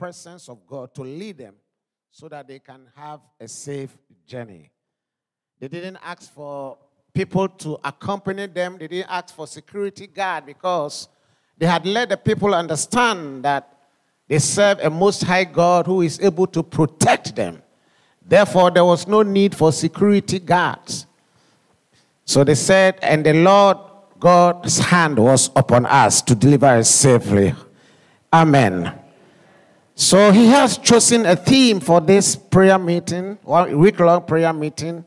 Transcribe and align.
presence 0.00 0.48
of 0.48 0.66
God 0.66 0.94
to 0.94 1.02
lead 1.02 1.36
them 1.36 1.54
so 2.10 2.26
that 2.28 2.48
they 2.48 2.58
can 2.58 2.88
have 2.96 3.20
a 3.38 3.46
safe 3.46 3.96
journey. 4.26 4.70
They 5.60 5.68
didn't 5.68 5.98
ask 6.02 6.32
for 6.32 6.78
people 7.12 7.48
to 7.48 7.78
accompany 7.84 8.46
them, 8.46 8.78
they 8.78 8.88
didn't 8.88 9.10
ask 9.10 9.34
for 9.34 9.46
security 9.46 10.06
guard 10.06 10.46
because 10.46 11.08
they 11.58 11.66
had 11.66 11.84
let 11.84 12.08
the 12.08 12.16
people 12.16 12.54
understand 12.54 13.44
that 13.44 13.76
they 14.26 14.38
serve 14.38 14.78
a 14.80 14.88
most 14.88 15.22
high 15.22 15.44
God 15.44 15.86
who 15.86 16.00
is 16.00 16.18
able 16.20 16.46
to 16.46 16.62
protect 16.62 17.36
them. 17.36 17.62
Therefore, 18.26 18.70
there 18.70 18.84
was 18.84 19.06
no 19.06 19.22
need 19.22 19.54
for 19.54 19.70
security 19.70 20.38
guards. 20.38 21.06
So 22.24 22.44
they 22.44 22.54
said, 22.54 22.98
and 23.02 23.26
the 23.26 23.34
Lord 23.34 23.76
God's 24.18 24.78
hand 24.78 25.18
was 25.18 25.50
upon 25.56 25.84
us 25.84 26.22
to 26.22 26.34
deliver 26.34 26.66
us 26.66 26.88
safely. 26.88 27.54
Amen. 28.32 28.99
So 30.00 30.32
he 30.32 30.46
has 30.46 30.78
chosen 30.78 31.26
a 31.26 31.36
theme 31.36 31.78
for 31.78 32.00
this 32.00 32.34
prayer 32.34 32.78
meeting, 32.78 33.36
one 33.42 33.78
week 33.78 34.00
long 34.00 34.22
prayer 34.22 34.50
meeting, 34.50 35.04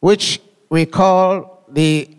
which 0.00 0.40
we 0.68 0.86
call 0.86 1.64
the 1.68 2.10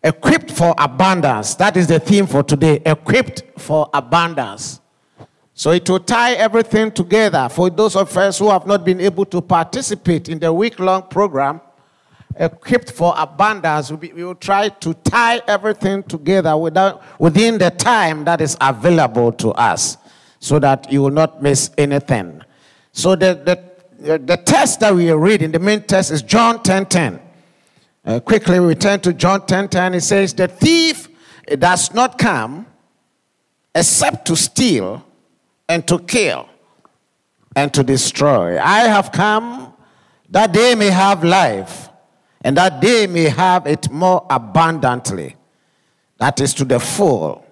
Equipped 0.00 0.52
for 0.52 0.72
Abundance. 0.78 1.56
That 1.56 1.76
is 1.76 1.88
the 1.88 1.98
theme 1.98 2.28
for 2.28 2.44
today 2.44 2.80
Equipped 2.86 3.42
for 3.58 3.90
Abundance. 3.92 4.80
So 5.54 5.72
it 5.72 5.90
will 5.90 5.98
tie 5.98 6.34
everything 6.34 6.92
together 6.92 7.48
for 7.50 7.68
those 7.68 7.96
of 7.96 8.16
us 8.16 8.38
who 8.38 8.48
have 8.48 8.64
not 8.64 8.84
been 8.84 9.00
able 9.00 9.24
to 9.24 9.40
participate 9.40 10.28
in 10.28 10.38
the 10.38 10.52
week 10.52 10.78
long 10.78 11.02
program. 11.02 11.60
Equipped 12.36 12.92
for 12.92 13.12
abundance, 13.16 13.90
we 13.90 14.12
will 14.12 14.36
try 14.36 14.68
to 14.68 14.94
tie 14.94 15.42
everything 15.48 16.04
together 16.04 16.56
without, 16.56 17.02
within 17.20 17.58
the 17.58 17.70
time 17.72 18.24
that 18.24 18.40
is 18.40 18.56
available 18.60 19.32
to 19.32 19.50
us 19.50 19.98
so 20.40 20.58
that 20.58 20.90
you 20.90 21.02
will 21.02 21.10
not 21.10 21.42
miss 21.42 21.70
anything. 21.78 22.42
So 22.92 23.14
the, 23.14 23.62
the, 24.00 24.18
the 24.18 24.36
text 24.38 24.80
that 24.80 24.94
we 24.94 25.10
are 25.10 25.18
reading, 25.18 25.52
the 25.52 25.58
main 25.58 25.82
text 25.82 26.10
is 26.10 26.22
John 26.22 26.62
10 26.62 26.86
10. 26.86 27.20
Uh, 28.04 28.18
quickly 28.18 28.58
we 28.58 28.74
turn 28.74 28.98
to 29.00 29.12
John 29.12 29.46
10 29.46 29.68
10. 29.68 29.94
It 29.94 30.00
says, 30.00 30.34
The 30.34 30.48
thief 30.48 31.08
does 31.58 31.94
not 31.94 32.18
come 32.18 32.66
except 33.74 34.26
to 34.26 34.36
steal 34.36 35.04
and 35.68 35.86
to 35.86 35.98
kill 36.00 36.48
and 37.54 37.72
to 37.74 37.84
destroy. 37.84 38.58
I 38.58 38.80
have 38.88 39.12
come 39.12 39.74
that 40.30 40.52
they 40.52 40.74
may 40.74 40.90
have 40.90 41.22
life 41.22 41.90
and 42.42 42.56
that 42.56 42.80
they 42.80 43.06
may 43.06 43.28
have 43.28 43.66
it 43.66 43.90
more 43.90 44.26
abundantly. 44.30 45.36
That 46.18 46.40
is 46.40 46.54
to 46.54 46.64
the 46.64 46.80
full 46.80 47.44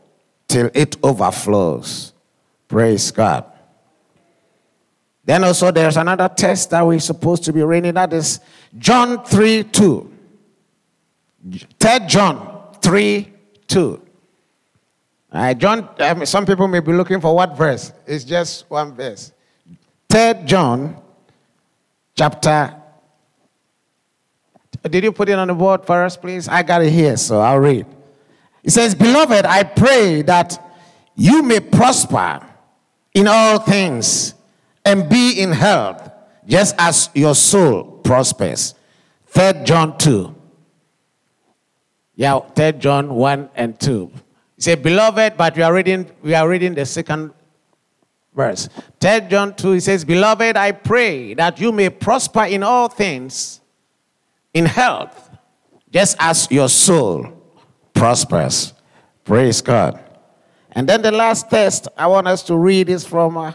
till 0.48 0.70
it 0.74 0.96
overflows. 1.02 2.14
Praise 2.68 3.10
God. 3.10 3.44
Then 5.24 5.44
also 5.44 5.70
there's 5.70 5.96
another 5.96 6.28
test 6.28 6.70
that 6.70 6.86
we're 6.86 7.00
supposed 7.00 7.44
to 7.44 7.52
be 7.52 7.62
reading. 7.62 7.94
That 7.94 8.12
is 8.12 8.40
John 8.78 9.24
3 9.24 9.64
2. 9.64 10.12
3 11.78 11.98
John 12.06 12.74
3 12.80 13.32
2. 13.66 14.02
Uh, 15.30 15.54
John, 15.54 15.88
um, 15.98 16.24
some 16.24 16.46
people 16.46 16.66
may 16.68 16.80
be 16.80 16.92
looking 16.92 17.20
for 17.20 17.34
what 17.34 17.56
verse? 17.56 17.92
It's 18.06 18.24
just 18.24 18.70
one 18.70 18.94
verse. 18.94 19.32
Third 20.08 20.46
John, 20.46 20.96
chapter. 22.14 22.74
Did 24.84 25.04
you 25.04 25.12
put 25.12 25.28
it 25.28 25.38
on 25.38 25.48
the 25.48 25.54
board 25.54 25.84
for 25.84 26.04
us, 26.04 26.16
please? 26.16 26.48
I 26.48 26.62
got 26.62 26.82
it 26.82 26.90
here, 26.90 27.16
so 27.18 27.40
I'll 27.40 27.58
read. 27.58 27.84
It 28.62 28.70
says, 28.70 28.94
Beloved, 28.94 29.44
I 29.44 29.64
pray 29.64 30.22
that 30.22 30.58
you 31.14 31.42
may 31.42 31.60
prosper 31.60 32.47
in 33.18 33.26
all 33.26 33.58
things 33.58 34.34
and 34.84 35.08
be 35.08 35.40
in 35.40 35.50
health, 35.50 36.08
just 36.46 36.72
as 36.78 37.10
your 37.14 37.34
soul 37.34 37.82
prospers. 38.04 38.74
Third 39.26 39.66
John 39.66 39.98
2. 39.98 40.34
Yeah, 42.14 42.38
Third 42.38 42.78
John 42.78 43.14
1 43.14 43.50
and 43.56 43.78
2. 43.80 44.12
He 44.54 44.62
said, 44.62 44.84
Beloved, 44.84 45.36
but 45.36 45.56
we 45.56 45.62
are 45.62 45.74
reading, 45.74 46.08
we 46.22 46.32
are 46.34 46.48
reading 46.48 46.74
the 46.74 46.86
second 46.86 47.32
verse. 48.34 48.68
3 49.00 49.20
John 49.28 49.54
2, 49.54 49.72
he 49.72 49.80
says, 49.80 50.04
Beloved, 50.04 50.56
I 50.56 50.70
pray 50.70 51.34
that 51.34 51.58
you 51.60 51.72
may 51.72 51.90
prosper 51.90 52.44
in 52.44 52.62
all 52.62 52.88
things, 52.88 53.60
in 54.54 54.64
health, 54.64 55.30
just 55.90 56.16
as 56.20 56.48
your 56.52 56.68
soul 56.68 57.32
prospers. 57.94 58.74
Praise 59.24 59.60
God. 59.60 60.07
And 60.72 60.88
then 60.88 61.02
the 61.02 61.12
last 61.12 61.50
text 61.50 61.88
I 61.96 62.06
want 62.06 62.28
us 62.28 62.42
to 62.44 62.56
read 62.56 62.88
is 62.88 63.06
from 63.06 63.36
uh, 63.36 63.52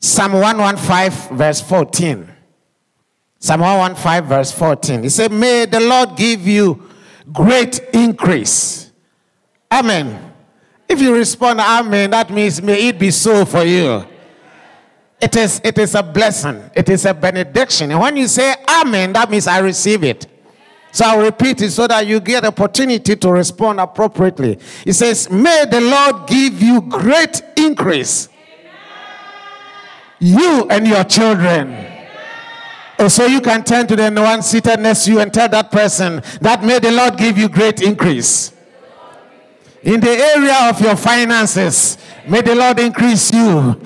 Psalm 0.00 0.32
115, 0.34 1.36
verse 1.36 1.60
14. 1.60 2.30
Psalm 3.38 3.60
115, 3.60 4.28
verse 4.28 4.52
14. 4.52 5.02
He 5.02 5.08
said, 5.08 5.32
May 5.32 5.64
the 5.64 5.80
Lord 5.80 6.16
give 6.16 6.46
you 6.46 6.90
great 7.32 7.80
increase 7.92 8.84
Amen. 9.74 10.32
If 10.88 11.00
you 11.00 11.12
respond, 11.12 11.58
Amen, 11.58 12.10
that 12.10 12.30
means 12.30 12.62
may 12.62 12.88
it 12.88 12.98
be 12.98 13.10
so 13.10 13.44
for 13.44 13.64
you. 13.64 14.06
It 15.20 15.34
is, 15.34 15.60
it 15.64 15.78
is 15.78 15.96
a 15.96 16.02
blessing, 16.02 16.70
it 16.76 16.88
is 16.88 17.04
a 17.06 17.14
benediction. 17.14 17.90
And 17.90 17.98
when 17.98 18.16
you 18.16 18.28
say 18.28 18.54
Amen, 18.68 19.12
that 19.14 19.30
means 19.30 19.48
I 19.48 19.58
receive 19.58 20.04
it. 20.04 20.26
So 20.94 21.04
I'll 21.04 21.22
repeat 21.22 21.60
it 21.60 21.72
so 21.72 21.88
that 21.88 22.06
you 22.06 22.20
get 22.20 22.44
opportunity 22.44 23.16
to 23.16 23.32
respond 23.32 23.80
appropriately. 23.80 24.60
It 24.86 24.92
says, 24.92 25.28
May 25.28 25.64
the 25.68 25.80
Lord 25.80 26.28
give 26.28 26.62
you 26.62 26.82
great 26.82 27.42
increase. 27.56 28.28
You 30.20 30.68
and 30.70 30.86
your 30.86 31.02
children. 31.02 31.84
Oh, 33.00 33.08
so 33.08 33.26
you 33.26 33.40
can 33.40 33.64
turn 33.64 33.88
to 33.88 33.96
the 33.96 34.08
one 34.12 34.40
seated 34.40 34.78
next 34.78 35.06
to 35.06 35.10
you 35.10 35.18
and 35.18 35.34
tell 35.34 35.48
that 35.48 35.72
person 35.72 36.22
that 36.40 36.62
may 36.62 36.78
the 36.78 36.92
Lord 36.92 37.16
give 37.16 37.38
you 37.38 37.48
great 37.48 37.82
increase 37.82 38.52
in 39.82 39.98
the 39.98 40.10
area 40.10 40.70
of 40.70 40.80
your 40.80 40.94
finances. 40.94 41.98
May 42.28 42.42
the 42.42 42.54
Lord 42.54 42.78
increase 42.78 43.32
you 43.32 43.80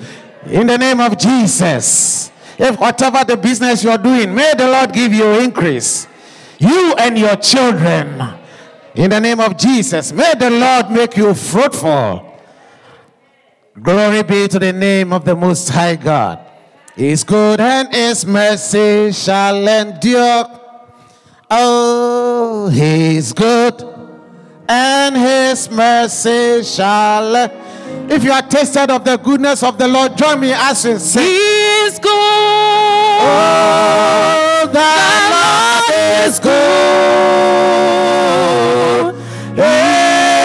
in 0.45 0.67
the 0.67 0.77
name 0.77 0.99
of 0.99 1.17
Jesus. 1.17 2.31
If 2.59 2.79
whatever 2.79 3.23
the 3.23 3.35
business 3.35 3.83
you're 3.83 3.97
doing, 3.97 4.35
may 4.35 4.53
the 4.55 4.67
Lord 4.67 4.93
give 4.93 5.11
you 5.11 5.39
increase. 5.39 6.05
You 6.59 6.93
and 6.99 7.17
your 7.17 7.35
children, 7.37 8.21
in 8.95 9.09
the 9.09 9.19
name 9.19 9.39
of 9.39 9.57
Jesus, 9.57 10.11
may 10.11 10.33
the 10.35 10.49
Lord 10.49 10.91
make 10.91 11.17
you 11.17 11.33
fruitful. 11.33 12.25
Glory 13.81 14.23
be 14.23 14.47
to 14.47 14.59
the 14.59 14.73
name 14.73 15.13
of 15.13 15.25
the 15.25 15.35
Most 15.35 15.69
High 15.69 15.95
God. 15.95 16.39
His 16.95 17.23
good 17.23 17.61
and 17.61 17.93
His 17.93 18.25
mercy 18.25 19.11
shall 19.13 19.67
endure. 19.67 20.59
Oh, 21.49 22.69
He's 22.69 23.31
good 23.33 23.89
and 24.69 25.17
his 25.17 25.69
mercy 25.71 26.63
shall. 26.63 27.35
If 28.07 28.23
you 28.23 28.31
are 28.31 28.43
tasted 28.43 28.91
of 28.91 29.03
the 29.03 29.17
goodness 29.17 29.63
of 29.63 29.79
the 29.79 29.87
Lord, 29.87 30.15
join 30.15 30.39
me 30.39 30.53
as 30.53 30.85
we 30.85 30.97
sing. 30.99 31.23
He 31.23 31.37
is 31.87 31.97
good. 31.97 32.09
Oh, 33.21 33.49
the, 33.49 33.57
the 33.89 34.19
Lord 34.21 34.28
is 36.25 36.39
good. 36.39 36.49
He 39.55 39.77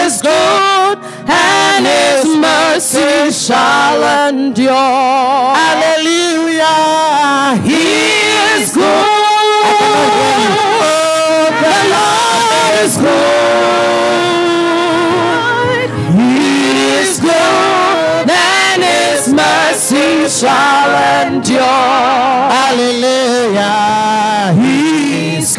is 0.05 0.21
good, 0.21 0.97
and 1.27 1.85
his 1.85 2.25
mercy 2.37 3.31
shall 3.31 4.29
endure. 4.29 5.55
Hallelujah. 5.61 6.75
He 7.63 7.85
is 8.57 8.73
good. 8.73 8.83
The 11.63 11.77
Lord 11.93 12.53
is 12.83 12.93
good. 12.97 13.45
mercy 19.35 20.27
shall 20.29 21.27
endure. 21.27 21.59
Hallelujah. 22.55 23.85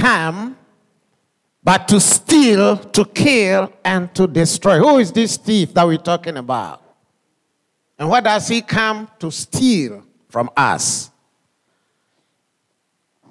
Come, 0.06 0.56
but 1.64 1.88
to 1.88 1.98
steal, 1.98 2.76
to 2.76 3.04
kill, 3.06 3.72
and 3.84 4.14
to 4.14 4.28
destroy. 4.28 4.78
Who 4.78 4.98
is 4.98 5.10
this 5.10 5.36
thief 5.36 5.74
that 5.74 5.84
we're 5.84 5.96
talking 5.98 6.36
about? 6.36 6.80
And 7.98 8.08
what 8.08 8.22
does 8.22 8.46
he 8.46 8.62
come 8.62 9.10
to 9.18 9.32
steal 9.32 10.04
from 10.28 10.48
us? 10.56 11.10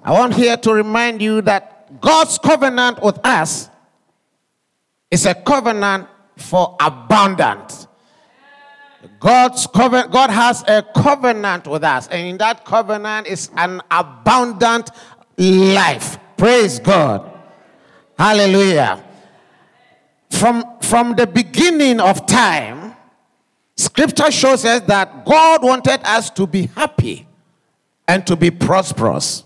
I 0.04 0.12
want 0.12 0.34
here 0.34 0.58
to 0.58 0.74
remind 0.74 1.22
you 1.22 1.40
that 1.40 1.98
God's 1.98 2.36
covenant 2.36 3.02
with 3.02 3.24
us 3.24 3.70
is 5.10 5.24
a 5.24 5.32
covenant 5.32 6.08
for 6.36 6.76
abundance. 6.78 7.88
God's 9.18 9.66
covenant, 9.66 10.12
God 10.12 10.28
has 10.28 10.62
a 10.68 10.84
covenant 10.94 11.68
with 11.68 11.84
us, 11.84 12.06
and 12.08 12.28
in 12.28 12.36
that 12.36 12.66
covenant 12.66 13.28
is 13.28 13.48
an 13.56 13.80
abundant 13.90 14.90
life. 15.38 16.18
Praise 16.36 16.78
God. 16.78 17.30
Hallelujah. 18.18 19.02
From, 20.30 20.64
from 20.82 21.14
the 21.14 21.26
beginning 21.26 22.00
of 22.00 22.26
time, 22.26 22.94
scripture 23.76 24.30
shows 24.30 24.64
us 24.64 24.82
that 24.82 25.24
God 25.24 25.62
wanted 25.62 26.00
us 26.04 26.30
to 26.30 26.46
be 26.46 26.66
happy 26.66 27.26
and 28.08 28.26
to 28.26 28.36
be 28.36 28.50
prosperous. 28.50 29.44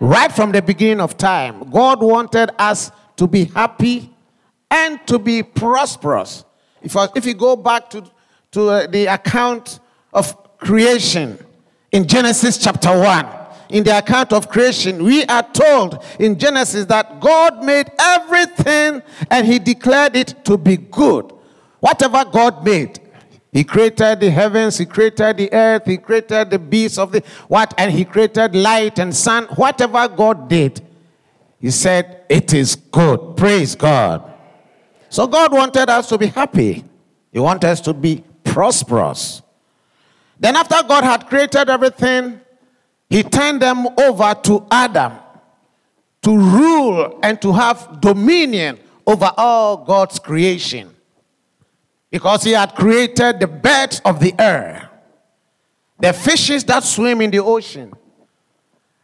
Right 0.00 0.30
from 0.30 0.52
the 0.52 0.60
beginning 0.60 1.00
of 1.00 1.16
time, 1.16 1.70
God 1.70 2.02
wanted 2.02 2.50
us 2.58 2.90
to 3.16 3.26
be 3.26 3.44
happy 3.44 4.10
and 4.70 5.04
to 5.06 5.18
be 5.18 5.42
prosperous. 5.42 6.44
If, 6.82 6.96
if 7.14 7.24
you 7.26 7.34
go 7.34 7.56
back 7.56 7.90
to, 7.90 8.04
to 8.52 8.68
uh, 8.68 8.86
the 8.88 9.06
account 9.06 9.78
of 10.12 10.58
creation 10.58 11.38
in 11.92 12.06
Genesis 12.06 12.58
chapter 12.58 12.98
1, 12.98 13.26
in 13.74 13.82
the 13.82 13.98
account 13.98 14.32
of 14.32 14.48
creation, 14.48 15.02
we 15.02 15.24
are 15.24 15.42
told 15.52 16.00
in 16.20 16.38
Genesis 16.38 16.84
that 16.84 17.20
God 17.20 17.64
made 17.64 17.90
everything 17.98 19.02
and 19.32 19.44
he 19.44 19.58
declared 19.58 20.14
it 20.14 20.44
to 20.44 20.56
be 20.56 20.76
good. 20.76 21.32
Whatever 21.80 22.24
God 22.24 22.64
made, 22.64 23.00
he 23.52 23.64
created 23.64 24.20
the 24.20 24.30
heavens, 24.30 24.78
he 24.78 24.86
created 24.86 25.38
the 25.38 25.52
earth, 25.52 25.86
he 25.86 25.96
created 25.96 26.50
the 26.50 26.58
beasts 26.60 26.98
of 26.98 27.10
the 27.10 27.24
what, 27.48 27.74
and 27.76 27.90
he 27.90 28.04
created 28.04 28.54
light 28.54 29.00
and 29.00 29.14
sun. 29.14 29.46
Whatever 29.56 30.06
God 30.06 30.48
did, 30.48 30.80
he 31.60 31.72
said, 31.72 32.22
It 32.28 32.54
is 32.54 32.76
good. 32.76 33.36
Praise 33.36 33.74
God. 33.74 34.22
So 35.08 35.26
God 35.26 35.52
wanted 35.52 35.90
us 35.90 36.08
to 36.10 36.18
be 36.18 36.26
happy. 36.28 36.84
He 37.32 37.40
wanted 37.40 37.70
us 37.70 37.80
to 37.82 37.92
be 37.92 38.22
prosperous. 38.44 39.42
Then, 40.38 40.54
after 40.54 40.76
God 40.86 41.02
had 41.02 41.26
created 41.26 41.68
everything, 41.68 42.40
He 43.08 43.22
turned 43.22 43.62
them 43.62 43.86
over 43.98 44.34
to 44.44 44.66
Adam 44.70 45.12
to 46.22 46.36
rule 46.36 47.18
and 47.22 47.40
to 47.42 47.52
have 47.52 48.00
dominion 48.00 48.78
over 49.06 49.30
all 49.36 49.76
God's 49.76 50.18
creation. 50.18 50.90
Because 52.10 52.44
He 52.44 52.52
had 52.52 52.74
created 52.74 53.40
the 53.40 53.46
birds 53.46 54.00
of 54.04 54.20
the 54.20 54.34
air, 54.38 54.90
the 55.98 56.12
fishes 56.12 56.64
that 56.64 56.82
swim 56.82 57.20
in 57.20 57.30
the 57.30 57.40
ocean, 57.40 57.92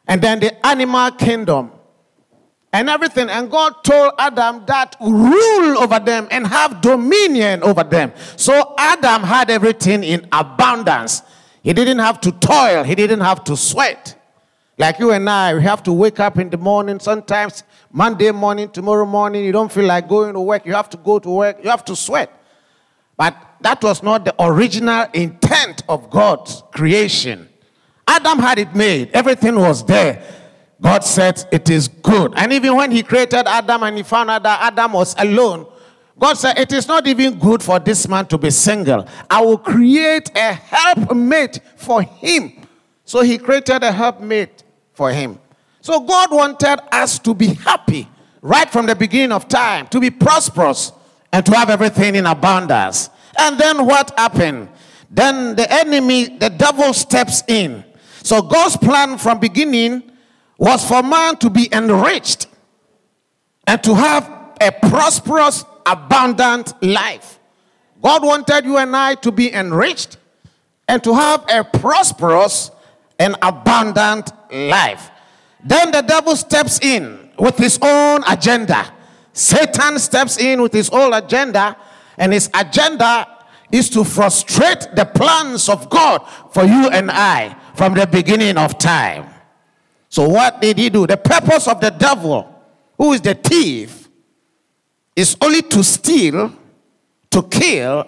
and 0.09 0.23
then 0.23 0.41
the 0.41 0.67
animal 0.67 1.11
kingdom 1.13 1.73
and 2.73 2.89
everything. 2.89 3.29
And 3.29 3.51
God 3.51 3.85
told 3.85 4.15
Adam 4.19 4.65
that 4.67 4.97
rule 5.01 5.79
over 5.79 5.99
them 5.99 6.29
and 6.31 6.47
have 6.47 6.81
dominion 6.81 7.63
over 7.63 7.85
them. 7.85 8.13
So 8.37 8.75
Adam 8.79 9.23
had 9.23 9.51
everything 9.51 10.05
in 10.05 10.27
abundance. 10.33 11.23
He 11.63 11.73
didn't 11.73 11.99
have 11.99 12.21
to 12.23 12.33
toil, 12.33 12.85
he 12.85 12.95
didn't 12.95 13.21
have 13.21 13.45
to 13.45 13.57
sweat. 13.57 14.17
Like 14.79 14.99
you 14.99 15.11
and 15.13 15.29
I, 15.29 15.55
we 15.55 15.63
have 15.63 15.83
to 15.83 15.93
wake 15.93 16.21
up 16.21 16.39
in 16.39 16.49
the 16.49 16.57
morning. 16.57 16.99
Sometimes 17.01 17.65
Monday 17.93 18.31
morning, 18.31 18.71
tomorrow 18.71 19.05
morning, 19.05 19.45
you 19.45 19.53
don't 19.53 19.71
feel 19.71 19.85
like 19.85 20.09
going 20.09 20.33
to 20.33 20.41
work. 20.41 20.65
You 20.65 20.73
have 20.73 20.89
to 20.91 20.97
go 20.97 21.19
to 21.19 21.29
work. 21.29 21.63
You 21.63 21.69
have 21.69 21.85
to 21.85 21.95
sweat. 21.95 22.33
But 23.15 23.37
that 23.61 23.83
was 23.83 24.03
not 24.03 24.25
the 24.25 24.35
original 24.43 25.07
intent 25.13 25.83
of 25.87 26.09
God's 26.09 26.63
creation. 26.73 27.51
Adam 28.09 28.39
had 28.39 28.59
it 28.59 28.75
made, 28.75 29.11
everything 29.13 29.57
was 29.57 29.85
there. 29.85 30.23
God 30.81 31.05
said 31.05 31.45
it 31.53 31.69
is 31.69 31.87
good. 31.89 32.33
And 32.37 32.51
even 32.53 32.75
when 32.75 32.91
he 32.91 33.03
created 33.03 33.47
Adam 33.47 33.83
and 33.83 33.99
he 33.99 34.03
found 34.03 34.31
out 34.31 34.43
that 34.45 34.63
Adam 34.63 34.95
was 34.95 35.15
alone, 35.19 35.70
God 36.21 36.37
said, 36.37 36.59
It 36.59 36.73
is 36.73 36.87
not 36.87 37.07
even 37.07 37.39
good 37.39 37.63
for 37.63 37.81
this 37.81 38.07
man 38.07 38.27
to 38.27 38.39
be 38.39 38.51
single. 38.51 39.09
I 39.29 39.41
will 39.41 39.59
create 39.59 40.31
a 40.37 40.53
helpmate 40.53 41.61
for 41.77 42.03
him. 42.03 42.53
So 43.05 43.23
he 43.23 43.39
created 43.39 43.83
a 43.83 43.91
helpmate 43.91 44.63
for 44.93 45.11
him. 45.11 45.41
So 45.81 45.99
God 46.01 46.31
wanted 46.31 46.79
us 46.93 47.19
to 47.21 47.35
be 47.35 47.55
happy 47.55 48.07
right 48.43 48.69
from 48.71 48.87
the 48.87 48.95
beginning 48.95 49.33
of 49.33 49.49
time, 49.49 49.87
to 49.89 49.99
be 49.99 50.11
prosperous, 50.11 50.93
and 51.33 51.45
to 51.47 51.53
have 51.53 51.71
everything 51.71 52.15
in 52.15 52.27
abundance. 52.27 53.09
And 53.39 53.59
then 53.59 53.87
what 53.87 54.17
happened? 54.19 54.69
Then 55.11 55.57
the 55.57 55.71
enemy, 55.73 56.37
the 56.37 56.51
devil 56.51 56.93
steps 56.93 57.43
in. 57.49 57.85
So 58.23 58.43
God's 58.43 58.77
plan 58.77 59.19
from 59.19 59.41
beginning 59.41 60.03
was 60.59 60.87
for 60.87 61.03
man 61.03 61.37
to 61.37 61.49
be 61.49 61.69
enriched 61.73 62.47
and 63.67 63.83
to 63.83 63.95
have 63.95 64.31
a 64.61 64.71
prosperous, 64.71 65.65
abundant 65.91 66.75
life. 66.83 67.39
God 68.01 68.25
wanted 68.25 68.65
you 68.65 68.79
and 68.79 68.97
I 68.97 69.15
to 69.17 69.31
be 69.31 69.53
enriched 69.53 70.17
and 70.89 71.03
to 71.05 71.15
have 71.15 71.45
a 71.49 71.65
prosperous 71.65 72.71
and 73.19 73.37
abundant 73.43 74.33
life. 74.51 75.11
Then 75.63 75.91
the 75.91 76.01
devil 76.01 76.35
steps 76.37 76.81
in 76.81 77.31
with 77.39 77.59
his 77.59 77.79
own 77.83 78.23
agenda. 78.27 78.93
Satan 79.33 79.99
steps 79.99 80.39
in 80.39 80.63
with 80.63 80.73
his 80.73 80.91
own 80.91 81.13
agenda, 81.13 81.77
and 82.17 82.33
his 82.33 82.51
agenda 82.55 83.27
is 83.71 83.89
to 83.91 84.03
frustrate 84.05 84.89
the 84.97 85.05
plans 85.05 85.69
of 85.69 85.89
God 85.89 86.27
for 86.51 86.65
you 86.65 86.89
and 86.89 87.11
I 87.11 87.57
from 87.75 87.95
the 87.95 88.07
beginning 88.07 88.57
of 88.57 88.79
time. 88.79 89.29
So, 90.09 90.29
what 90.29 90.61
did 90.61 90.79
he 90.79 90.91
do? 90.91 91.07
The 91.07 91.17
purpose 91.17 91.69
of 91.69 91.81
the 91.81 91.91
devil, 91.91 92.53
who 92.99 93.13
is 93.13 93.21
the 93.21 93.35
thief, 93.35 94.00
is 95.17 95.37
only 95.41 95.63
to 95.63 95.85
steal, 95.85 96.53
to 97.31 97.43
kill, 97.45 98.07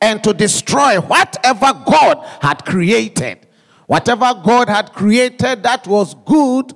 and 0.00 0.22
to 0.24 0.32
destroy 0.32 1.00
whatever 1.00 1.72
God 1.86 2.24
had 2.40 2.64
created. 2.64 3.46
Whatever 3.86 4.34
God 4.44 4.68
had 4.68 4.92
created 4.92 5.62
that 5.64 5.86
was 5.86 6.14
good, 6.24 6.72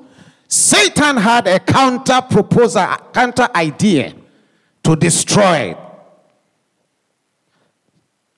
Satan 0.49 1.17
had 1.17 1.47
a 1.47 1.59
counter 1.61 2.21
proposal, 2.23 2.83
a 2.83 3.01
counter 3.13 3.49
idea 3.55 4.15
to 4.83 4.97
destroy 4.97 5.71
it. 5.71 5.79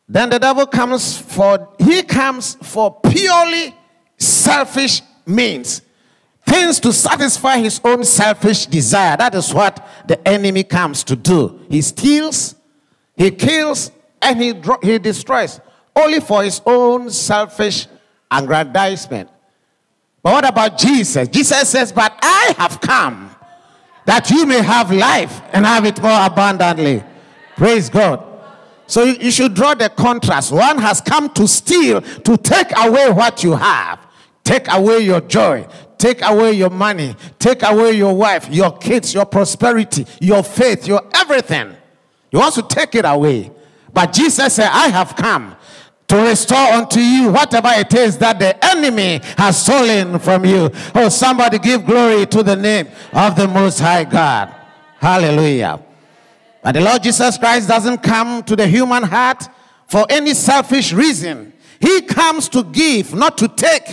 Then 0.09 0.31
the 0.31 0.39
devil 0.39 0.67
comes 0.67 1.19
for, 1.19 1.75
he 1.79 2.03
comes 2.03 2.55
for 2.63 3.01
purely 3.01 3.75
selfish 4.19 5.03
means 5.27 5.83
things 6.47 6.81
to 6.81 6.93
satisfy 6.93 7.59
his 7.59 7.81
own 7.85 8.05
selfish 8.05 8.67
desire. 8.67 9.17
That 9.17 9.35
is 9.35 9.53
what 9.53 9.87
the 10.07 10.27
enemy 10.27 10.63
comes 10.65 11.05
to 11.05 11.17
do. 11.17 11.61
He 11.69 11.83
steals, 11.83 12.55
he 13.17 13.31
kills, 13.33 13.91
and 14.23 14.41
he, 14.41 14.55
he 14.83 14.99
destroys 14.99 15.61
only 15.95 16.21
for 16.21 16.43
his 16.43 16.61
own 16.65 17.11
selfish 17.11 17.87
aggrandizement. 18.31 19.31
But 20.23 20.33
what 20.33 20.49
about 20.49 20.79
Jesus? 20.79 21.29
Jesus 21.29 21.69
says, 21.69 21.93
But 21.93 22.17
I 22.23 22.55
have 22.59 22.81
come 22.81 23.31
that 24.05 24.31
you 24.31 24.47
may 24.47 24.63
have 24.63 24.93
life 24.93 25.41
and 25.53 25.67
have 25.67 25.85
it 25.85 26.01
more 26.01 26.25
abundantly. 26.25 27.03
Praise 27.57 27.91
God. 27.91 28.25
So 28.87 29.03
you 29.03 29.31
should 29.31 29.55
draw 29.55 29.75
the 29.75 29.89
contrast. 29.89 30.53
One 30.53 30.79
has 30.79 31.01
come 31.01 31.29
to 31.31 31.49
steal, 31.49 32.01
to 32.01 32.37
take 32.37 32.69
away 32.77 33.11
what 33.11 33.43
you 33.43 33.53
have, 33.55 33.99
take 34.45 34.71
away 34.73 35.01
your 35.01 35.21
joy, 35.21 35.67
take 35.99 36.23
away 36.23 36.53
your 36.53 36.71
money, 36.71 37.17
take 37.39 37.63
away 37.63 37.93
your 37.93 38.15
wife, 38.15 38.49
your 38.51 38.77
kids, 38.77 39.15
your 39.15 39.27
prosperity, 39.27 40.07
your 40.21 40.43
faith, 40.43 40.87
your 40.87 41.03
everything. 41.15 41.75
He 42.31 42.37
wants 42.37 42.57
to 42.57 42.63
take 42.63 42.95
it 42.95 43.05
away. 43.05 43.51
But 43.93 44.13
Jesus 44.13 44.55
said, 44.55 44.69
I 44.71 44.89
have 44.89 45.17
come 45.17 45.57
to 46.09 46.17
restore 46.17 46.59
unto 46.59 47.01
you 47.01 47.31
whatever 47.31 47.71
it 47.73 47.93
is 47.95 48.19
that 48.19 48.39
the 48.39 48.65
enemy 48.65 49.21
has 49.37 49.63
stolen 49.63 50.19
from 50.19 50.45
you. 50.45 50.71
Oh, 50.95 51.09
somebody 51.09 51.59
give 51.59 51.85
glory 51.85 52.27
to 52.27 52.43
the 52.43 52.57
name 52.57 52.89
of 53.13 53.37
the 53.37 53.49
Most 53.49 53.81
High 53.81 54.05
God. 54.05 54.55
Hallelujah. 54.99 55.83
But 56.63 56.73
the 56.73 56.81
Lord 56.81 57.03
Jesus 57.03 57.39
Christ 57.39 57.69
doesn't 57.69 58.03
come 58.03 58.43
to 58.45 58.57
the 58.57 58.67
human 58.67 59.03
heart 59.03 59.49
for 59.87 60.05
any 60.09 60.35
selfish 60.35 60.93
reason. 60.93 61.53
He 61.81 62.03
comes 62.03 62.49
to 62.51 62.65
give, 62.65 63.15
not 63.15 63.39
to 63.39 63.49
take. 63.49 63.87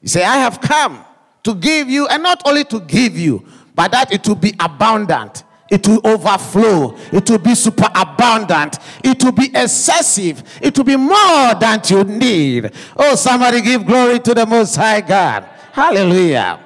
He 0.00 0.08
said, 0.08 0.22
I 0.22 0.36
have 0.38 0.60
come 0.60 1.04
to 1.44 1.54
give 1.54 1.88
you, 1.88 2.06
and 2.08 2.22
not 2.22 2.42
only 2.46 2.64
to 2.64 2.80
give 2.80 3.16
you, 3.16 3.46
but 3.74 3.92
that 3.92 4.12
it 4.12 4.26
will 4.26 4.34
be 4.34 4.54
abundant. 4.58 5.44
It 5.70 5.86
will 5.86 6.00
overflow. 6.04 6.96
It 7.12 7.28
will 7.28 7.38
be 7.38 7.54
super 7.54 7.88
abundant. 7.94 8.78
It 9.04 9.22
will 9.22 9.32
be 9.32 9.50
excessive. 9.54 10.42
It 10.62 10.76
will 10.76 10.84
be 10.84 10.96
more 10.96 11.54
than 11.54 11.80
you 11.86 12.04
need. 12.04 12.72
Oh, 12.96 13.14
somebody 13.14 13.60
give 13.60 13.84
glory 13.84 14.18
to 14.20 14.34
the 14.34 14.46
Most 14.46 14.76
High 14.76 15.02
God. 15.02 15.44
Hallelujah. 15.72 16.60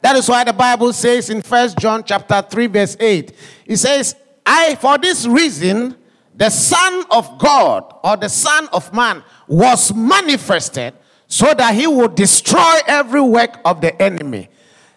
That 0.00 0.16
is 0.16 0.28
why 0.28 0.44
the 0.44 0.52
Bible 0.52 0.92
says 0.92 1.28
in 1.28 1.42
First 1.42 1.78
John 1.78 2.02
chapter 2.04 2.40
3, 2.40 2.66
verse 2.68 2.96
8, 2.98 3.32
it 3.66 3.76
says, 3.76 4.16
I, 4.46 4.76
for 4.76 4.96
this 4.96 5.26
reason, 5.26 5.96
the 6.34 6.48
Son 6.48 7.04
of 7.10 7.38
God 7.38 7.94
or 8.02 8.16
the 8.16 8.28
Son 8.28 8.68
of 8.72 8.92
Man 8.94 9.22
was 9.46 9.92
manifested 9.92 10.94
so 11.28 11.52
that 11.54 11.74
he 11.74 11.86
would 11.86 12.14
destroy 12.14 12.78
every 12.86 13.20
work 13.20 13.60
of 13.64 13.80
the 13.80 14.00
enemy. 14.02 14.48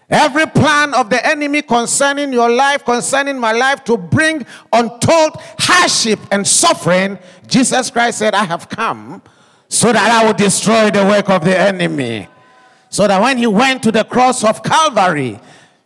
Every 0.09 0.45
plan 0.45 0.93
of 0.93 1.09
the 1.09 1.25
enemy 1.25 1.61
concerning 1.61 2.33
your 2.33 2.49
life, 2.49 2.83
concerning 2.83 3.39
my 3.39 3.53
life, 3.53 3.83
to 3.85 3.95
bring 3.95 4.45
untold 4.73 5.37
hardship 5.59 6.19
and 6.31 6.45
suffering, 6.45 7.17
Jesus 7.47 7.89
Christ 7.89 8.19
said, 8.19 8.33
I 8.33 8.43
have 8.43 8.67
come 8.67 9.21
so 9.69 9.93
that 9.93 10.11
I 10.11 10.25
will 10.25 10.33
destroy 10.33 10.91
the 10.91 11.05
work 11.05 11.29
of 11.29 11.45
the 11.45 11.57
enemy. 11.57 12.27
So 12.89 13.07
that 13.07 13.21
when 13.21 13.37
he 13.37 13.47
went 13.47 13.83
to 13.83 13.91
the 13.91 14.03
cross 14.03 14.43
of 14.43 14.61
Calvary, 14.63 15.39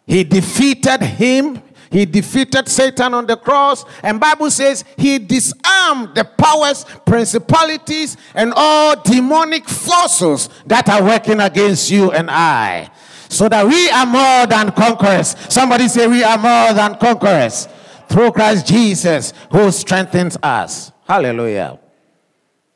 he 0.08 0.24
defeated 0.24 1.04
him. 1.04 1.62
He 1.96 2.06
defeated 2.06 2.68
Satan 2.68 3.14
on 3.14 3.26
the 3.26 3.38
cross. 3.38 3.86
And 4.04 4.20
Bible 4.20 4.52
says 4.52 4.84
he 4.98 5.18
disarmed 5.18 6.14
the 6.14 6.26
powers, 6.26 6.86
principalities, 7.06 8.18
and 8.34 8.52
all 8.54 9.02
demonic 9.02 9.64
forces 9.64 10.50
that 10.66 10.90
are 10.90 11.02
working 11.02 11.40
against 11.40 11.90
you 11.90 12.12
and 12.12 12.30
I. 12.30 12.90
So 13.30 13.48
that 13.48 13.66
we 13.66 13.90
are 13.92 14.06
more 14.06 14.46
than 14.46 14.74
conquerors. 14.74 15.38
Somebody 15.48 15.88
say 15.88 16.06
we 16.06 16.22
are 16.22 16.38
more 16.38 16.74
than 16.74 16.98
conquerors 16.98 17.70
through 18.10 18.34
Christ 18.34 18.68
Jesus 18.68 19.32
who 19.50 19.72
strengthens 19.72 20.38
us. 20.44 20.92
Hallelujah. 21.08 21.80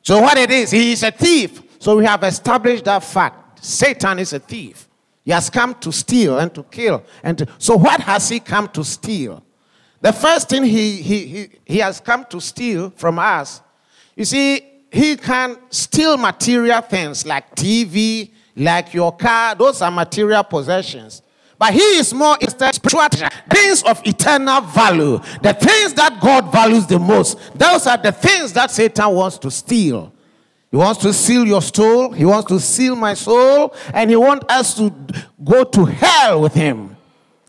So, 0.01 0.21
what 0.21 0.37
it 0.37 0.49
is, 0.49 0.71
he 0.71 0.93
is 0.93 1.03
a 1.03 1.11
thief. 1.11 1.61
So, 1.79 1.97
we 1.97 2.05
have 2.05 2.23
established 2.23 2.85
that 2.85 3.03
fact. 3.03 3.65
Satan 3.65 4.19
is 4.19 4.31
a 4.31 4.39
thief. 4.39 4.88
He 5.29 5.33
has 5.33 5.47
come 5.47 5.75
to 5.75 5.91
steal 5.91 6.39
and 6.39 6.51
to 6.55 6.63
kill. 6.63 7.03
And 7.21 7.37
to, 7.37 7.47
so, 7.59 7.77
what 7.77 8.01
has 8.01 8.29
he 8.29 8.39
come 8.39 8.67
to 8.69 8.83
steal? 8.83 9.43
The 10.01 10.11
first 10.11 10.49
thing 10.49 10.63
he, 10.63 11.03
he, 11.03 11.27
he, 11.27 11.49
he 11.65 11.77
has 11.77 11.99
come 11.99 12.25
to 12.31 12.41
steal 12.41 12.89
from 12.95 13.19
us, 13.19 13.61
you 14.15 14.25
see, 14.25 14.63
he 14.91 15.15
can 15.15 15.59
steal 15.69 16.17
material 16.17 16.81
things 16.81 17.27
like 17.27 17.55
TV, 17.55 18.31
like 18.55 18.91
your 18.95 19.15
car. 19.15 19.53
Those 19.53 19.83
are 19.83 19.91
material 19.91 20.43
possessions. 20.43 21.21
But 21.59 21.73
he 21.75 21.99
is 21.99 22.11
more 22.11 22.35
instead 22.41 22.73
spiritual 22.73 23.29
things 23.51 23.83
of 23.83 24.01
eternal 24.07 24.61
value. 24.61 25.19
The 25.43 25.53
things 25.53 25.93
that 25.93 26.17
God 26.19 26.51
values 26.51 26.87
the 26.87 26.97
most. 26.97 27.37
Those 27.55 27.85
are 27.85 27.97
the 27.97 28.13
things 28.13 28.51
that 28.53 28.71
Satan 28.71 29.13
wants 29.13 29.37
to 29.37 29.51
steal. 29.51 30.11
He 30.71 30.77
wants 30.77 31.01
to 31.01 31.13
seal 31.13 31.45
your 31.47 31.61
soul. 31.61 32.11
He 32.11 32.25
wants 32.25 32.47
to 32.49 32.59
seal 32.59 32.95
my 32.95 33.13
soul. 33.13 33.73
And 33.93 34.09
he 34.09 34.15
wants 34.15 34.45
us 34.49 34.75
to 34.75 34.93
go 35.43 35.63
to 35.63 35.85
hell 35.85 36.41
with 36.41 36.53
him. 36.53 36.95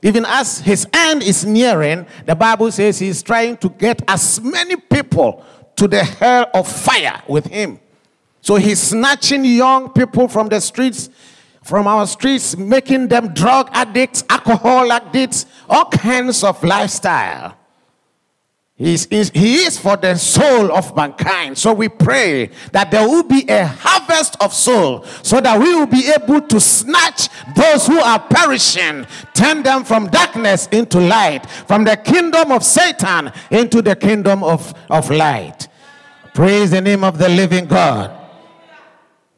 Even 0.03 0.25
as 0.27 0.61
his 0.61 0.87
end 0.93 1.23
is 1.23 1.45
nearing, 1.45 2.07
the 2.25 2.35
Bible 2.35 2.73
says 2.73 2.99
he's 2.99 3.23
trying 3.23 3.59
to 3.59 3.69
get 3.69 4.00
as 4.09 4.41
many 4.41 4.77
people 4.77 5.45
to 5.77 5.87
the 5.87 6.03
hell 6.03 6.50
of 6.55 6.67
fire 6.67 7.23
with 7.29 7.47
him. 7.47 7.79
So 8.41 8.57
he's 8.57 8.81
snatching 8.81 9.45
young 9.45 9.91
people 9.91 10.27
from 10.27 10.49
the 10.49 10.61
streets 10.61 11.11
from 11.62 11.87
our 11.87 12.07
streets, 12.07 12.57
making 12.57 13.09
them 13.09 13.35
drug 13.35 13.69
addicts, 13.73 14.25
alcohol 14.29 14.91
addicts, 14.91 15.47
all 15.69 15.85
kinds 15.87 16.43
of 16.43 16.62
lifestyle. 16.65 17.57
He's, 18.80 19.04
he 19.10 19.56
is 19.56 19.78
for 19.78 19.99
the 19.99 20.14
soul 20.16 20.72
of 20.72 20.96
mankind. 20.96 21.58
So 21.58 21.75
we 21.75 21.90
pray 21.90 22.46
that 22.72 22.90
there 22.90 23.06
will 23.06 23.25
be 23.25 23.44
a 23.46 23.66
harvest 23.66 24.42
of 24.42 24.54
soul 24.54 25.04
so 25.22 25.38
that 25.38 25.60
we 25.60 25.75
will 25.75 25.87
be 25.87 26.10
able 26.10 26.40
to 26.40 26.58
snatch 26.58 27.28
those 27.54 27.87
who 27.87 28.00
are 28.00 28.18
perishing, 28.18 29.06
turn 29.34 29.62
them 29.62 29.84
from 29.84 30.06
darkness 30.06 30.66
into 30.68 30.99
light, 30.99 31.44
from 31.68 31.84
the 31.84 31.94
kingdom 31.99 32.52
of 32.52 32.64
Satan 32.64 33.30
into 33.50 33.82
the 33.82 33.94
kingdom 33.94 34.42
of, 34.42 34.72
of 34.88 35.10
light. 35.10 35.68
Praise 36.32 36.70
the 36.70 36.80
name 36.80 37.04
of 37.04 37.18
the 37.18 37.28
living 37.28 37.66
God. 37.66 38.18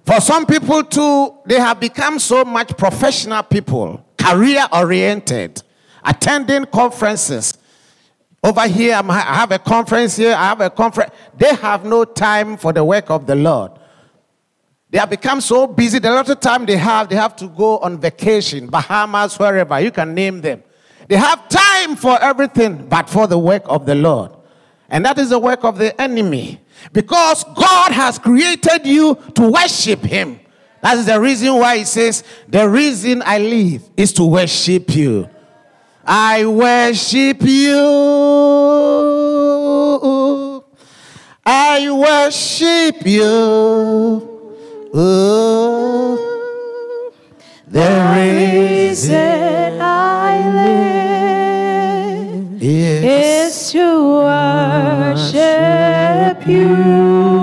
For 0.06 0.20
some 0.20 0.46
people, 0.46 0.84
too, 0.84 1.34
they 1.46 1.58
have 1.58 1.80
become 1.80 2.20
so 2.20 2.44
much 2.44 2.76
professional 2.76 3.42
people, 3.42 4.06
career 4.16 4.68
oriented, 4.72 5.64
attending 6.04 6.64
conferences. 6.66 7.51
Over 8.44 8.66
here, 8.66 8.94
I 8.94 9.20
have 9.20 9.52
a 9.52 9.58
conference 9.58 10.16
here, 10.16 10.34
I 10.34 10.46
have 10.48 10.60
a 10.60 10.70
conference. 10.70 11.12
They 11.36 11.54
have 11.54 11.84
no 11.84 12.04
time 12.04 12.56
for 12.56 12.72
the 12.72 12.84
work 12.84 13.08
of 13.08 13.26
the 13.26 13.36
Lord. 13.36 13.72
They 14.90 14.98
have 14.98 15.10
become 15.10 15.40
so 15.40 15.66
busy. 15.66 16.00
The 16.00 16.10
lot 16.10 16.28
of 16.28 16.40
time 16.40 16.66
they 16.66 16.76
have, 16.76 17.08
they 17.08 17.16
have 17.16 17.36
to 17.36 17.48
go 17.48 17.78
on 17.78 17.98
vacation, 17.98 18.66
Bahamas, 18.66 19.38
wherever. 19.38 19.80
You 19.80 19.90
can 19.90 20.12
name 20.12 20.40
them. 20.40 20.62
They 21.08 21.16
have 21.16 21.48
time 21.48 21.96
for 21.96 22.20
everything 22.20 22.88
but 22.88 23.08
for 23.08 23.26
the 23.26 23.38
work 23.38 23.62
of 23.66 23.86
the 23.86 23.94
Lord. 23.94 24.32
And 24.88 25.04
that 25.06 25.18
is 25.18 25.30
the 25.30 25.38
work 25.38 25.64
of 25.64 25.78
the 25.78 25.98
enemy. 26.00 26.60
Because 26.92 27.44
God 27.44 27.92
has 27.92 28.18
created 28.18 28.86
you 28.86 29.14
to 29.34 29.50
worship 29.50 30.00
Him. 30.00 30.40
That 30.82 30.98
is 30.98 31.06
the 31.06 31.18
reason 31.18 31.54
why 31.54 31.78
He 31.78 31.84
says, 31.84 32.24
The 32.48 32.68
reason 32.68 33.22
I 33.24 33.38
live 33.38 33.88
is 33.96 34.12
to 34.14 34.24
worship 34.24 34.94
you. 34.94 35.30
I 36.04 36.44
worship 36.44 37.40
you. 37.42 38.21
I 41.74 41.90
worship 41.90 43.06
you. 43.06 43.30
Oh, 44.92 46.18
the 47.66 47.90
reason 48.14 49.80
I 49.80 50.50
live 52.52 52.62
is, 52.62 53.04
is 53.04 53.70
to 53.72 53.86
worship 55.16 56.46
you. 56.46 57.41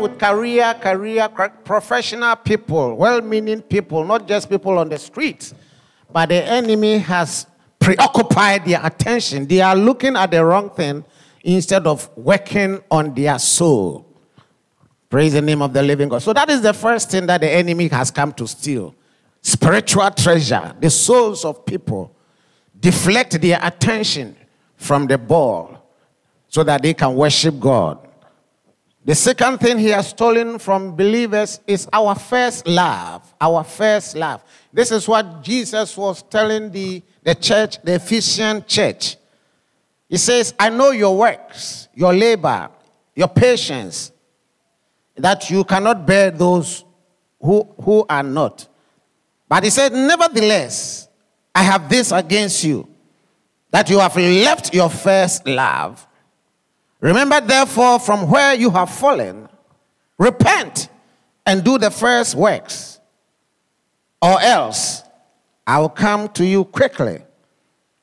With 0.00 0.18
career, 0.18 0.74
career, 0.74 1.28
professional 1.64 2.36
people, 2.36 2.96
well 2.96 3.20
meaning 3.20 3.62
people, 3.62 4.04
not 4.04 4.26
just 4.26 4.48
people 4.48 4.78
on 4.78 4.88
the 4.88 4.98
streets. 4.98 5.54
But 6.12 6.30
the 6.30 6.42
enemy 6.44 6.98
has 6.98 7.46
preoccupied 7.78 8.64
their 8.64 8.84
attention. 8.84 9.46
They 9.46 9.60
are 9.60 9.76
looking 9.76 10.16
at 10.16 10.30
the 10.30 10.44
wrong 10.44 10.70
thing 10.70 11.04
instead 11.42 11.86
of 11.86 12.08
working 12.16 12.82
on 12.90 13.14
their 13.14 13.38
soul. 13.38 14.06
Praise 15.08 15.32
the 15.32 15.42
name 15.42 15.62
of 15.62 15.72
the 15.72 15.82
living 15.82 16.08
God. 16.08 16.22
So, 16.22 16.32
that 16.32 16.48
is 16.50 16.62
the 16.62 16.72
first 16.72 17.10
thing 17.10 17.26
that 17.26 17.40
the 17.40 17.50
enemy 17.50 17.88
has 17.88 18.10
come 18.10 18.32
to 18.34 18.46
steal 18.46 18.94
spiritual 19.42 20.10
treasure, 20.10 20.74
the 20.80 20.90
souls 20.90 21.44
of 21.44 21.64
people. 21.64 22.14
Deflect 22.78 23.40
their 23.40 23.58
attention 23.62 24.36
from 24.76 25.06
the 25.06 25.18
ball 25.18 25.86
so 26.48 26.62
that 26.64 26.82
they 26.82 26.94
can 26.94 27.14
worship 27.14 27.58
God. 27.60 27.98
The 29.10 29.16
second 29.16 29.58
thing 29.58 29.76
he 29.76 29.88
has 29.88 30.10
stolen 30.10 30.60
from 30.60 30.94
believers 30.94 31.58
is 31.66 31.88
our 31.92 32.14
first 32.14 32.68
love. 32.68 33.34
Our 33.40 33.64
first 33.64 34.14
love. 34.14 34.44
This 34.72 34.92
is 34.92 35.08
what 35.08 35.42
Jesus 35.42 35.96
was 35.96 36.22
telling 36.22 36.70
the, 36.70 37.02
the 37.24 37.34
church, 37.34 37.82
the 37.82 37.94
Ephesian 37.94 38.64
church. 38.68 39.16
He 40.08 40.16
says, 40.16 40.54
I 40.56 40.68
know 40.68 40.92
your 40.92 41.18
works, 41.18 41.88
your 41.92 42.14
labor, 42.14 42.70
your 43.16 43.26
patience, 43.26 44.12
that 45.16 45.50
you 45.50 45.64
cannot 45.64 46.06
bear 46.06 46.30
those 46.30 46.84
who, 47.40 47.68
who 47.82 48.06
are 48.08 48.22
not. 48.22 48.68
But 49.48 49.64
he 49.64 49.70
said, 49.70 49.92
Nevertheless, 49.92 51.08
I 51.52 51.64
have 51.64 51.88
this 51.88 52.12
against 52.12 52.62
you, 52.62 52.88
that 53.72 53.90
you 53.90 53.98
have 53.98 54.14
left 54.14 54.72
your 54.72 54.88
first 54.88 55.48
love. 55.48 56.06
Remember, 57.00 57.40
therefore, 57.40 57.98
from 57.98 58.30
where 58.30 58.54
you 58.54 58.70
have 58.70 58.90
fallen, 58.90 59.48
repent 60.18 60.88
and 61.46 61.64
do 61.64 61.78
the 61.78 61.90
first 61.90 62.34
works, 62.34 63.00
or 64.20 64.40
else 64.40 65.02
I 65.66 65.78
will 65.78 65.88
come 65.88 66.28
to 66.30 66.44
you 66.44 66.64
quickly 66.64 67.22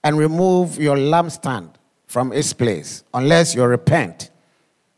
and 0.03 0.17
remove 0.17 0.79
your 0.79 0.95
lampstand 0.95 1.71
from 2.07 2.33
its 2.33 2.53
place, 2.53 3.03
unless 3.13 3.53
you 3.53 3.63
repent. 3.63 4.31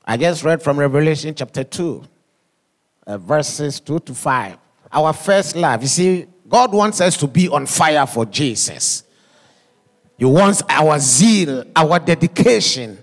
I 0.05 0.17
just 0.17 0.43
read 0.43 0.61
from 0.61 0.79
Revelation 0.79 1.35
chapter 1.35 1.63
2, 1.63 2.03
uh, 3.07 3.17
verses 3.17 3.79
2 3.79 3.99
to 3.99 4.13
5. 4.13 4.57
Our 4.91 5.13
first 5.13 5.55
love. 5.55 5.81
You 5.81 5.87
see, 5.87 6.25
God 6.47 6.71
wants 6.71 7.01
us 7.01 7.17
to 7.17 7.27
be 7.27 7.47
on 7.49 7.65
fire 7.65 8.07
for 8.07 8.25
Jesus. 8.25 9.03
He 10.17 10.25
wants 10.25 10.63
our 10.67 10.99
zeal, 10.99 11.63
our 11.75 11.99
dedication. 11.99 12.97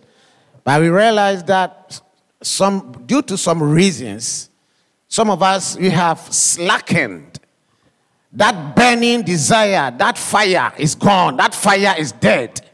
But 0.67 0.81
we 0.81 0.89
realize 0.89 1.45
that 1.45 2.01
some, 2.43 3.05
due 3.07 3.23
to 3.23 3.39
some 3.39 3.63
reasons, 3.63 4.51
some 5.07 5.31
of 5.31 5.41
us, 5.41 5.77
we 5.77 5.91
have 5.91 6.19
slackened. 6.19 7.39
That 8.33 8.75
burning 8.75 9.23
desire, 9.23 9.95
that 9.97 10.19
fire 10.19 10.73
is 10.77 10.97
gone. 10.97 11.37
That 11.37 11.55
fire 11.55 11.95
is 11.97 12.11
dead. 12.11 12.69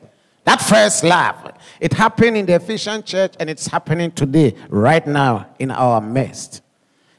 That 0.45 0.63
first 0.63 1.05
love. 1.05 1.53
It 1.81 1.93
happened 1.93 2.39
in 2.39 2.47
the 2.47 2.55
Ephesian 2.55 3.03
church 3.03 3.35
and 3.39 3.51
it's 3.51 3.67
happening 3.67 4.11
today, 4.13 4.57
right 4.71 5.07
now, 5.07 5.49
in 5.59 5.71
our 5.71 6.01
midst. 6.01 6.63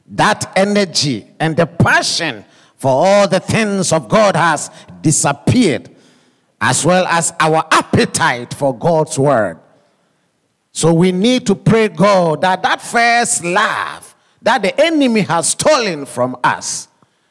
That 0.08 0.52
energy 0.56 1.30
and 1.38 1.56
the 1.56 1.66
passion 1.66 2.44
for 2.78 2.90
all 2.90 3.28
the 3.28 3.38
things 3.38 3.92
of 3.92 4.08
God 4.08 4.34
has 4.34 4.72
disappeared, 5.02 5.94
as 6.60 6.84
well 6.84 7.06
as 7.06 7.32
our 7.38 7.64
appetite 7.70 8.52
for 8.54 8.76
God's 8.76 9.16
word. 9.16 9.60
So 10.74 10.92
we 10.92 11.12
need 11.12 11.46
to 11.46 11.54
pray 11.54 11.86
God 11.86 12.40
that 12.40 12.60
that 12.64 12.82
first 12.82 13.44
love 13.44 14.14
that 14.42 14.60
the 14.60 14.78
enemy 14.78 15.20
has 15.20 15.50
stolen 15.50 16.04
from 16.04 16.36
us, 16.42 16.88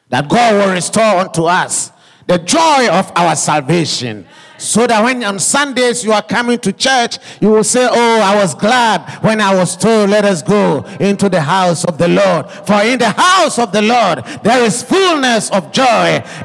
that 0.08 0.28
God 0.30 0.54
will 0.54 0.72
restore 0.72 1.20
unto 1.20 1.44
us 1.44 1.92
the 2.26 2.38
joy 2.38 2.88
of 2.88 3.12
our 3.14 3.36
salvation. 3.36 4.26
So 4.56 4.86
that 4.86 5.04
when 5.04 5.22
on 5.24 5.38
Sundays 5.40 6.02
you 6.04 6.12
are 6.12 6.22
coming 6.22 6.58
to 6.60 6.72
church, 6.72 7.18
you 7.38 7.50
will 7.50 7.64
say, 7.64 7.86
Oh, 7.86 8.20
I 8.22 8.34
was 8.36 8.54
glad 8.54 9.22
when 9.22 9.42
I 9.42 9.54
was 9.54 9.76
told, 9.76 10.08
Let 10.08 10.24
us 10.24 10.40
go 10.40 10.82
into 10.98 11.28
the 11.28 11.42
house 11.42 11.84
of 11.84 11.98
the 11.98 12.08
Lord. 12.08 12.48
For 12.50 12.80
in 12.82 12.98
the 12.98 13.10
house 13.10 13.58
of 13.58 13.72
the 13.72 13.82
Lord 13.82 14.24
there 14.42 14.64
is 14.64 14.82
fullness 14.82 15.50
of 15.50 15.70
joy, 15.70 15.84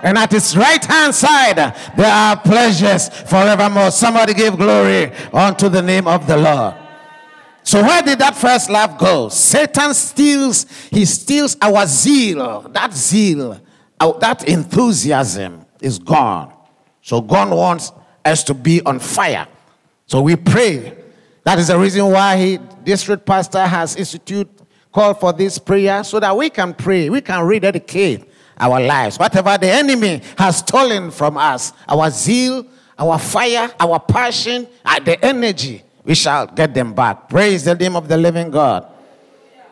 and 0.03 0.18
at 0.18 0.32
his 0.32 0.58
right 0.58 0.84
hand 0.84 1.15
side 1.15 1.56
there 1.96 2.12
are 2.12 2.36
pleasures 2.36 3.08
forevermore. 3.08 3.91
Somebody 3.91 4.34
give 4.34 4.58
glory 4.58 5.13
unto 5.32 5.70
the 5.70 5.82
name 5.82 6.06
of 6.06 6.27
the 6.27 6.36
Lord. 6.36 6.88
So 7.70 7.84
where 7.84 8.02
did 8.02 8.18
that 8.18 8.36
first 8.36 8.68
love 8.68 8.98
go? 8.98 9.30
Satan 9.30 9.94
steals, 9.94 10.66
he 10.90 11.06
steals 11.06 11.56
our 11.62 11.86
zeal. 11.86 12.62
That 12.62 12.92
zeal, 12.96 13.62
that 14.00 14.50
enthusiasm 14.50 15.68
is 15.80 16.00
gone. 16.00 16.52
So 17.04 17.22
God 17.22 17.52
wants 17.52 17.92
us 18.26 18.44
to 18.46 18.56
be 18.56 18.82
on 18.88 18.98
fire. 18.98 19.48
So 20.08 20.20
we 20.24 20.36
pray. 20.36 20.98
That 21.44 21.60
is 21.60 21.68
the 21.68 21.78
reason 21.78 22.10
why 22.10 22.38
he, 22.38 22.60
district 22.84 23.24
pastor 23.24 23.64
has 23.64 23.96
institute 23.96 24.50
called 24.92 25.20
for 25.20 25.32
this 25.32 25.60
prayer 25.60 26.04
so 26.04 26.20
that 26.20 26.36
we 26.36 26.50
can 26.50 26.74
pray, 26.74 27.12
we 27.12 27.22
can 27.22 27.46
rededicate 27.46 28.28
our 28.58 28.82
lives. 28.82 29.20
Whatever 29.20 29.60
the 29.60 29.70
enemy 29.70 30.24
has 30.40 30.58
stolen 30.58 31.12
from 31.12 31.38
us, 31.38 31.74
our 31.88 32.10
zeal, 32.10 32.66
our 32.98 33.20
fire, 33.20 33.72
our 33.80 34.00
passion, 34.00 34.68
uh, 34.84 35.00
the 35.02 35.24
energy, 35.24 35.84
we 36.03 36.15
shall 36.15 36.48
get 36.48 36.74
them 36.74 36.94
back. 36.94 37.29
Praise 37.29 37.65
the 37.65 37.75
name 37.75 37.96
of 37.96 38.08
the 38.08 38.18
living 38.18 38.51
God. 38.51 38.88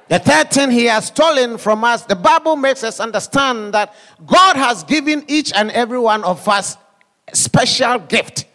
The 0.10 0.20
third 0.20 0.52
thing 0.52 0.72
he 0.72 0.86
has 0.86 1.08
stolen 1.08 1.58
from 1.58 1.84
us, 1.84 2.04
the 2.04 2.16
Bible 2.16 2.56
makes 2.56 2.84
us 2.84 3.00
understand 3.00 3.74
that 3.74 3.94
God 4.26 4.56
has 4.56 4.84
given 4.84 5.26
each 5.28 5.52
and 5.54 5.70
every 5.72 6.00
one 6.00 6.24
of 6.24 6.48
us 6.48 6.78
a 7.28 7.36
special 7.36 8.00
gift. 8.00 8.46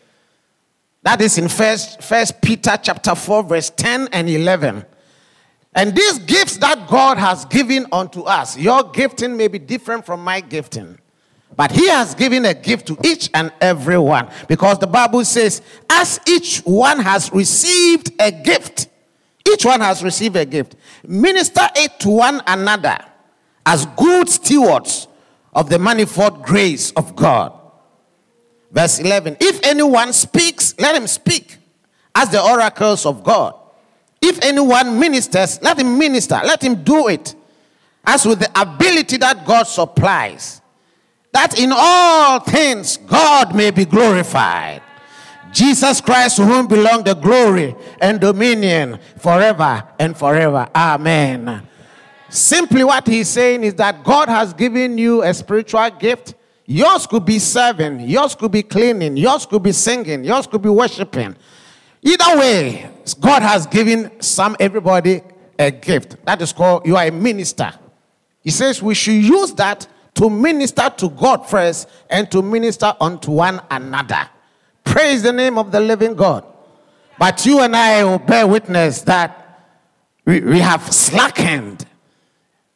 That 1.03 1.21
is 1.21 1.37
in 1.37 1.49
first, 1.49 2.03
first 2.03 2.41
Peter 2.41 2.79
chapter 2.81 3.15
4, 3.15 3.43
verse 3.43 3.71
10 3.71 4.09
and 4.13 4.31
11. 4.31 4.87
And 5.75 5.95
these 5.95 6.19
gifts 6.21 6.59
that 6.59 6.87
God 6.89 7.19
has 7.19 7.45
given 7.47 7.87
unto 7.93 8.23
us, 8.23 8.57
your 8.57 8.85
gifting 8.85 9.37
may 9.37 9.49
be 9.49 9.59
different 9.59 10.07
from 10.07 10.23
my 10.23 10.41
gifting. 10.41 10.99
But 11.57 11.73
he 11.73 11.89
has 11.89 12.15
given 12.15 12.45
a 12.47 12.55
gift 12.55 12.87
to 12.87 12.99
each 13.05 13.31
and 13.35 13.53
every 13.61 13.99
one. 13.99 14.29
Because 14.49 14.79
the 14.79 14.87
Bible 14.87 15.25
says, 15.25 15.61
as 15.91 16.19
each 16.27 16.61
one 16.61 16.99
has 17.01 17.33
received 17.33 18.13
a 18.21 18.33
gift, 18.33 18.89
each 19.51 19.65
one 19.65 19.81
has 19.81 20.03
received 20.03 20.37
a 20.37 20.47
gift. 20.47 20.77
Minister 21.07 21.69
it 21.77 22.01
to 22.01 22.09
one 22.09 22.41
another 22.47 22.99
as 23.67 23.87
good 23.97 24.29
stewards 24.29 25.09
of 25.55 25.69
the 25.69 25.79
manifold 25.79 26.43
grace 26.43 26.91
of 26.93 27.15
God. 27.15 27.53
Verse 28.71 28.99
11 28.99 29.37
If 29.41 29.65
anyone 29.65 30.13
speaks, 30.13 30.75
let 30.79 30.97
him 30.97 31.07
speak 31.07 31.59
as 32.15 32.31
the 32.31 32.43
oracles 32.43 33.05
of 33.05 33.23
God. 33.23 33.55
If 34.21 34.43
anyone 34.43 34.99
ministers, 34.99 35.61
let 35.63 35.79
him 35.79 35.99
minister, 35.99 36.41
let 36.45 36.63
him 36.63 36.83
do 36.83 37.09
it 37.09 37.35
as 38.05 38.25
with 38.25 38.41
the 38.41 38.51
ability 38.61 39.19
that 39.19 39.47
God 39.47 39.65
supplies, 39.65 40.62
that 41.33 41.59
in 41.59 41.73
all 41.75 42.41
things 42.41 42.99
God 42.99 43.55
may 43.55 43.71
be 43.71 43.85
glorified. 43.85 44.83
Jesus 45.53 46.01
Christ, 46.01 46.37
to 46.37 46.45
whom 46.45 46.67
belong 46.67 47.05
the 47.05 47.15
glory 47.15 47.75
and 48.01 48.21
dominion 48.21 48.99
forever 49.19 49.87
and 49.99 50.17
forever. 50.17 50.67
Amen. 50.75 51.67
Simply, 52.31 52.83
what 52.85 53.07
he's 53.07 53.29
saying 53.29 53.63
is 53.63 53.75
that 53.75 54.03
God 54.03 54.29
has 54.29 54.55
given 54.55 54.97
you 54.97 55.23
a 55.23 55.35
spiritual 55.35 55.91
gift. 55.91 56.35
Yours 56.65 57.07
could 57.07 57.27
be 57.27 57.39
serving, 57.39 58.01
yours 58.01 58.35
could 58.35 58.53
be 58.53 58.63
cleaning, 58.63 59.17
yours 59.17 59.45
could 59.45 59.63
be 59.63 59.73
singing, 59.73 60.25
yours 60.25 60.47
could 60.47 60.63
be 60.63 60.71
worshiping. 60.71 61.37
Either 62.01 62.39
way, 62.39 62.91
God 63.21 63.43
has 63.43 63.67
given 63.67 64.11
some 64.23 64.57
everybody 64.59 65.21
a 65.59 65.71
gift. 65.71 66.17
That 66.25 66.41
is 66.41 66.53
called 66.53 66.87
you 66.87 66.97
are 66.97 67.07
a 67.07 67.11
minister. 67.11 67.73
He 68.41 68.51
says 68.51 68.83
we 68.83 68.95
should 68.95 69.23
use 69.23 69.53
that 69.55 69.87
to 70.15 70.29
minister 70.29 70.91
to 70.99 71.09
God 71.11 71.49
first 71.49 71.89
and 72.11 72.31
to 72.31 72.43
minister 72.43 72.95
unto 73.01 73.31
one 73.33 73.61
another. 73.71 74.29
Praise 74.85 75.23
the 75.23 75.33
name 75.33 75.59
of 75.59 75.73
the 75.73 75.81
living 75.81 76.15
God. 76.15 76.45
But 77.19 77.47
you 77.47 77.61
and 77.61 77.75
I 77.75 78.05
will 78.05 78.19
bear 78.19 78.47
witness 78.47 79.03
that 79.03 79.39
we, 80.25 80.41
we 80.41 80.59
have 80.59 80.93
slackened. 80.93 81.87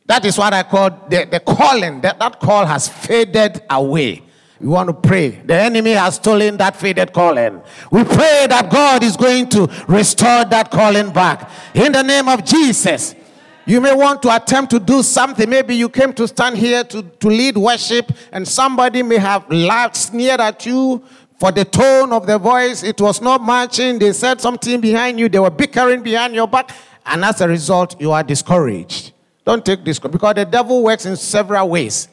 That 0.07 0.25
is 0.25 0.39
what 0.39 0.55
I 0.55 0.63
call 0.63 0.91
the, 1.09 1.27
the 1.31 1.41
calling. 1.41 2.01
That, 2.01 2.19
that 2.19 2.41
call 2.41 2.65
has 2.65 2.89
faded 2.89 3.63
away. 3.69 4.23
We 4.61 4.69
want 4.69 4.89
to 4.89 4.95
pray. 4.95 5.31
The 5.31 5.55
enemy 5.55 5.93
has 5.93 6.15
stolen 6.15 6.57
that 6.59 6.77
faded 6.77 7.13
calling. 7.13 7.61
We 7.91 8.05
pray 8.05 8.47
that 8.49 8.71
God 8.71 9.03
is 9.03 9.17
going 9.17 9.49
to 9.51 9.67
restore 9.89 10.45
that 10.47 10.71
calling 10.71 11.13
back. 11.13 11.51
In 11.75 11.93
the 11.93 12.03
name 12.03 12.29
of 12.29 12.45
Jesus. 12.45 13.15
You 13.67 13.81
may 13.81 13.95
want 13.95 14.23
to 14.23 14.35
attempt 14.35 14.71
to 14.71 14.79
do 14.79 15.03
something. 15.03 15.51
Maybe 15.51 15.75
you 15.75 15.89
came 15.89 16.13
to 16.15 16.29
stand 16.29 16.57
here 16.57 16.85
to, 16.85 17.03
to 17.03 17.27
lead 17.29 17.57
worship, 17.57 18.13
and 18.31 18.47
somebody 18.47 19.03
may 19.03 19.19
have 19.19 19.51
laughed, 19.51 19.97
sneered 19.97 20.41
at 20.41 20.65
you, 20.65 21.03
for 21.39 21.53
the 21.53 21.65
tone 21.65 22.13
of 22.13 22.27
the 22.27 22.39
voice, 22.39 22.83
it 22.83 23.01
was 23.01 23.21
not 23.21 23.45
matching. 23.45 23.99
They 23.99 24.13
said 24.13 24.41
something 24.41 24.81
behind 24.81 25.19
you, 25.19 25.29
they 25.29 25.39
were 25.39 25.51
bickering 25.51 26.03
behind 26.03 26.35
your 26.35 26.47
back, 26.47 26.71
and 27.05 27.25
as 27.25 27.41
a 27.41 27.49
result, 27.49 28.01
you 28.01 28.13
are 28.13 28.23
discouraged. 28.23 29.13
Don't 29.45 29.65
take 29.65 29.85
this 29.85 29.99
because 29.99 30.35
the 30.35 30.45
devil 30.45 30.83
works 30.83 31.05
in 31.05 31.17
several 31.17 31.69
ways. 31.69 32.09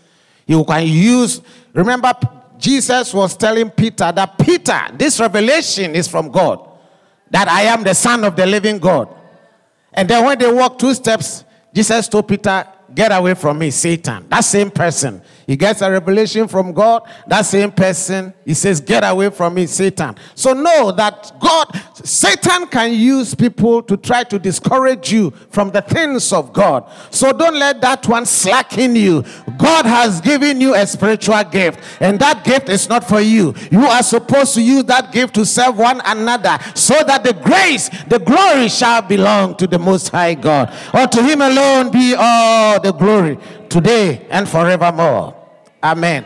You 0.45 0.63
can 0.65 0.85
use, 0.85 1.41
remember, 1.71 2.13
Jesus 2.57 3.13
was 3.13 3.37
telling 3.37 3.69
Peter 3.69 4.11
that 4.11 4.37
Peter, 4.37 4.81
this 4.93 5.19
revelation 5.19 5.95
is 5.95 6.07
from 6.07 6.29
God, 6.29 6.67
that 7.29 7.47
I 7.47 7.63
am 7.63 7.83
the 7.83 7.93
Son 7.93 8.23
of 8.23 8.35
the 8.35 8.45
living 8.45 8.77
God. 8.79 9.07
And 9.93 10.09
then 10.09 10.25
when 10.25 10.37
they 10.37 10.51
walked 10.51 10.79
two 10.79 10.93
steps, 10.93 11.43
Jesus 11.73 12.07
told 12.07 12.27
Peter, 12.27 12.67
Get 12.93 13.11
away 13.11 13.33
from 13.33 13.57
me, 13.57 13.71
Satan. 13.71 14.27
That 14.29 14.41
same 14.41 14.69
person. 14.69 15.21
He 15.45 15.55
gets 15.55 15.81
a 15.81 15.91
revelation 15.91 16.47
from 16.47 16.73
God. 16.73 17.03
That 17.27 17.41
same 17.41 17.71
person, 17.71 18.33
he 18.45 18.53
says, 18.53 18.79
Get 18.79 19.03
away 19.03 19.29
from 19.29 19.55
me, 19.55 19.65
Satan. 19.67 20.15
So 20.35 20.53
know 20.53 20.91
that 20.91 21.33
God, 21.39 21.81
Satan 21.95 22.67
can 22.67 22.93
use 22.93 23.35
people 23.35 23.83
to 23.83 23.97
try 23.97 24.23
to 24.25 24.39
discourage 24.39 25.11
you 25.11 25.31
from 25.49 25.71
the 25.71 25.81
things 25.81 26.31
of 26.31 26.53
God. 26.53 26.89
So 27.09 27.31
don't 27.33 27.55
let 27.55 27.81
that 27.81 28.07
one 28.07 28.25
slacken 28.25 28.95
you. 28.95 29.23
God 29.57 29.85
has 29.85 30.21
given 30.21 30.61
you 30.61 30.75
a 30.75 30.87
spiritual 30.87 31.43
gift, 31.43 31.79
and 31.99 32.19
that 32.19 32.43
gift 32.43 32.69
is 32.69 32.87
not 32.87 33.07
for 33.07 33.21
you. 33.21 33.53
You 33.71 33.85
are 33.85 34.03
supposed 34.03 34.53
to 34.55 34.61
use 34.61 34.85
that 34.85 35.11
gift 35.11 35.35
to 35.35 35.45
serve 35.45 35.77
one 35.77 36.01
another 36.05 36.57
so 36.75 36.95
that 37.05 37.23
the 37.23 37.33
grace, 37.33 37.89
the 38.07 38.19
glory 38.19 38.69
shall 38.69 39.01
belong 39.01 39.55
to 39.57 39.67
the 39.67 39.79
Most 39.79 40.09
High 40.09 40.35
God. 40.35 40.73
Or 40.93 41.07
to 41.07 41.23
Him 41.23 41.41
alone 41.41 41.91
be 41.91 42.15
all 42.17 42.79
the 42.79 42.91
glory 42.91 43.37
today 43.73 44.27
and 44.29 44.47
forevermore. 44.47 45.35
Amen. 45.81 46.25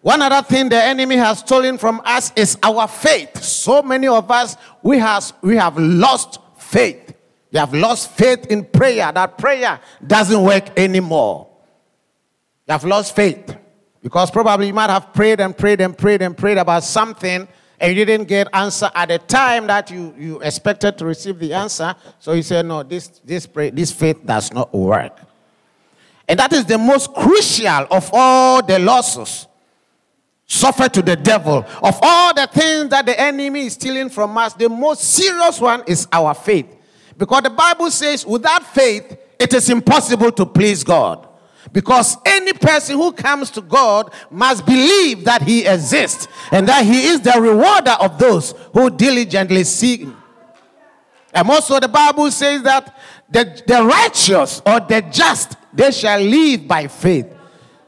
One 0.00 0.22
other 0.22 0.46
thing 0.46 0.68
the 0.68 0.80
enemy 0.80 1.16
has 1.16 1.40
stolen 1.40 1.76
from 1.76 2.00
us 2.04 2.32
is 2.36 2.56
our 2.62 2.86
faith. 2.86 3.42
So 3.42 3.82
many 3.82 4.06
of 4.06 4.30
us, 4.30 4.56
we, 4.80 4.98
has, 4.98 5.32
we 5.42 5.56
have 5.56 5.76
lost 5.76 6.38
faith. 6.56 7.14
We 7.50 7.58
have 7.58 7.74
lost 7.74 8.10
faith 8.12 8.46
in 8.46 8.64
prayer. 8.64 9.10
That 9.10 9.36
prayer 9.38 9.80
doesn't 10.06 10.40
work 10.40 10.78
anymore. 10.78 11.48
You 12.68 12.72
have 12.72 12.84
lost 12.84 13.16
faith. 13.16 13.56
Because 14.00 14.30
probably 14.30 14.68
you 14.68 14.74
might 14.74 14.90
have 14.90 15.12
prayed 15.12 15.40
and 15.40 15.56
prayed 15.56 15.80
and 15.80 15.98
prayed 15.98 16.22
and 16.22 16.36
prayed 16.36 16.58
about 16.58 16.84
something 16.84 17.48
and 17.80 17.96
you 17.96 18.04
didn't 18.04 18.28
get 18.28 18.46
answer 18.52 18.90
at 18.94 19.08
the 19.08 19.18
time 19.18 19.66
that 19.66 19.90
you, 19.90 20.14
you 20.16 20.40
expected 20.42 20.96
to 20.98 21.06
receive 21.06 21.40
the 21.40 21.52
answer. 21.52 21.94
So 22.20 22.32
you 22.34 22.42
said, 22.42 22.66
no, 22.66 22.82
this, 22.84 23.08
this, 23.24 23.46
pray, 23.46 23.70
this 23.70 23.90
faith 23.90 24.24
does 24.24 24.52
not 24.52 24.72
work. 24.72 25.18
And 26.28 26.38
that 26.38 26.52
is 26.52 26.64
the 26.64 26.78
most 26.78 27.12
crucial 27.12 27.86
of 27.90 28.10
all 28.12 28.62
the 28.62 28.78
losses 28.78 29.46
suffered 30.46 30.92
to 30.94 31.02
the 31.02 31.16
devil. 31.16 31.64
Of 31.82 31.98
all 32.02 32.34
the 32.34 32.46
things 32.46 32.90
that 32.90 33.06
the 33.06 33.18
enemy 33.18 33.66
is 33.66 33.74
stealing 33.74 34.08
from 34.08 34.36
us, 34.38 34.54
the 34.54 34.68
most 34.68 35.02
serious 35.02 35.60
one 35.60 35.82
is 35.86 36.06
our 36.12 36.34
faith. 36.34 36.66
Because 37.16 37.42
the 37.42 37.50
Bible 37.50 37.90
says, 37.90 38.26
without 38.26 38.64
faith, 38.64 39.16
it 39.38 39.52
is 39.52 39.68
impossible 39.68 40.32
to 40.32 40.46
please 40.46 40.82
God. 40.82 41.28
Because 41.72 42.16
any 42.24 42.52
person 42.52 42.96
who 42.96 43.12
comes 43.12 43.50
to 43.50 43.60
God 43.60 44.12
must 44.30 44.64
believe 44.64 45.24
that 45.24 45.42
He 45.42 45.66
exists 45.66 46.28
and 46.50 46.68
that 46.68 46.84
He 46.84 47.06
is 47.06 47.20
the 47.20 47.34
rewarder 47.40 47.96
of 48.00 48.18
those 48.18 48.54
who 48.72 48.90
diligently 48.90 49.64
seek 49.64 50.00
Him. 50.00 50.16
And 51.32 51.50
also, 51.50 51.80
the 51.80 51.88
Bible 51.88 52.30
says 52.30 52.62
that 52.62 52.96
the, 53.28 53.62
the 53.66 53.82
righteous 53.84 54.62
or 54.64 54.78
the 54.80 55.04
just 55.10 55.56
they 55.74 55.90
shall 55.90 56.20
live 56.20 56.66
by 56.66 56.86
faith. 56.88 57.26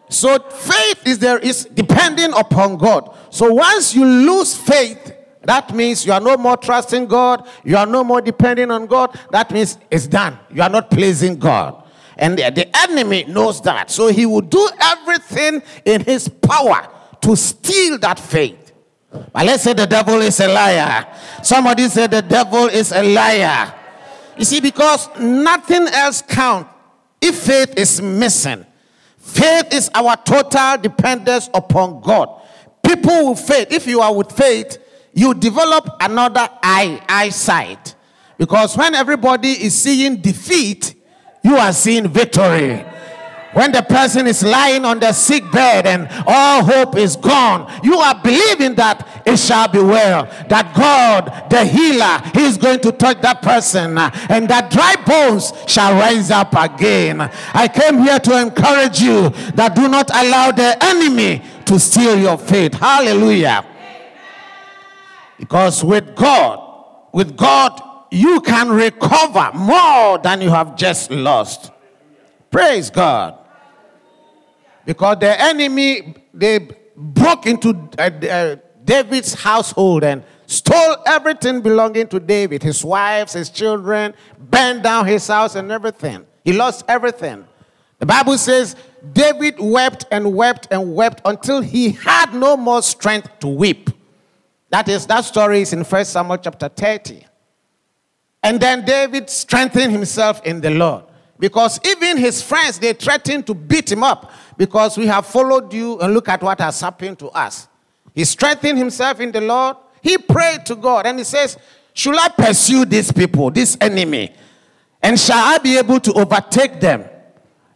So 0.08 0.38
faith 0.38 1.06
is 1.06 1.18
there 1.18 1.38
is 1.38 1.64
depending 1.64 2.32
upon 2.32 2.76
God. 2.76 3.16
So 3.30 3.52
once 3.52 3.94
you 3.94 4.04
lose 4.04 4.56
faith, 4.56 5.16
That 5.46 5.72
means 5.72 6.04
you 6.04 6.12
are 6.12 6.20
no 6.20 6.36
more 6.36 6.56
trusting 6.56 7.06
God. 7.06 7.48
You 7.64 7.76
are 7.76 7.86
no 7.86 8.02
more 8.02 8.20
depending 8.20 8.70
on 8.72 8.86
God. 8.86 9.18
That 9.30 9.50
means 9.52 9.78
it's 9.90 10.08
done. 10.08 10.38
You 10.52 10.62
are 10.62 10.68
not 10.68 10.90
pleasing 10.90 11.38
God. 11.38 11.84
And 12.16 12.36
the, 12.36 12.50
the 12.50 12.76
enemy 12.78 13.24
knows 13.24 13.62
that. 13.62 13.90
So 13.90 14.08
he 14.08 14.26
will 14.26 14.40
do 14.40 14.68
everything 14.80 15.62
in 15.84 16.02
his 16.02 16.28
power 16.28 16.88
to 17.20 17.36
steal 17.36 17.98
that 17.98 18.18
faith. 18.18 18.72
But 19.32 19.46
let's 19.46 19.62
say 19.62 19.72
the 19.72 19.86
devil 19.86 20.20
is 20.20 20.40
a 20.40 20.48
liar. 20.48 21.06
Somebody 21.42 21.88
said 21.88 22.10
the 22.10 22.22
devil 22.22 22.66
is 22.66 22.90
a 22.90 23.02
liar. 23.02 23.72
You 24.36 24.44
see, 24.44 24.60
because 24.60 25.08
nothing 25.18 25.86
else 25.88 26.22
counts 26.22 26.70
if 27.20 27.36
faith 27.36 27.74
is 27.76 28.00
missing. 28.00 28.64
Faith 29.18 29.72
is 29.72 29.90
our 29.94 30.16
total 30.16 30.78
dependence 30.78 31.50
upon 31.52 32.00
God. 32.00 32.42
People 32.82 33.30
with 33.30 33.40
faith, 33.40 33.72
if 33.72 33.86
you 33.86 34.00
are 34.00 34.14
with 34.14 34.30
faith, 34.30 34.78
you 35.12 35.34
develop 35.34 35.88
another 36.00 36.48
eye, 36.62 37.02
eyesight. 37.08 37.94
Because 38.38 38.76
when 38.76 38.94
everybody 38.94 39.50
is 39.50 39.74
seeing 39.74 40.16
defeat, 40.16 40.94
you 41.42 41.56
are 41.56 41.72
seeing 41.72 42.06
victory. 42.08 42.84
When 43.56 43.72
the 43.72 43.80
person 43.80 44.26
is 44.26 44.42
lying 44.42 44.84
on 44.84 45.00
the 45.00 45.14
sick 45.14 45.50
bed 45.50 45.86
and 45.86 46.06
all 46.26 46.62
hope 46.62 46.94
is 46.94 47.16
gone, 47.16 47.72
you 47.82 47.96
are 47.96 48.14
believing 48.22 48.74
that 48.74 49.22
it 49.24 49.38
shall 49.38 49.66
be 49.66 49.78
well. 49.78 50.26
That 50.50 50.74
God, 50.76 51.48
the 51.48 51.64
healer, 51.64 52.20
He 52.34 52.44
is 52.46 52.58
going 52.58 52.80
to 52.80 52.92
touch 52.92 53.22
that 53.22 53.40
person 53.40 53.96
and 53.96 54.46
that 54.50 54.70
dry 54.70 54.94
bones 55.06 55.54
shall 55.66 55.94
rise 55.94 56.30
up 56.30 56.52
again. 56.54 57.22
I 57.54 57.66
came 57.68 58.02
here 58.02 58.18
to 58.18 58.38
encourage 58.38 59.00
you 59.00 59.30
that 59.54 59.74
do 59.74 59.88
not 59.88 60.10
allow 60.10 60.52
the 60.52 60.76
enemy 60.84 61.42
to 61.64 61.80
steal 61.80 62.18
your 62.18 62.36
faith. 62.36 62.74
Hallelujah. 62.74 63.64
Because 65.38 65.82
with 65.82 66.14
God, 66.14 67.08
with 67.14 67.34
God, 67.38 67.80
you 68.10 68.42
can 68.42 68.68
recover 68.68 69.50
more 69.54 70.18
than 70.18 70.42
you 70.42 70.50
have 70.50 70.76
just 70.76 71.10
lost. 71.10 71.70
Praise 72.50 72.90
God. 72.90 73.44
Because 74.86 75.18
the 75.18 75.38
enemy, 75.38 76.14
they 76.32 76.68
broke 76.96 77.44
into 77.46 77.70
uh, 77.98 78.02
uh, 78.02 78.56
David's 78.84 79.34
household 79.34 80.04
and 80.04 80.22
stole 80.46 80.96
everything 81.04 81.60
belonging 81.60 82.06
to 82.06 82.20
David 82.20 82.62
his 82.62 82.84
wives, 82.84 83.34
his 83.34 83.50
children, 83.50 84.14
burned 84.38 84.84
down 84.84 85.06
his 85.06 85.26
house 85.26 85.56
and 85.56 85.70
everything. 85.70 86.24
He 86.44 86.52
lost 86.52 86.84
everything. 86.88 87.44
The 87.98 88.06
Bible 88.06 88.38
says 88.38 88.76
David 89.12 89.56
wept 89.58 90.06
and 90.12 90.34
wept 90.34 90.68
and 90.70 90.94
wept 90.94 91.20
until 91.24 91.60
he 91.60 91.90
had 91.90 92.32
no 92.32 92.56
more 92.56 92.80
strength 92.80 93.28
to 93.40 93.48
weep. 93.48 93.90
That 94.70 94.88
is, 94.88 95.06
that 95.06 95.24
story 95.24 95.62
is 95.62 95.72
in 95.72 95.82
1 95.82 96.04
Samuel 96.04 96.38
chapter 96.38 96.68
30. 96.68 97.26
And 98.42 98.60
then 98.60 98.84
David 98.84 99.28
strengthened 99.28 99.90
himself 99.90 100.44
in 100.44 100.60
the 100.60 100.70
Lord. 100.70 101.04
Because 101.38 101.78
even 101.84 102.16
his 102.16 102.42
friends, 102.42 102.78
they 102.78 102.92
threatened 102.92 103.46
to 103.46 103.54
beat 103.54 103.92
him 103.92 104.02
up 104.02 104.32
because 104.56 104.96
we 104.96 105.06
have 105.06 105.26
followed 105.26 105.72
you 105.72 105.98
and 106.00 106.14
look 106.14 106.28
at 106.28 106.42
what 106.42 106.60
has 106.60 106.80
happened 106.80 107.18
to 107.18 107.28
us. 107.28 107.68
He 108.14 108.24
strengthened 108.24 108.78
himself 108.78 109.20
in 109.20 109.32
the 109.32 109.42
Lord. 109.42 109.76
He 110.00 110.16
prayed 110.16 110.64
to 110.66 110.76
God 110.76 111.06
and 111.06 111.18
he 111.18 111.24
says, 111.24 111.58
Should 111.92 112.16
I 112.16 112.28
pursue 112.28 112.84
these 112.86 113.12
people, 113.12 113.50
this 113.50 113.76
enemy? 113.80 114.32
And 115.02 115.20
shall 115.20 115.38
I 115.38 115.58
be 115.58 115.76
able 115.76 116.00
to 116.00 116.12
overtake 116.14 116.80
them? 116.80 117.04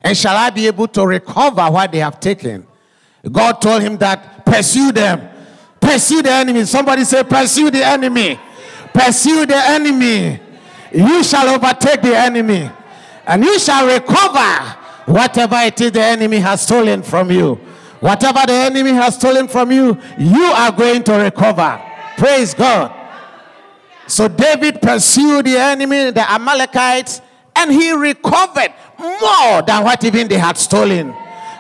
And 0.00 0.16
shall 0.16 0.36
I 0.36 0.48
be 0.48 0.66
able 0.66 0.88
to 0.88 1.06
recover 1.06 1.70
what 1.70 1.92
they 1.92 1.98
have 1.98 2.18
taken? 2.18 2.66
God 3.30 3.60
told 3.60 3.82
him 3.82 3.98
that 3.98 4.46
pursue 4.46 4.92
them. 4.92 5.28
Pursue 5.78 6.22
the 6.22 6.30
enemy. 6.30 6.64
Somebody 6.64 7.04
say, 7.04 7.22
Pursue 7.22 7.70
the 7.70 7.84
enemy. 7.84 8.40
Pursue 8.94 9.44
the 9.44 9.56
enemy. 9.56 10.40
You 10.92 11.22
shall 11.22 11.48
overtake 11.48 12.00
the 12.02 12.16
enemy. 12.16 12.70
And 13.30 13.44
you 13.44 13.60
shall 13.60 13.86
recover 13.86 14.76
whatever 15.06 15.54
it 15.60 15.80
is 15.80 15.92
the 15.92 16.02
enemy 16.02 16.38
has 16.38 16.62
stolen 16.62 17.00
from 17.04 17.30
you. 17.30 17.54
Whatever 18.00 18.40
the 18.44 18.54
enemy 18.54 18.90
has 18.90 19.14
stolen 19.14 19.46
from 19.46 19.70
you, 19.70 19.96
you 20.18 20.42
are 20.42 20.72
going 20.72 21.04
to 21.04 21.12
recover. 21.12 21.80
Praise 22.16 22.54
God. 22.54 22.92
So 24.08 24.26
David 24.26 24.82
pursued 24.82 25.46
the 25.46 25.56
enemy, 25.56 26.10
the 26.10 26.28
Amalekites, 26.28 27.22
and 27.54 27.70
he 27.70 27.92
recovered 27.92 28.72
more 28.98 29.62
than 29.62 29.84
what 29.84 30.02
even 30.02 30.26
they 30.26 30.38
had 30.38 30.58
stolen. 30.58 31.14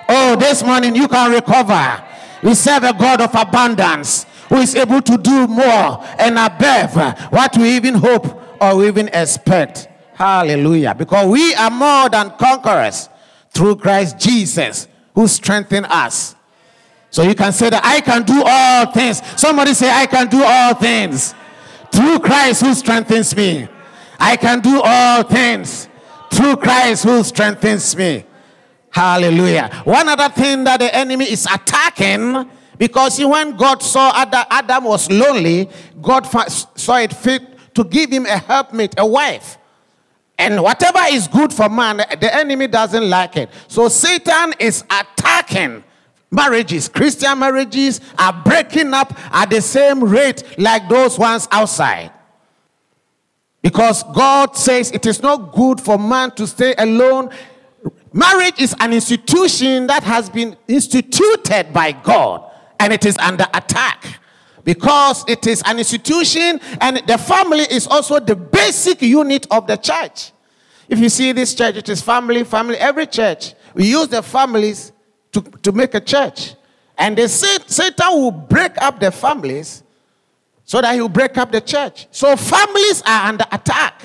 Oh, 0.08 0.34
this 0.34 0.64
morning 0.64 0.96
you 0.96 1.06
can 1.06 1.30
recover. 1.30 2.02
We 2.42 2.54
serve 2.54 2.82
a 2.82 2.92
God 2.92 3.20
of 3.20 3.32
abundance 3.32 4.26
who 4.48 4.56
is 4.56 4.74
able 4.74 5.02
to 5.02 5.16
do 5.16 5.46
more 5.46 6.04
and 6.18 6.36
above 6.36 6.96
what 7.30 7.56
we 7.56 7.76
even 7.76 7.94
hope 7.94 8.60
or 8.60 8.84
even 8.84 9.06
expect. 9.12 9.86
Hallelujah. 10.20 10.94
Because 10.94 11.26
we 11.28 11.54
are 11.54 11.70
more 11.70 12.10
than 12.10 12.28
conquerors 12.32 13.08
through 13.54 13.76
Christ 13.76 14.18
Jesus 14.18 14.86
who 15.14 15.26
strengthened 15.26 15.86
us. 15.88 16.36
So 17.08 17.22
you 17.22 17.34
can 17.34 17.54
say 17.54 17.70
that 17.70 17.82
I 17.82 18.02
can 18.02 18.24
do 18.24 18.42
all 18.44 18.92
things. 18.92 19.22
Somebody 19.40 19.72
say, 19.72 19.90
I 19.90 20.04
can 20.04 20.28
do 20.28 20.42
all 20.44 20.74
things 20.74 21.34
through 21.90 22.18
Christ 22.18 22.60
who 22.60 22.74
strengthens 22.74 23.34
me. 23.34 23.66
I 24.18 24.36
can 24.36 24.60
do 24.60 24.82
all 24.84 25.22
things 25.22 25.88
through 26.30 26.56
Christ 26.56 27.04
who 27.04 27.24
strengthens 27.24 27.96
me. 27.96 28.26
Hallelujah. 28.90 29.70
One 29.84 30.06
other 30.06 30.28
thing 30.28 30.64
that 30.64 30.80
the 30.80 30.94
enemy 30.94 31.32
is 31.32 31.46
attacking 31.46 32.46
because 32.76 33.18
when 33.18 33.56
God 33.56 33.82
saw 33.82 34.12
Adam, 34.14 34.44
Adam 34.50 34.84
was 34.84 35.10
lonely, 35.10 35.70
God 36.02 36.26
saw 36.26 36.98
it 36.98 37.14
fit 37.14 37.74
to 37.74 37.84
give 37.84 38.10
him 38.10 38.26
a 38.26 38.36
helpmate, 38.36 38.94
a 38.98 39.06
wife. 39.06 39.56
And 40.40 40.62
whatever 40.62 41.00
is 41.10 41.28
good 41.28 41.52
for 41.52 41.68
man, 41.68 41.98
the 41.98 42.34
enemy 42.34 42.66
doesn't 42.66 43.10
like 43.10 43.36
it. 43.36 43.50
So 43.68 43.88
Satan 43.88 44.54
is 44.58 44.82
attacking 44.84 45.84
marriages. 46.30 46.88
Christian 46.88 47.38
marriages 47.38 48.00
are 48.18 48.32
breaking 48.32 48.94
up 48.94 49.12
at 49.34 49.50
the 49.50 49.60
same 49.60 50.02
rate 50.02 50.42
like 50.56 50.88
those 50.88 51.18
ones 51.18 51.46
outside. 51.52 52.10
Because 53.60 54.02
God 54.02 54.56
says 54.56 54.90
it 54.92 55.04
is 55.04 55.20
not 55.20 55.52
good 55.52 55.78
for 55.78 55.98
man 55.98 56.30
to 56.36 56.46
stay 56.46 56.74
alone. 56.78 57.28
Marriage 58.14 58.58
is 58.58 58.74
an 58.80 58.94
institution 58.94 59.88
that 59.88 60.02
has 60.04 60.30
been 60.30 60.56
instituted 60.66 61.70
by 61.74 61.92
God 61.92 62.50
and 62.78 62.94
it 62.94 63.04
is 63.04 63.18
under 63.18 63.44
attack 63.52 64.19
because 64.64 65.24
it 65.28 65.46
is 65.46 65.62
an 65.66 65.78
institution 65.78 66.60
and 66.80 66.98
the 67.06 67.18
family 67.18 67.64
is 67.70 67.86
also 67.86 68.20
the 68.20 68.36
basic 68.36 69.02
unit 69.02 69.46
of 69.50 69.66
the 69.66 69.76
church. 69.76 70.32
If 70.88 70.98
you 70.98 71.08
see 71.08 71.32
this 71.32 71.54
church, 71.54 71.76
it 71.76 71.88
is 71.88 72.02
family, 72.02 72.44
family, 72.44 72.76
every 72.76 73.06
church. 73.06 73.54
We 73.74 73.88
use 73.88 74.08
the 74.08 74.22
families 74.22 74.92
to, 75.32 75.40
to 75.40 75.72
make 75.72 75.94
a 75.94 76.00
church. 76.00 76.54
And 76.98 77.16
they 77.16 77.28
say 77.28 77.58
Satan 77.66 78.12
will 78.12 78.32
break 78.32 78.80
up 78.82 79.00
the 79.00 79.10
families 79.10 79.82
so 80.64 80.80
that 80.80 80.94
he 80.94 81.00
will 81.00 81.08
break 81.08 81.38
up 81.38 81.50
the 81.50 81.60
church. 81.60 82.06
So 82.10 82.36
families 82.36 83.02
are 83.06 83.28
under 83.28 83.44
attack. 83.50 84.02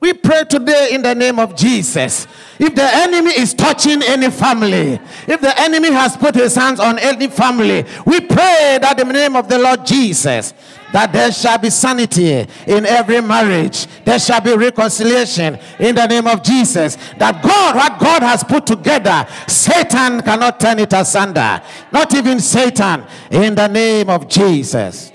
We 0.00 0.12
pray 0.14 0.42
today 0.44 0.88
in 0.90 1.02
the 1.02 1.14
name 1.14 1.38
of 1.38 1.54
Jesus. 1.54 2.26
If 2.64 2.76
the 2.76 2.88
enemy 2.94 3.32
is 3.32 3.54
touching 3.54 4.04
any 4.04 4.30
family, 4.30 5.00
if 5.26 5.40
the 5.40 5.52
enemy 5.60 5.90
has 5.90 6.16
put 6.16 6.36
his 6.36 6.54
hands 6.54 6.78
on 6.78 6.96
any 7.00 7.26
family, 7.26 7.84
we 8.06 8.20
pray 8.20 8.78
that 8.80 9.00
in 9.00 9.08
the 9.08 9.12
name 9.12 9.34
of 9.34 9.48
the 9.48 9.58
Lord 9.58 9.84
Jesus, 9.84 10.54
that 10.92 11.12
there 11.12 11.32
shall 11.32 11.58
be 11.58 11.70
sanity 11.70 12.46
in 12.68 12.86
every 12.86 13.20
marriage. 13.20 13.88
There 14.04 14.20
shall 14.20 14.40
be 14.40 14.54
reconciliation 14.54 15.58
in 15.80 15.96
the 15.96 16.06
name 16.06 16.28
of 16.28 16.44
Jesus. 16.44 16.94
That 17.18 17.42
God, 17.42 17.74
what 17.74 17.98
God 17.98 18.22
has 18.22 18.44
put 18.44 18.64
together, 18.64 19.26
Satan 19.48 20.22
cannot 20.22 20.60
turn 20.60 20.78
it 20.78 20.92
asunder. 20.92 21.60
Not 21.90 22.14
even 22.14 22.38
Satan, 22.38 23.04
in 23.32 23.56
the 23.56 23.66
name 23.66 24.08
of 24.08 24.28
Jesus. 24.28 25.10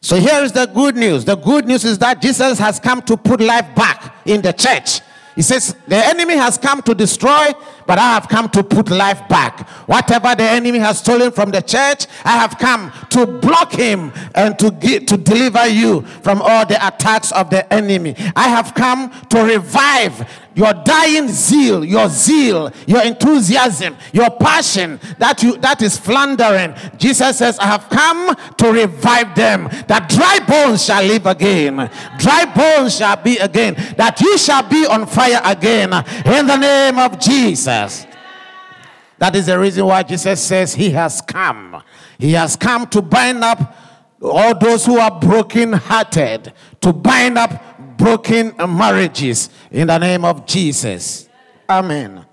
So 0.00 0.14
here 0.20 0.44
is 0.44 0.52
the 0.52 0.66
good 0.66 0.94
news. 0.94 1.24
The 1.24 1.34
good 1.34 1.66
news 1.66 1.84
is 1.84 1.98
that 1.98 2.22
Jesus 2.22 2.60
has 2.60 2.78
come 2.78 3.02
to 3.02 3.16
put 3.16 3.40
life 3.40 3.74
back 3.74 4.14
in 4.24 4.40
the 4.40 4.52
church. 4.52 5.00
He 5.34 5.42
says, 5.42 5.74
The 5.88 5.96
enemy 5.96 6.36
has 6.36 6.58
come 6.58 6.80
to 6.82 6.94
destroy, 6.94 7.52
but 7.86 7.98
I 7.98 8.14
have 8.14 8.28
come 8.28 8.48
to 8.50 8.62
put 8.62 8.90
life 8.90 9.28
back. 9.28 9.68
Whatever 9.88 10.34
the 10.34 10.44
enemy 10.44 10.78
has 10.78 10.98
stolen 10.98 11.32
from 11.32 11.50
the 11.50 11.60
church, 11.60 12.06
I 12.24 12.32
have 12.32 12.58
come 12.58 12.92
to 13.10 13.26
block 13.26 13.72
him 13.72 14.12
and 14.34 14.58
to 14.58 14.70
get, 14.70 15.08
to 15.08 15.16
deliver 15.16 15.66
you 15.66 16.02
from 16.22 16.40
all 16.40 16.64
the 16.66 16.84
attacks 16.86 17.32
of 17.32 17.50
the 17.50 17.70
enemy. 17.72 18.14
I 18.36 18.48
have 18.48 18.74
come 18.74 19.10
to 19.30 19.42
revive 19.42 20.28
your 20.54 20.72
dying 20.72 21.28
zeal, 21.28 21.84
your 21.84 22.08
zeal, 22.08 22.72
your 22.86 23.02
enthusiasm, 23.02 23.96
your 24.12 24.30
passion 24.30 25.00
that 25.18 25.42
you 25.42 25.56
that 25.58 25.82
is 25.82 25.98
floundering. 25.98 26.74
Jesus 26.96 27.38
says, 27.38 27.58
I 27.58 27.66
have 27.66 27.88
come 27.88 28.34
to 28.56 28.72
revive 28.72 29.34
them, 29.34 29.68
that 29.88 30.08
dry 30.08 30.38
bones 30.46 30.84
shall 30.84 31.02
live 31.02 31.26
again, 31.26 31.90
dry 32.18 32.44
bones 32.54 32.96
shall 32.96 33.16
be 33.16 33.38
again, 33.38 33.74
that 33.96 34.20
you 34.20 34.38
shall 34.38 34.68
be 34.68 34.86
on 34.86 35.06
fire 35.06 35.40
again 35.44 35.92
in 36.24 36.46
the 36.46 36.56
name 36.56 36.98
of 36.98 37.18
Jesus. 37.18 38.06
That 39.18 39.36
is 39.36 39.46
the 39.46 39.58
reason 39.58 39.86
why 39.86 40.02
Jesus 40.02 40.42
says 40.42 40.74
he 40.74 40.90
has 40.90 41.20
come. 41.20 41.82
He 42.18 42.32
has 42.32 42.56
come 42.56 42.86
to 42.88 43.00
bind 43.00 43.42
up 43.44 43.76
all 44.20 44.58
those 44.58 44.86
who 44.86 44.98
are 44.98 45.20
broken 45.20 45.72
hearted, 45.72 46.52
to 46.80 46.92
bind 46.92 47.38
up 47.38 47.73
broken 47.96 48.54
marriages 48.58 49.50
in 49.70 49.86
the 49.88 49.98
name 49.98 50.24
of 50.24 50.46
Jesus. 50.46 51.28
Amen. 51.68 52.24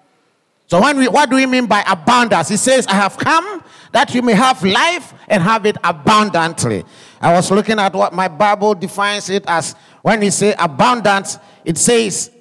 So, 0.67 0.81
when 0.81 0.97
we, 0.97 1.07
what 1.07 1.29
do 1.29 1.35
we 1.35 1.45
mean 1.45 1.65
by 1.65 1.83
abundance? 1.85 2.49
He 2.49 2.57
says, 2.57 2.87
I 2.87 2.93
have 2.93 3.17
come 3.17 3.61
that 3.91 4.13
you 4.15 4.21
may 4.21 4.33
have 4.33 4.63
life 4.63 5.13
and 5.27 5.43
have 5.43 5.65
it 5.65 5.77
abundantly. 5.83 6.85
I 7.19 7.33
was 7.33 7.51
looking 7.51 7.77
at 7.77 7.93
what 7.93 8.13
my 8.13 8.27
Bible 8.27 8.73
defines 8.73 9.29
it 9.29 9.43
as 9.47 9.75
when 10.01 10.21
he 10.21 10.29
say 10.29 10.55
abundance, 10.57 11.37
it 11.65 11.77
says 11.77 12.31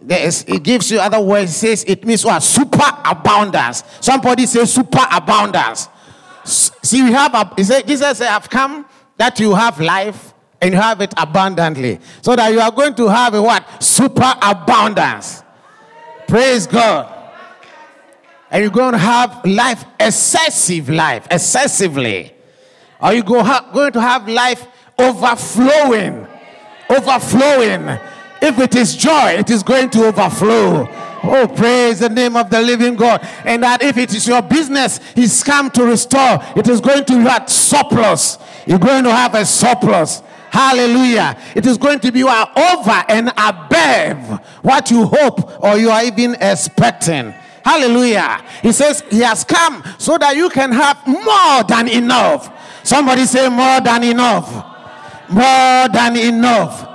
it 0.00 0.62
gives 0.62 0.90
you 0.90 0.98
other 0.98 1.20
words. 1.20 1.50
It 1.50 1.54
says 1.54 1.84
it 1.84 2.04
means 2.04 2.24
what? 2.24 2.42
Super 2.42 2.84
abundance. 3.04 3.84
Somebody 4.00 4.46
say 4.46 4.64
super 4.64 5.06
abundance. 5.12 5.88
See, 6.44 7.02
we 7.02 7.12
have 7.12 7.34
a, 7.34 7.64
say, 7.64 7.82
Jesus 7.82 8.18
said, 8.18 8.28
I've 8.28 8.48
come 8.48 8.86
that 9.16 9.38
you 9.38 9.54
have 9.54 9.80
life 9.80 10.27
and 10.60 10.74
you 10.74 10.80
have 10.80 11.00
it 11.00 11.14
abundantly. 11.16 12.00
So 12.22 12.34
that 12.36 12.52
you 12.52 12.60
are 12.60 12.72
going 12.72 12.94
to 12.94 13.08
have 13.08 13.34
a 13.34 13.42
what? 13.42 13.82
Super 13.82 14.34
abundance. 14.42 15.42
Praise 16.26 16.66
God. 16.66 17.14
And 18.50 18.62
you're 18.62 18.72
going 18.72 18.92
to 18.92 18.98
have 18.98 19.44
life, 19.44 19.84
excessive 20.00 20.88
life, 20.88 21.26
excessively. 21.30 22.32
Are 23.00 23.14
you 23.14 23.22
go 23.22 23.42
ha- 23.42 23.70
going 23.72 23.92
to 23.92 24.00
have 24.00 24.26
life 24.28 24.66
overflowing, 24.98 26.26
overflowing. 26.90 27.98
If 28.40 28.58
it 28.58 28.74
is 28.76 28.96
joy, 28.96 29.36
it 29.38 29.50
is 29.50 29.62
going 29.62 29.90
to 29.90 30.06
overflow. 30.06 30.88
Oh, 31.24 31.48
praise 31.48 31.98
the 32.00 32.08
name 32.08 32.36
of 32.36 32.50
the 32.50 32.60
living 32.60 32.94
God. 32.94 33.26
And 33.44 33.62
that 33.62 33.82
if 33.82 33.96
it 33.96 34.14
is 34.14 34.26
your 34.28 34.42
business, 34.42 35.00
He's 35.14 35.42
come 35.42 35.70
to 35.72 35.84
restore, 35.84 36.38
it 36.56 36.68
is 36.68 36.80
going 36.80 37.04
to 37.06 37.20
have 37.20 37.48
surplus. 37.48 38.38
You're 38.66 38.78
going 38.78 39.04
to 39.04 39.10
have 39.10 39.34
a 39.34 39.44
surplus. 39.44 40.22
Hallelujah. 40.50 41.36
It 41.54 41.66
is 41.66 41.78
going 41.78 42.00
to 42.00 42.12
be 42.12 42.22
over 42.22 43.04
and 43.08 43.28
above 43.36 44.40
what 44.62 44.90
you 44.90 45.04
hope 45.04 45.62
or 45.62 45.76
you 45.76 45.90
are 45.90 46.04
even 46.04 46.36
expecting. 46.40 47.34
Hallelujah. 47.64 48.42
He 48.62 48.72
says 48.72 49.02
he 49.10 49.20
has 49.20 49.44
come 49.44 49.82
so 49.98 50.16
that 50.18 50.36
you 50.36 50.48
can 50.48 50.72
have 50.72 51.06
more 51.06 51.64
than 51.64 51.88
enough. 51.88 52.50
Somebody 52.82 53.26
say 53.26 53.48
more 53.48 53.80
than 53.80 54.04
enough. 54.04 54.50
More 55.28 55.88
than 55.88 56.16
enough. 56.16 56.86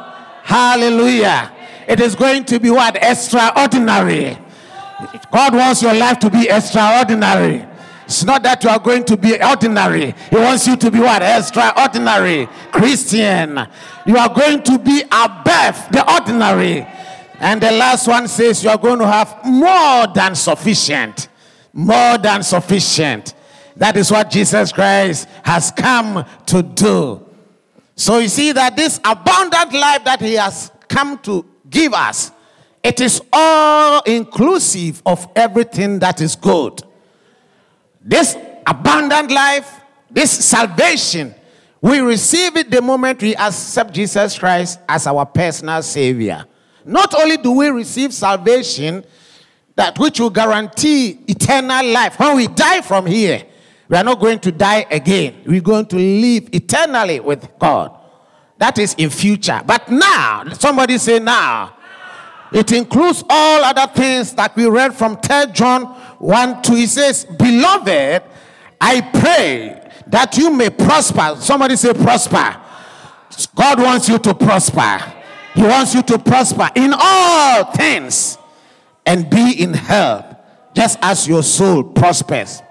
Hallelujah. 0.44 1.52
It 1.88 2.00
is 2.00 2.16
going 2.16 2.46
to 2.46 2.60
be 2.60 2.72
what? 2.72 2.96
Extraordinary. 2.96 4.38
God 5.32 5.54
wants 5.54 5.82
your 5.82 5.94
life 5.94 6.18
to 6.20 6.30
be 6.30 6.50
extraordinary. 6.50 7.66
It's 8.13 8.23
not 8.23 8.43
that 8.43 8.63
you 8.63 8.69
are 8.69 8.78
going 8.80 9.06
to 9.06 9.17
be 9.17 9.41
ordinary. 9.43 10.13
He 10.30 10.36
wants 10.36 10.67
you 10.67 10.76
to 10.76 10.91
be 10.91 10.99
what? 10.99 11.23
Extraordinary. 11.23 12.47
Christian. 12.71 13.67
You 14.06 14.17
are 14.17 14.32
going 14.32 14.62
to 14.62 14.78
be 14.78 15.02
above 15.02 15.88
the 15.91 16.06
ordinary. 16.08 16.86
And 17.39 17.60
the 17.60 17.71
last 17.71 18.08
one 18.08 18.28
says 18.28 18.63
you 18.63 18.69
are 18.69 18.78
going 18.78 18.99
to 18.99 19.08
have 19.08 19.43
more 19.43 20.06
than 20.13 20.36
sufficient. 20.36 21.28
More 21.73 22.19
than 22.19 22.43
sufficient. 22.43 23.34
That 23.78 23.97
is 23.97 24.12
what 24.12 24.30
Jesus 24.30 24.71
Christ 24.71 25.28
has 25.43 25.71
come 25.71 26.23
to 26.45 26.62
do. 26.62 27.26
So 27.95 28.19
you 28.19 28.28
see 28.28 28.52
that 28.52 28.76
this 28.76 28.99
abundant 29.04 29.73
life 29.73 30.04
that 30.04 30.21
he 30.21 30.36
has 30.36 30.71
come 30.88 31.17
to 31.23 31.43
give 31.67 31.95
us, 31.95 32.32
it 32.84 33.02
is 33.02 33.23
all 33.34 34.04
inclusive 34.04 35.02
of 35.04 35.28
everything 35.36 35.97
that 35.97 36.21
is 36.21 36.36
good. 36.36 36.84
This 38.04 38.36
abundant 38.66 39.32
life, 39.32 39.82
this 40.12 40.32
salvation, 40.32 41.34
we 41.82 42.00
receive 42.00 42.56
it 42.58 42.70
the 42.70 42.82
moment 42.82 43.22
we 43.22 43.36
accept 43.36 43.94
Jesus 43.94 44.38
Christ 44.38 44.80
as 44.88 45.08
our 45.08 45.26
personal 45.26 45.82
Savior. 45.82 46.46
Not 46.86 47.13
only 47.16 47.38
do 47.38 47.52
we 47.52 47.68
receive 47.70 48.13
salvation, 48.13 49.04
that 49.76 49.98
which 49.98 50.20
will 50.20 50.30
guarantee 50.30 51.20
eternal 51.28 51.86
life. 51.86 52.20
When 52.20 52.36
we 52.36 52.48
die 52.48 52.82
from 52.82 53.06
here, 53.06 53.44
we 53.88 53.98
are 53.98 54.04
not 54.04 54.20
going 54.20 54.39
to 54.39 54.52
die 54.52 54.86
again. 54.89 55.42
We're 55.46 55.62
going 55.62 55.88
to 55.88 55.96
live 55.96 56.50
eternally 56.54 57.20
with 57.20 57.48
God. 57.58 57.98
That 58.58 58.78
is 58.78 58.94
in 58.98 59.10
future. 59.10 59.62
But 59.66 59.89
now, 59.89 60.46
somebody 60.54 60.98
say 60.98 61.20
now. 61.20 61.76
It 62.54 62.72
includes 62.72 63.24
all 63.28 63.63
other 63.63 63.92
things 63.94 64.34
that 64.36 64.56
we 64.56 64.68
read 64.68 64.94
from 64.94 65.18
3 65.18 65.48
John 65.54 65.86
1 66.20 66.62
2. 66.62 66.76
He 66.76 66.86
says, 66.86 67.26
Beloved, 67.26 68.24
I 68.80 69.02
pray 69.02 69.92
that 70.08 70.38
you 70.38 70.52
may 70.52 70.70
prosper. 70.70 71.36
Somebody 71.39 71.76
say 71.76 71.94
prosper. 71.94 72.62
God 73.56 73.80
wants 73.82 74.08
you 74.08 74.20
to 74.20 74.36
prosper. 74.36 75.13
He 75.56 75.63
wants 75.63 75.96
you 75.96 76.04
to 76.04 76.20
prosper 76.20 76.70
in 76.76 76.94
all 76.96 77.72
things 77.72 78.38
and 79.06 79.30
be 79.30 79.62
in 79.62 79.74
health, 79.74 80.36
just 80.76 81.00
as 81.02 81.28
your 81.28 81.42
soul 81.42 81.84
prospers. 81.84 82.62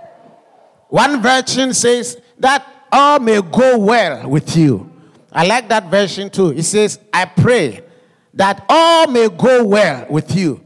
One 0.88 1.20
version 1.20 1.74
says 1.74 2.20
that 2.38 2.66
all 2.92 3.18
may 3.18 3.40
go 3.42 3.78
well 3.78 4.28
with 4.28 4.56
you. 4.56 4.92
I 5.32 5.46
like 5.46 5.68
that 5.70 5.90
version 5.90 6.30
too. 6.30 6.50
It 6.50 6.64
says, 6.64 7.00
I 7.12 7.24
pray 7.24 7.82
that 8.34 8.64
all 8.68 9.06
may 9.08 9.28
go 9.28 9.64
well 9.64 10.06
with 10.08 10.34
you. 10.34 10.64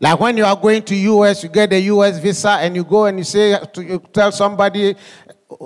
Like 0.00 0.20
when 0.20 0.36
you 0.36 0.44
are 0.44 0.56
going 0.56 0.82
to 0.84 0.94
US, 0.94 1.42
you 1.42 1.48
get 1.48 1.72
a 1.72 1.80
US 1.80 2.18
visa 2.18 2.50
and 2.50 2.74
you 2.76 2.84
go 2.84 3.06
and 3.06 3.18
you 3.18 3.24
say 3.24 3.58
to 3.72 3.82
you 3.82 4.02
tell 4.12 4.32
somebody, 4.32 4.94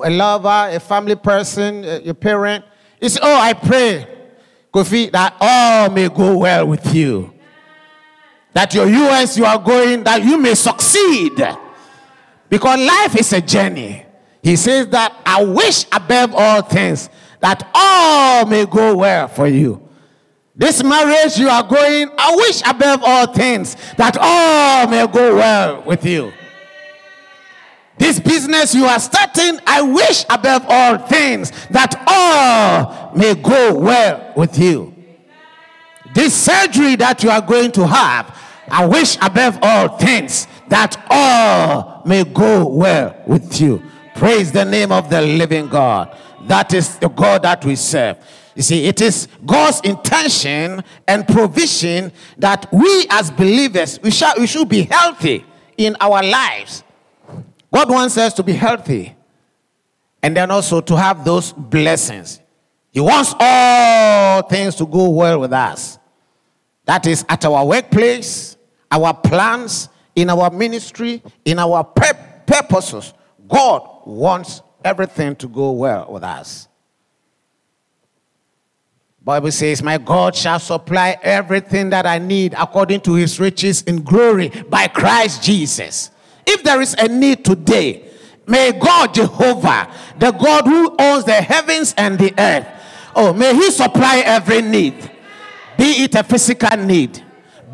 a 0.04 0.11
lover, 0.11 0.68
a 0.70 0.78
family 0.78 1.16
person, 1.16 1.82
your 2.04 2.14
parent, 2.14 2.64
it's 3.00 3.18
oh 3.20 3.40
I 3.40 3.54
pray, 3.54 4.06
Kofi, 4.72 5.11
that 5.12 5.37
all 5.40 5.90
may 5.90 6.08
go 6.08 6.38
well 6.38 6.66
with 6.66 6.94
you. 6.94 7.32
That 8.52 8.74
your 8.74 8.87
US 8.87 9.37
you 9.37 9.44
are 9.44 9.58
going, 9.58 10.04
that 10.04 10.22
you 10.22 10.38
may 10.38 10.54
succeed. 10.54 11.42
Because 12.50 12.78
life 12.78 13.16
is 13.18 13.32
a 13.32 13.40
journey. 13.40 14.04
He 14.42 14.56
says 14.56 14.88
that 14.88 15.14
I 15.26 15.44
wish 15.44 15.84
above 15.92 16.34
all 16.34 16.62
things 16.62 17.11
that 17.40 17.68
all 17.74 18.46
may 18.46 18.66
go 18.66 18.96
well 18.96 19.28
for 19.28 19.46
you. 19.46 19.88
This 20.58 20.82
marriage 20.82 21.38
you 21.38 21.48
are 21.48 21.62
going, 21.62 22.10
I 22.18 22.34
wish 22.34 22.62
above 22.68 23.00
all 23.04 23.32
things 23.32 23.76
that 23.96 24.18
all 24.20 24.88
may 24.88 25.06
go 25.06 25.36
well 25.36 25.82
with 25.84 26.04
you. 26.04 26.32
This 27.96 28.18
business 28.18 28.74
you 28.74 28.84
are 28.84 28.98
starting, 28.98 29.60
I 29.64 29.82
wish 29.82 30.24
above 30.28 30.64
all 30.68 30.98
things 30.98 31.52
that 31.68 31.94
all 32.08 33.14
may 33.14 33.36
go 33.36 33.78
well 33.78 34.32
with 34.36 34.58
you. 34.58 34.94
This 36.12 36.34
surgery 36.34 36.96
that 36.96 37.22
you 37.22 37.30
are 37.30 37.42
going 37.42 37.70
to 37.72 37.86
have, 37.86 38.36
I 38.68 38.84
wish 38.84 39.16
above 39.22 39.60
all 39.62 39.96
things 39.96 40.48
that 40.68 40.96
all 41.08 42.02
may 42.04 42.24
go 42.24 42.66
well 42.66 43.14
with 43.28 43.60
you. 43.60 43.80
Praise 44.16 44.50
the 44.50 44.64
name 44.64 44.90
of 44.90 45.08
the 45.08 45.22
living 45.22 45.68
God. 45.68 46.16
That 46.48 46.74
is 46.74 46.98
the 46.98 47.08
God 47.08 47.42
that 47.42 47.64
we 47.64 47.76
serve. 47.76 48.16
You 48.58 48.64
see, 48.64 48.86
it 48.86 49.00
is 49.00 49.28
God's 49.46 49.80
intention 49.82 50.82
and 51.06 51.28
provision 51.28 52.10
that 52.38 52.66
we 52.72 53.06
as 53.08 53.30
believers, 53.30 54.00
we, 54.02 54.10
shall, 54.10 54.34
we 54.36 54.48
should 54.48 54.68
be 54.68 54.82
healthy 54.82 55.44
in 55.76 55.96
our 56.00 56.24
lives. 56.24 56.82
God 57.72 57.88
wants 57.88 58.18
us 58.18 58.34
to 58.34 58.42
be 58.42 58.54
healthy 58.54 59.14
and 60.24 60.36
then 60.36 60.50
also 60.50 60.80
to 60.80 60.96
have 60.96 61.24
those 61.24 61.52
blessings. 61.52 62.40
He 62.90 62.98
wants 62.98 63.32
all 63.38 64.42
things 64.42 64.74
to 64.74 64.86
go 64.86 65.08
well 65.10 65.38
with 65.38 65.52
us. 65.52 65.96
That 66.84 67.06
is 67.06 67.24
at 67.28 67.44
our 67.44 67.64
workplace, 67.64 68.56
our 68.90 69.14
plans, 69.14 69.88
in 70.16 70.30
our 70.30 70.50
ministry, 70.50 71.22
in 71.44 71.60
our 71.60 71.84
purposes. 71.84 73.14
God 73.46 73.88
wants 74.04 74.62
everything 74.84 75.36
to 75.36 75.46
go 75.46 75.70
well 75.70 76.10
with 76.10 76.24
us. 76.24 76.67
Bible 79.28 79.52
says, 79.52 79.82
My 79.82 79.98
God 79.98 80.34
shall 80.34 80.58
supply 80.58 81.18
everything 81.20 81.90
that 81.90 82.06
I 82.06 82.16
need 82.16 82.54
according 82.56 83.02
to 83.02 83.12
his 83.12 83.38
riches 83.38 83.82
in 83.82 84.02
glory 84.02 84.48
by 84.70 84.88
Christ 84.88 85.42
Jesus. 85.42 86.10
If 86.46 86.62
there 86.62 86.80
is 86.80 86.94
a 86.94 87.08
need 87.08 87.44
today, 87.44 88.10
may 88.46 88.72
God 88.72 89.12
Jehovah, 89.12 89.92
the 90.18 90.30
God 90.30 90.64
who 90.64 90.96
owns 90.98 91.26
the 91.26 91.34
heavens 91.34 91.94
and 91.98 92.18
the 92.18 92.32
earth, 92.38 92.66
oh, 93.14 93.34
may 93.34 93.54
he 93.54 93.70
supply 93.70 94.22
every 94.24 94.62
need. 94.62 94.94
Be 95.76 96.04
it 96.04 96.14
a 96.14 96.22
physical 96.22 96.78
need, 96.78 97.22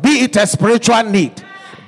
be 0.01 0.23
it 0.23 0.35
a 0.35 0.45
spiritual 0.45 1.03
need, 1.03 1.41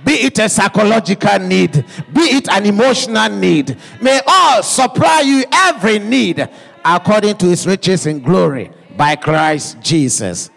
be 0.05 0.13
it 0.13 0.39
a 0.39 0.47
psychological 0.47 1.39
need, 1.39 1.73
be 2.13 2.21
it 2.21 2.47
an 2.47 2.65
emotional 2.65 3.29
need. 3.37 3.75
May 4.01 4.21
all 4.25 4.63
supply 4.63 5.23
you 5.25 5.43
every 5.51 5.99
need 5.99 6.47
according 6.85 7.35
to 7.39 7.47
his 7.47 7.67
riches 7.67 8.05
in 8.05 8.21
glory 8.21 8.71
by 8.97 9.15
Christ 9.15 9.79
Jesus. 9.81 10.49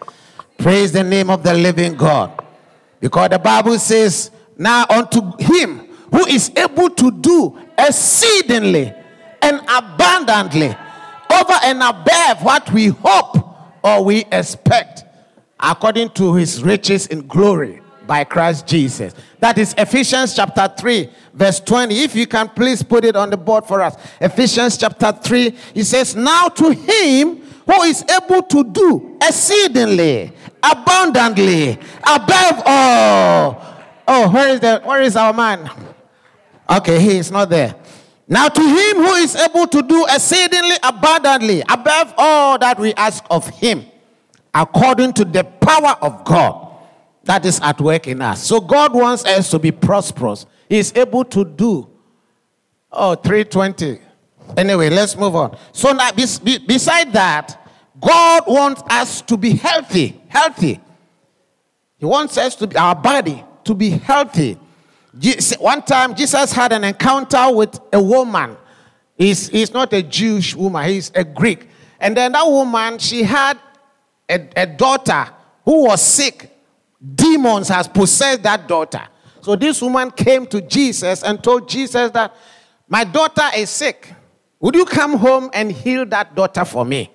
Praise 0.57 0.91
the 0.91 1.03
name 1.03 1.29
of 1.29 1.43
the 1.43 1.53
living 1.53 1.95
God. 1.95 2.43
Because 2.99 3.29
the 3.29 3.39
Bible 3.39 3.77
says, 3.79 4.31
Now 4.57 4.85
unto 4.89 5.31
him 5.39 5.87
who 6.11 6.25
is 6.25 6.51
able 6.57 6.89
to 6.89 7.11
do 7.11 7.57
exceedingly 7.77 8.93
and 9.41 9.61
abundantly 9.69 10.75
over 11.31 11.53
and 11.63 11.81
above 11.81 12.43
what 12.43 12.71
we 12.71 12.87
hope 12.87 13.37
or 13.83 14.03
we 14.03 14.25
expect 14.31 15.05
according 15.59 16.09
to 16.09 16.35
his 16.35 16.61
riches 16.63 17.07
in 17.07 17.25
glory 17.27 17.81
by 18.05 18.23
Christ 18.23 18.67
Jesus. 18.67 19.13
That 19.39 19.57
is 19.57 19.73
Ephesians 19.77 20.35
chapter 20.35 20.71
3, 20.77 21.09
verse 21.33 21.59
20. 21.59 22.03
If 22.03 22.15
you 22.15 22.27
can 22.27 22.49
please 22.49 22.83
put 22.83 23.05
it 23.05 23.15
on 23.15 23.29
the 23.29 23.37
board 23.37 23.65
for 23.65 23.81
us. 23.81 23.95
Ephesians 24.19 24.77
chapter 24.77 25.11
3, 25.11 25.51
he 25.73 25.83
says, 25.83 26.15
Now 26.15 26.49
to 26.49 26.71
him 26.71 27.40
who 27.71 27.83
is 27.83 28.03
able 28.09 28.43
to 28.43 28.63
do 28.63 29.17
exceedingly, 29.21 30.31
abundantly, 30.61 31.77
above 32.03 32.63
all. 32.65 33.67
Oh, 34.07 34.29
where 34.29 34.49
is 34.49 34.59
the 34.59 34.81
where 34.83 35.01
is 35.01 35.15
our 35.15 35.33
man? 35.33 35.69
Okay, 36.69 36.99
he 36.99 37.17
is 37.17 37.31
not 37.31 37.49
there. 37.49 37.75
Now 38.27 38.47
to 38.47 38.61
him 38.61 38.97
who 38.97 39.13
is 39.15 39.35
able 39.35 39.67
to 39.67 39.81
do 39.81 40.05
exceedingly 40.09 40.75
abundantly 40.83 41.61
above 41.61 42.13
all 42.17 42.57
that 42.59 42.79
we 42.79 42.93
ask 42.93 43.23
of 43.29 43.47
him, 43.49 43.85
according 44.53 45.13
to 45.13 45.25
the 45.25 45.43
power 45.43 45.95
of 46.01 46.23
God 46.25 46.67
that 47.23 47.45
is 47.45 47.59
at 47.61 47.79
work 47.79 48.07
in 48.07 48.21
us. 48.21 48.43
So 48.43 48.59
God 48.59 48.93
wants 48.93 49.25
us 49.25 49.49
to 49.51 49.59
be 49.59 49.71
prosperous. 49.71 50.45
He 50.67 50.79
is 50.79 50.91
able 50.95 51.23
to 51.25 51.45
do. 51.45 51.89
Oh, 52.91 53.15
320. 53.15 53.99
Anyway, 54.57 54.89
let's 54.89 55.15
move 55.15 55.35
on. 55.35 55.57
So 55.71 55.91
now, 55.93 56.11
beside 56.11 57.13
that, 57.13 57.60
God 58.01 58.43
wants 58.47 58.81
us 58.89 59.21
to 59.21 59.37
be 59.37 59.51
healthy. 59.55 60.19
Healthy. 60.27 60.79
He 61.97 62.05
wants 62.05 62.37
us 62.37 62.55
to 62.55 62.67
be 62.67 62.75
our 62.75 62.95
body 62.95 63.43
to 63.63 63.73
be 63.73 63.89
healthy. 63.89 64.57
One 65.59 65.81
time, 65.81 66.15
Jesus 66.15 66.51
had 66.51 66.71
an 66.71 66.83
encounter 66.83 67.51
with 67.53 67.79
a 67.91 68.01
woman. 68.01 68.57
He's, 69.17 69.49
he's 69.49 69.71
not 69.71 69.93
a 69.93 70.01
Jewish 70.01 70.55
woman, 70.55 70.89
he's 70.89 71.11
a 71.13 71.23
Greek. 71.23 71.67
And 71.99 72.17
then 72.17 72.31
that 72.31 72.45
woman, 72.45 72.97
she 72.97 73.23
had 73.23 73.59
a, 74.27 74.47
a 74.55 74.65
daughter 74.65 75.27
who 75.63 75.85
was 75.85 76.01
sick. 76.01 76.49
Demons 77.15 77.67
has 77.67 77.87
possessed 77.87 78.43
that 78.43 78.67
daughter. 78.67 79.01
So 79.41 79.55
this 79.55 79.81
woman 79.81 80.11
came 80.11 80.45
to 80.47 80.61
Jesus 80.61 81.23
and 81.23 81.43
told 81.43 81.67
Jesus 81.67 82.11
that 82.11 82.33
my 82.87 83.03
daughter 83.03 83.49
is 83.55 83.69
sick. 83.69 84.11
Would 84.59 84.75
you 84.75 84.85
come 84.85 85.17
home 85.17 85.49
and 85.53 85.71
heal 85.71 86.05
that 86.07 86.35
daughter 86.35 86.63
for 86.63 86.85
me? 86.85 87.11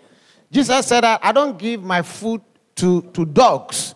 Jesus 0.51 0.87
said 0.87 1.03
that 1.03 1.21
I 1.23 1.33
don't 1.33 1.59
give 1.59 1.83
my 1.83 2.03
food 2.03 2.41
to, 2.77 3.03
to 3.03 3.25
dogs 3.25 3.95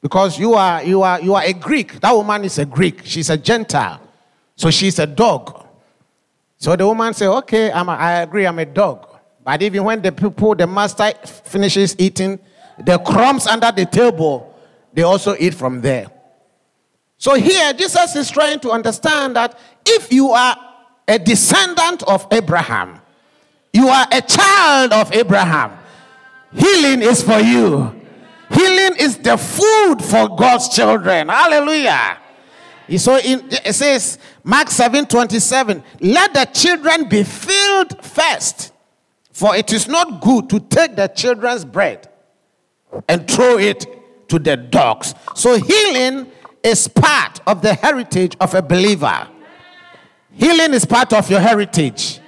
because 0.00 0.38
you 0.38 0.54
are, 0.54 0.82
you, 0.82 1.02
are, 1.02 1.20
you 1.20 1.34
are 1.34 1.42
a 1.42 1.52
Greek. 1.52 2.00
That 2.00 2.12
woman 2.12 2.44
is 2.44 2.58
a 2.58 2.66
Greek. 2.66 3.02
She's 3.04 3.30
a 3.30 3.36
Gentile. 3.36 4.00
So 4.56 4.70
she's 4.70 4.98
a 4.98 5.06
dog. 5.06 5.66
So 6.58 6.76
the 6.76 6.86
woman 6.86 7.12
said, 7.14 7.28
Okay, 7.28 7.72
I'm 7.72 7.88
a, 7.88 7.92
I 7.92 8.12
agree, 8.22 8.46
I'm 8.46 8.58
a 8.58 8.64
dog. 8.64 9.08
But 9.42 9.62
even 9.62 9.84
when 9.84 10.00
the 10.00 10.12
people, 10.12 10.54
the 10.54 10.66
master 10.66 11.12
finishes 11.44 11.96
eating, 11.98 12.38
the 12.78 12.98
crumbs 12.98 13.46
under 13.46 13.70
the 13.70 13.84
table, 13.84 14.54
they 14.92 15.02
also 15.02 15.36
eat 15.38 15.54
from 15.54 15.80
there. 15.80 16.06
So 17.18 17.34
here, 17.34 17.72
Jesus 17.72 18.16
is 18.16 18.30
trying 18.30 18.60
to 18.60 18.70
understand 18.70 19.36
that 19.36 19.58
if 19.86 20.12
you 20.12 20.30
are 20.30 20.56
a 21.06 21.18
descendant 21.18 22.02
of 22.04 22.26
Abraham, 22.30 23.00
you 23.74 23.88
are 23.88 24.06
a 24.12 24.22
child 24.22 24.92
of 24.92 25.12
Abraham, 25.12 25.76
healing 26.52 27.02
is 27.02 27.22
for 27.22 27.40
you. 27.40 28.00
Healing 28.52 28.96
is 29.00 29.18
the 29.18 29.36
food 29.36 29.96
for 30.00 30.36
God's 30.36 30.68
children. 30.68 31.28
Hallelujah. 31.28 32.18
So 32.96 33.18
in, 33.18 33.48
it 33.50 33.74
says, 33.74 34.18
Mark 34.44 34.70
7 34.70 35.06
27, 35.06 35.82
let 36.00 36.34
the 36.34 36.44
children 36.44 37.08
be 37.08 37.24
filled 37.24 38.04
first, 38.04 38.72
for 39.32 39.56
it 39.56 39.72
is 39.72 39.88
not 39.88 40.20
good 40.20 40.48
to 40.50 40.60
take 40.60 40.94
the 40.94 41.08
children's 41.08 41.64
bread 41.64 42.08
and 43.08 43.28
throw 43.28 43.58
it 43.58 44.28
to 44.28 44.38
the 44.38 44.56
dogs. 44.56 45.16
So 45.34 45.58
healing 45.58 46.30
is 46.62 46.86
part 46.86 47.40
of 47.46 47.60
the 47.60 47.74
heritage 47.74 48.36
of 48.40 48.54
a 48.54 48.62
believer. 48.62 49.26
Healing 50.30 50.74
is 50.74 50.84
part 50.84 51.12
of 51.12 51.28
your 51.28 51.40
heritage. 51.40 52.20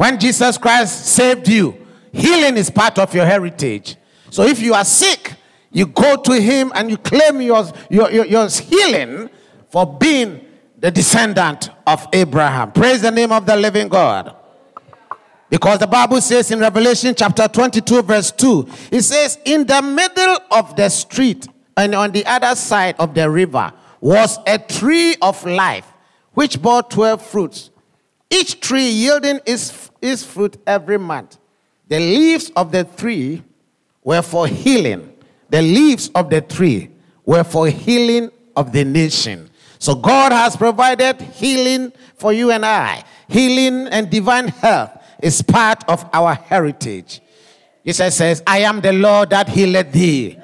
When 0.00 0.18
Jesus 0.18 0.56
Christ 0.56 1.04
saved 1.08 1.46
you, 1.46 1.76
healing 2.10 2.56
is 2.56 2.70
part 2.70 2.98
of 2.98 3.14
your 3.14 3.26
heritage. 3.26 3.96
So 4.30 4.44
if 4.44 4.58
you 4.58 4.72
are 4.72 4.82
sick, 4.82 5.34
you 5.70 5.84
go 5.84 6.16
to 6.16 6.40
him 6.40 6.72
and 6.74 6.88
you 6.90 6.96
claim 6.96 7.42
your, 7.42 7.70
your, 7.90 8.10
your, 8.10 8.24
your 8.24 8.48
healing 8.48 9.28
for 9.68 9.98
being 9.98 10.42
the 10.78 10.90
descendant 10.90 11.68
of 11.86 12.08
Abraham. 12.14 12.72
Praise 12.72 13.02
the 13.02 13.10
name 13.10 13.30
of 13.30 13.44
the 13.44 13.54
living 13.54 13.88
God. 13.88 14.34
Because 15.50 15.80
the 15.80 15.86
Bible 15.86 16.22
says 16.22 16.50
in 16.50 16.60
Revelation 16.60 17.14
chapter 17.14 17.46
22, 17.46 18.00
verse 18.00 18.30
2, 18.30 18.68
it 18.92 19.02
says, 19.02 19.38
In 19.44 19.66
the 19.66 19.82
middle 19.82 20.38
of 20.50 20.76
the 20.76 20.88
street 20.88 21.46
and 21.76 21.94
on 21.94 22.12
the 22.12 22.24
other 22.24 22.54
side 22.54 22.94
of 22.98 23.12
the 23.12 23.28
river 23.28 23.70
was 24.00 24.38
a 24.46 24.58
tree 24.58 25.16
of 25.20 25.44
life, 25.44 25.92
which 26.32 26.62
bore 26.62 26.82
12 26.84 27.20
fruits, 27.20 27.69
each 28.30 28.60
tree 28.60 28.88
yielding 28.88 29.40
its, 29.44 29.90
its 30.00 30.24
fruit 30.24 30.56
every 30.66 30.98
month. 30.98 31.38
The 31.88 31.98
leaves 31.98 32.50
of 32.56 32.70
the 32.72 32.84
tree 32.84 33.42
were 34.04 34.22
for 34.22 34.46
healing 34.46 35.10
the 35.50 35.62
leaves 35.62 36.10
of 36.14 36.30
the 36.30 36.40
tree 36.40 36.90
were 37.26 37.44
for 37.44 37.66
healing 37.66 38.30
of 38.56 38.72
the 38.72 38.84
nation. 38.84 39.50
So 39.78 39.94
God 39.94 40.32
has 40.32 40.56
provided 40.56 41.20
healing 41.20 41.92
for 42.16 42.32
you 42.32 42.50
and 42.50 42.64
I. 42.64 43.04
Healing 43.28 43.88
and 43.88 44.08
divine 44.08 44.48
health 44.48 44.90
is 45.22 45.42
part 45.42 45.82
of 45.88 46.08
our 46.12 46.34
heritage. 46.34 47.20
Jesus 47.84 48.16
says, 48.16 48.42
I 48.46 48.60
am 48.60 48.80
the 48.80 48.92
Lord 48.92 49.30
that 49.30 49.48
healeth 49.48 49.92
thee. 49.92 50.38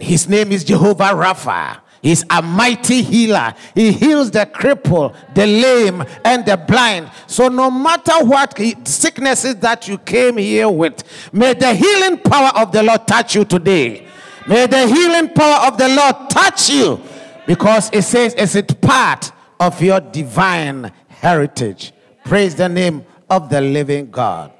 His 0.00 0.28
name 0.28 0.52
is 0.52 0.64
Jehovah 0.64 1.12
Rapha. 1.12 1.80
He's 2.00 2.24
a 2.30 2.40
mighty 2.40 3.02
healer. 3.02 3.54
He 3.74 3.92
heals 3.92 4.30
the 4.30 4.46
cripple, 4.46 5.14
the 5.34 5.46
lame, 5.46 6.04
and 6.24 6.44
the 6.46 6.56
blind. 6.56 7.10
So, 7.26 7.48
no 7.48 7.70
matter 7.70 8.24
what 8.24 8.58
sicknesses 8.86 9.56
that 9.56 9.88
you 9.88 9.98
came 9.98 10.36
here 10.36 10.68
with, 10.68 11.02
may 11.32 11.54
the 11.54 11.74
healing 11.74 12.18
power 12.18 12.52
of 12.54 12.72
the 12.72 12.82
Lord 12.82 13.06
touch 13.06 13.34
you 13.34 13.44
today. 13.44 14.06
May 14.46 14.66
the 14.66 14.86
healing 14.86 15.30
power 15.30 15.66
of 15.66 15.76
the 15.76 15.88
Lord 15.88 16.30
touch 16.30 16.70
you 16.70 17.00
because 17.46 17.90
it 17.92 18.02
says 18.02 18.34
it's 18.38 18.54
a 18.54 18.62
part 18.62 19.32
of 19.58 19.82
your 19.82 20.00
divine 20.00 20.92
heritage. 21.08 21.92
Praise 22.24 22.54
the 22.54 22.68
name 22.68 23.04
of 23.28 23.50
the 23.50 23.60
living 23.60 24.10
God. 24.10 24.52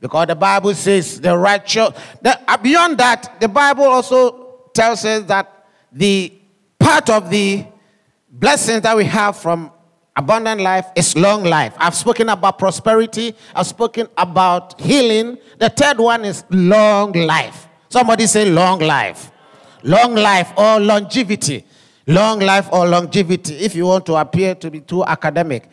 Because 0.00 0.28
the 0.28 0.34
Bible 0.34 0.74
says 0.74 1.20
the 1.20 1.36
righteous, 1.36 1.90
the, 2.22 2.38
uh, 2.50 2.56
beyond 2.56 2.98
that, 2.98 3.38
the 3.40 3.48
Bible 3.48 3.84
also 3.84 4.70
tells 4.72 5.04
us 5.04 5.24
that 5.24 5.59
the 5.92 6.32
part 6.78 7.10
of 7.10 7.30
the 7.30 7.64
blessings 8.30 8.82
that 8.82 8.96
we 8.96 9.04
have 9.04 9.36
from 9.36 9.70
abundant 10.16 10.60
life 10.60 10.86
is 10.96 11.16
long 11.16 11.44
life. 11.44 11.74
I've 11.78 11.94
spoken 11.94 12.28
about 12.28 12.58
prosperity, 12.58 13.34
I've 13.54 13.66
spoken 13.66 14.08
about 14.16 14.80
healing. 14.80 15.38
The 15.58 15.68
third 15.68 15.98
one 15.98 16.24
is 16.24 16.44
long 16.50 17.12
life. 17.12 17.68
Somebody 17.88 18.26
say 18.26 18.50
long 18.50 18.80
life. 18.80 19.30
Long 19.82 20.14
life 20.14 20.52
or 20.56 20.78
longevity. 20.78 21.64
Long 22.06 22.40
life 22.40 22.68
or 22.72 22.86
longevity. 22.86 23.54
If 23.54 23.74
you 23.74 23.86
want 23.86 24.06
to 24.06 24.16
appear 24.16 24.54
to 24.56 24.70
be 24.70 24.80
too 24.80 25.04
academic, 25.04 25.68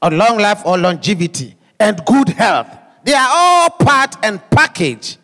a 0.00 0.10
long 0.10 0.38
life 0.38 0.62
or 0.64 0.78
longevity 0.78 1.56
and 1.78 2.04
good 2.04 2.28
health. 2.30 2.68
They 3.04 3.14
are 3.14 3.28
all 3.30 3.70
part 3.70 4.16
and 4.22 4.40
package 4.50 5.16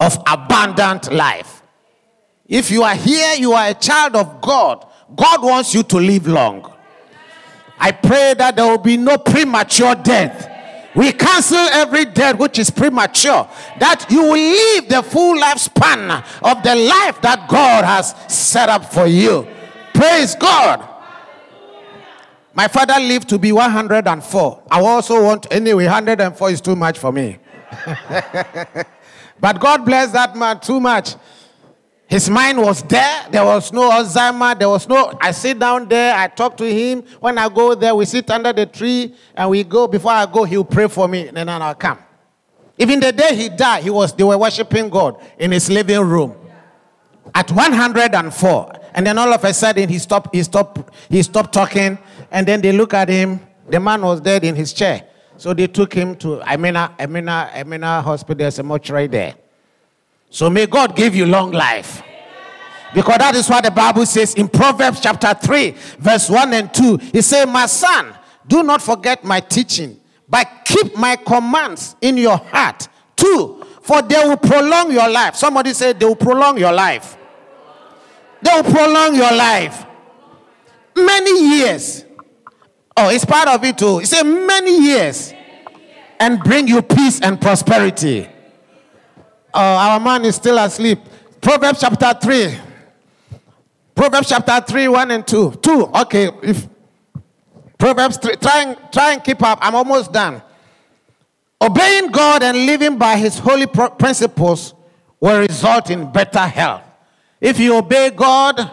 of 0.00 0.16
abundant 0.26 1.12
life. 1.12 1.57
If 2.48 2.70
you 2.70 2.82
are 2.82 2.94
here, 2.94 3.34
you 3.34 3.52
are 3.52 3.68
a 3.68 3.74
child 3.74 4.16
of 4.16 4.40
God. 4.40 4.86
God 5.14 5.42
wants 5.42 5.74
you 5.74 5.82
to 5.84 5.96
live 5.98 6.26
long. 6.26 6.72
I 7.78 7.92
pray 7.92 8.34
that 8.34 8.56
there 8.56 8.66
will 8.66 8.78
be 8.78 8.96
no 8.96 9.18
premature 9.18 9.94
death 9.94 10.48
we 10.98 11.12
cancel 11.12 11.58
every 11.58 12.06
death 12.06 12.38
which 12.40 12.58
is 12.58 12.70
premature, 12.70 13.48
that 13.78 14.06
you 14.10 14.20
will 14.20 14.32
live 14.32 14.88
the 14.88 15.00
full 15.00 15.40
lifespan 15.40 16.24
of 16.42 16.62
the 16.64 16.74
life 16.74 17.20
that 17.22 17.46
God 17.48 17.84
has 17.84 18.16
set 18.26 18.68
up 18.68 18.84
for 18.92 19.06
you. 19.06 19.46
Praise 19.94 20.34
God. 20.34 20.88
My 22.52 22.66
father 22.66 22.98
lived 22.98 23.28
to 23.28 23.38
be 23.38 23.52
104. 23.52 24.62
I 24.68 24.80
also 24.80 25.22
want, 25.22 25.46
anyway, 25.52 25.84
104 25.84 26.50
is 26.50 26.60
too 26.60 26.74
much 26.74 26.98
for 26.98 27.12
me. 27.12 27.38
but 29.40 29.60
God 29.60 29.84
bless 29.84 30.10
that 30.10 30.34
man 30.34 30.58
too 30.58 30.80
much. 30.80 31.14
His 32.08 32.30
mind 32.30 32.58
was 32.58 32.82
there. 32.84 33.26
There 33.30 33.44
was 33.44 33.70
no 33.70 33.90
Alzheimer. 33.90 34.58
There 34.58 34.68
was 34.70 34.88
no. 34.88 35.12
I 35.20 35.30
sit 35.30 35.58
down 35.58 35.86
there. 35.86 36.14
I 36.14 36.28
talk 36.28 36.56
to 36.56 36.64
him. 36.64 37.02
When 37.20 37.36
I 37.36 37.50
go 37.50 37.74
there, 37.74 37.94
we 37.94 38.06
sit 38.06 38.30
under 38.30 38.50
the 38.50 38.64
tree 38.64 39.14
and 39.34 39.50
we 39.50 39.62
go. 39.62 39.86
Before 39.86 40.12
I 40.12 40.24
go, 40.24 40.44
he'll 40.44 40.64
pray 40.64 40.88
for 40.88 41.06
me. 41.06 41.28
And 41.28 41.36
then 41.36 41.50
I'll 41.50 41.74
come. 41.74 41.98
Even 42.78 42.98
the 42.98 43.12
day 43.12 43.36
he 43.36 43.50
died, 43.50 43.82
he 43.82 43.90
was. 43.90 44.14
They 44.14 44.24
were 44.24 44.38
worshiping 44.38 44.88
God 44.88 45.20
in 45.38 45.52
his 45.52 45.68
living 45.68 46.00
room 46.00 46.34
at 47.34 47.50
104. 47.52 48.72
And 48.94 49.06
then 49.06 49.18
all 49.18 49.30
of 49.30 49.44
a 49.44 49.52
sudden, 49.52 49.90
he 49.90 49.98
stopped. 49.98 50.34
He 50.34 50.42
stopped. 50.42 50.90
He 51.10 51.22
stopped 51.22 51.52
talking, 51.52 51.98
And 52.30 52.48
then 52.48 52.62
they 52.62 52.72
look 52.72 52.94
at 52.94 53.10
him. 53.10 53.38
The 53.68 53.80
man 53.80 54.00
was 54.00 54.22
dead 54.22 54.44
in 54.44 54.54
his 54.54 54.72
chair. 54.72 55.06
So 55.36 55.52
they 55.52 55.66
took 55.66 55.92
him 55.92 56.16
to 56.16 56.40
Amina, 56.50 56.94
Amina, 56.98 57.50
Amina 57.54 58.00
Hospital. 58.00 58.38
There's 58.38 58.58
a 58.58 58.62
mortuary 58.62 59.08
there. 59.08 59.34
So 60.30 60.50
may 60.50 60.66
God 60.66 60.94
give 60.94 61.14
you 61.14 61.26
long 61.26 61.52
life. 61.52 62.02
Because 62.94 63.18
that 63.18 63.34
is 63.34 63.48
what 63.48 63.64
the 63.64 63.70
Bible 63.70 64.06
says 64.06 64.34
in 64.34 64.48
Proverbs 64.48 65.00
chapter 65.00 65.34
3, 65.34 65.70
verse 65.98 66.30
1 66.30 66.54
and 66.54 66.72
2. 66.72 66.96
He 67.12 67.22
said, 67.22 67.46
My 67.46 67.66
son, 67.66 68.14
do 68.46 68.62
not 68.62 68.80
forget 68.80 69.24
my 69.24 69.40
teaching, 69.40 70.00
but 70.28 70.48
keep 70.64 70.96
my 70.96 71.16
commands 71.16 71.96
in 72.00 72.16
your 72.16 72.38
heart. 72.38 72.88
Two, 73.14 73.64
for 73.82 74.00
they 74.02 74.22
will 74.26 74.36
prolong 74.36 74.90
your 74.90 75.08
life. 75.08 75.34
Somebody 75.36 75.74
said 75.74 76.00
they 76.00 76.06
will 76.06 76.16
prolong 76.16 76.58
your 76.58 76.72
life. 76.72 77.16
They 78.40 78.50
will 78.54 78.72
prolong 78.72 79.14
your 79.14 79.32
life. 79.32 79.84
Many 80.96 81.58
years. 81.58 82.04
Oh, 82.96 83.10
it's 83.10 83.24
part 83.24 83.48
of 83.48 83.62
it 83.64 83.78
too. 83.78 83.98
He 83.98 84.06
said 84.06 84.24
many 84.24 84.82
years 84.82 85.32
and 86.18 86.40
bring 86.40 86.66
you 86.68 86.82
peace 86.82 87.20
and 87.20 87.40
prosperity. 87.40 88.28
Oh, 89.54 89.60
our 89.60 90.00
man 90.00 90.24
is 90.24 90.36
still 90.36 90.58
asleep. 90.58 90.98
Proverbs 91.40 91.80
chapter 91.80 92.12
3. 92.20 92.58
Proverbs 93.94 94.28
chapter 94.28 94.60
3, 94.60 94.88
1 94.88 95.10
and 95.10 95.26
2. 95.26 95.52
2. 95.62 95.90
Okay. 96.02 96.30
If 96.42 96.68
Proverbs 97.78 98.18
3. 98.18 98.36
Try 98.36 98.62
and, 98.62 98.92
try 98.92 99.12
and 99.12 99.24
keep 99.24 99.42
up. 99.42 99.58
I'm 99.62 99.74
almost 99.74 100.12
done. 100.12 100.42
Obeying 101.60 102.10
God 102.12 102.42
and 102.42 102.66
living 102.66 102.98
by 102.98 103.16
his 103.16 103.38
holy 103.38 103.66
pro- 103.66 103.90
principles 103.90 104.74
will 105.20 105.40
result 105.40 105.90
in 105.90 106.12
better 106.12 106.46
health. 106.46 106.82
If 107.40 107.58
you 107.58 107.76
obey 107.76 108.10
God 108.10 108.70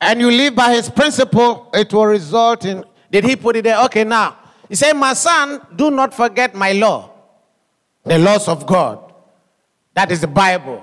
and 0.00 0.20
you 0.20 0.30
live 0.30 0.54
by 0.54 0.74
his 0.74 0.88
principle, 0.90 1.70
it 1.72 1.92
will 1.92 2.06
result 2.06 2.64
in. 2.64 2.84
Did 3.10 3.24
he 3.24 3.36
put 3.36 3.56
it 3.56 3.62
there? 3.62 3.80
Okay, 3.86 4.04
now. 4.04 4.36
He 4.68 4.74
said, 4.74 4.92
My 4.94 5.12
son, 5.14 5.60
do 5.74 5.90
not 5.90 6.14
forget 6.14 6.54
my 6.54 6.72
law, 6.72 7.10
the 8.04 8.18
laws 8.18 8.48
of 8.48 8.66
God. 8.66 9.03
That 9.94 10.10
is 10.10 10.20
the 10.20 10.26
Bible. 10.26 10.82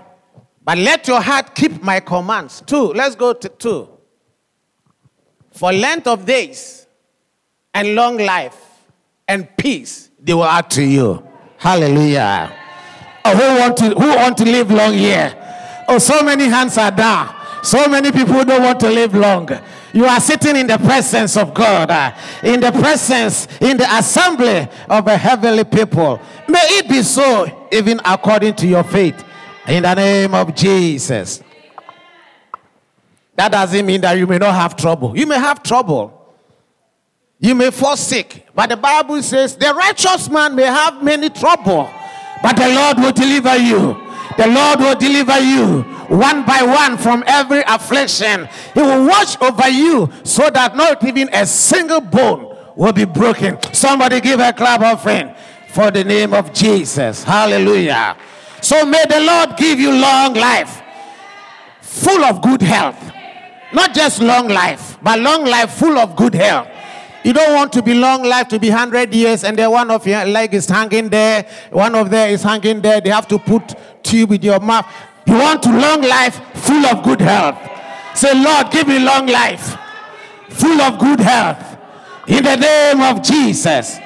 But 0.63 0.77
let 0.77 1.07
your 1.07 1.21
heart 1.21 1.55
keep 1.55 1.81
my 1.83 1.99
commands. 1.99 2.61
Two. 2.65 2.93
Let's 2.93 3.15
go 3.15 3.33
to 3.33 3.49
two. 3.49 3.89
For 5.51 5.71
length 5.73 6.07
of 6.07 6.25
days 6.25 6.87
and 7.73 7.95
long 7.95 8.17
life 8.17 8.57
and 9.27 9.47
peace 9.57 10.09
they 10.19 10.33
will 10.33 10.45
add 10.45 10.69
to 10.71 10.83
you. 10.83 11.27
Hallelujah. 11.57 12.55
Oh, 13.25 13.35
who 13.35 13.59
want 13.59 13.77
to 13.77 13.89
who 13.89 14.15
want 14.15 14.37
to 14.37 14.45
live 14.45 14.71
long 14.71 14.93
here? 14.93 15.35
Oh, 15.87 15.97
so 15.97 16.23
many 16.23 16.45
hands 16.45 16.77
are 16.77 16.91
down. 16.91 17.35
So 17.63 17.87
many 17.87 18.11
people 18.11 18.43
don't 18.43 18.63
want 18.63 18.79
to 18.79 18.89
live 18.89 19.13
long. 19.13 19.49
You 19.93 20.05
are 20.05 20.19
sitting 20.19 20.55
in 20.55 20.67
the 20.67 20.77
presence 20.77 21.37
of 21.37 21.53
God, 21.53 21.91
uh, 21.91 22.15
in 22.43 22.59
the 22.59 22.71
presence, 22.71 23.47
in 23.59 23.77
the 23.77 23.85
assembly 23.97 24.67
of 24.89 25.05
a 25.07 25.17
heavenly 25.17 25.65
people. 25.65 26.19
May 26.51 26.79
it 26.79 26.89
be 26.89 27.01
so, 27.01 27.67
even 27.71 28.01
according 28.03 28.55
to 28.55 28.67
your 28.67 28.83
faith. 28.83 29.23
In 29.67 29.83
the 29.83 29.93
name 29.93 30.33
of 30.33 30.53
Jesus. 30.53 31.41
That 33.35 33.53
doesn't 33.53 33.85
mean 33.85 34.01
that 34.01 34.17
you 34.17 34.27
may 34.27 34.37
not 34.37 34.53
have 34.53 34.75
trouble. 34.75 35.17
You 35.17 35.25
may 35.25 35.39
have 35.39 35.63
trouble. 35.63 36.35
You 37.39 37.55
may 37.55 37.71
fall 37.71 37.95
sick. 37.95 38.47
But 38.53 38.69
the 38.69 38.75
Bible 38.75 39.21
says 39.23 39.55
the 39.55 39.73
righteous 39.73 40.29
man 40.29 40.53
may 40.53 40.65
have 40.65 41.01
many 41.01 41.29
trouble, 41.29 41.89
but 42.43 42.57
the 42.57 42.67
Lord 42.67 42.97
will 42.97 43.13
deliver 43.13 43.55
you. 43.55 43.97
The 44.37 44.47
Lord 44.47 44.79
will 44.79 44.95
deliver 44.95 45.39
you 45.39 45.83
one 46.09 46.45
by 46.45 46.63
one 46.63 46.97
from 46.97 47.23
every 47.25 47.61
affliction. 47.65 48.49
He 48.73 48.81
will 48.81 49.07
watch 49.07 49.41
over 49.41 49.69
you 49.69 50.11
so 50.23 50.49
that 50.49 50.75
not 50.75 51.03
even 51.03 51.29
a 51.33 51.45
single 51.45 52.01
bone 52.01 52.57
will 52.75 52.93
be 52.93 53.05
broken. 53.05 53.57
Somebody 53.73 54.19
give 54.19 54.39
a 54.39 54.51
clap 54.51 54.81
offering 54.81 55.33
for 55.71 55.89
the 55.89 56.03
name 56.03 56.33
of 56.33 56.53
Jesus. 56.53 57.23
Hallelujah. 57.23 58.17
So 58.61 58.85
may 58.85 59.03
the 59.09 59.21
Lord 59.21 59.57
give 59.57 59.79
you 59.79 59.91
long 59.91 60.33
life, 60.33 60.81
full 61.81 62.23
of 62.23 62.41
good 62.41 62.61
health. 62.61 63.11
Not 63.73 63.93
just 63.93 64.21
long 64.21 64.49
life, 64.49 64.97
but 65.01 65.19
long 65.19 65.45
life 65.45 65.71
full 65.71 65.97
of 65.97 66.15
good 66.15 66.35
health. 66.35 66.67
You 67.23 67.33
don't 67.33 67.53
want 67.53 67.71
to 67.73 67.81
be 67.81 67.93
long 67.93 68.23
life 68.23 68.47
to 68.49 68.59
be 68.59 68.69
100 68.69 69.13
years 69.13 69.43
and 69.43 69.57
then 69.57 69.71
one 69.71 69.89
of 69.91 70.05
your 70.05 70.25
leg 70.25 70.53
is 70.53 70.67
hanging 70.67 71.09
there, 71.09 71.47
one 71.69 71.95
of 71.95 72.09
there 72.09 72.29
is 72.29 72.43
hanging 72.43 72.81
there. 72.81 72.99
They 72.99 73.11
have 73.11 73.27
to 73.29 73.39
put 73.39 73.75
tube 74.03 74.31
in 74.31 74.41
your 74.41 74.59
mouth. 74.59 74.85
You 75.25 75.35
want 75.35 75.63
to 75.63 75.69
long 75.69 76.01
life 76.01 76.41
full 76.55 76.85
of 76.85 77.03
good 77.03 77.21
health. 77.21 77.57
Say, 78.17 78.33
Lord, 78.33 78.71
give 78.71 78.87
me 78.87 78.99
long 78.99 79.27
life 79.27 79.77
full 80.49 80.81
of 80.81 80.99
good 80.99 81.19
health. 81.19 81.77
In 82.27 82.43
the 82.43 82.55
name 82.55 83.01
of 83.01 83.21
Jesus. 83.21 83.99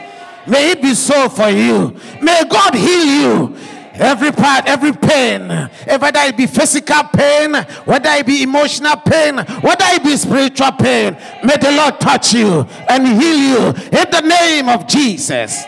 May 0.48 0.72
it 0.72 0.82
be 0.82 0.94
so 0.94 1.30
for 1.30 1.50
you. 1.50 1.96
May 2.22 2.44
God 2.50 2.76
heal 2.76 3.06
you 3.06 3.58
every 4.00 4.32
part, 4.32 4.68
every 4.68 4.94
pain, 4.94 5.48
whether 5.50 6.20
it 6.22 6.38
be 6.38 6.48
physical 6.48 7.04
pain, 7.14 7.54
whether 7.86 8.10
it 8.12 8.26
be 8.26 8.44
emotional 8.44 8.98
pain, 8.98 9.38
whether 9.38 9.86
it 9.88 10.04
be 10.04 10.16
spiritual 10.18 10.72
pain, 10.74 11.18
may 11.44 11.58
the 11.58 11.72
Lord 11.72 12.00
touch 12.00 12.34
you 12.34 12.62
and 12.90 13.08
heal 13.08 13.38
you 13.38 13.68
in 13.68 14.10
the 14.12 14.22
name 14.22 14.70
of 14.70 14.88
Jesus. 14.88 15.64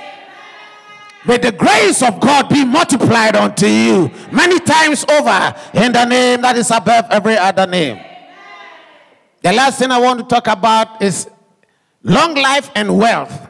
May 1.25 1.37
the 1.37 1.51
grace 1.51 2.01
of 2.01 2.19
God 2.19 2.47
be 2.47 2.63
multiplied 2.63 3.35
unto 3.35 3.67
you 3.67 4.09
many 4.31 4.59
times 4.59 5.03
over 5.09 5.55
in 5.73 5.91
the 5.91 6.05
name 6.05 6.41
that 6.41 6.55
is 6.55 6.71
above 6.71 7.05
every 7.09 7.37
other 7.37 7.67
name. 7.67 7.99
The 9.41 9.51
last 9.51 9.79
thing 9.79 9.91
I 9.91 9.99
want 9.99 10.19
to 10.19 10.25
talk 10.25 10.47
about 10.47 11.01
is 11.01 11.29
long 12.01 12.35
life 12.35 12.71
and 12.75 12.97
wealth. 12.97 13.47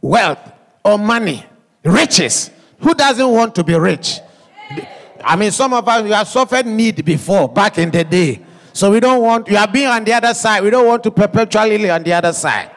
Wealth 0.00 0.53
or 0.84 0.98
money, 0.98 1.44
riches. 1.82 2.50
Who 2.80 2.94
doesn't 2.94 3.30
want 3.30 3.54
to 3.54 3.64
be 3.64 3.74
rich? 3.74 4.20
I 5.24 5.36
mean, 5.36 5.50
some 5.50 5.72
of 5.72 5.88
us 5.88 6.02
we 6.02 6.10
have 6.10 6.28
suffered 6.28 6.66
need 6.66 7.02
before 7.04 7.48
back 7.48 7.78
in 7.78 7.90
the 7.90 8.04
day. 8.04 8.44
So 8.74 8.90
we 8.90 9.00
don't 9.00 9.22
want 9.22 9.48
you 9.48 9.56
are 9.56 9.68
being 9.68 9.86
on 9.86 10.04
the 10.04 10.12
other 10.12 10.34
side. 10.34 10.62
We 10.62 10.70
don't 10.70 10.86
want 10.86 11.02
to 11.04 11.10
perpetually 11.10 11.78
live 11.78 11.92
on 11.92 12.02
the 12.02 12.12
other 12.12 12.32
side. 12.32 12.70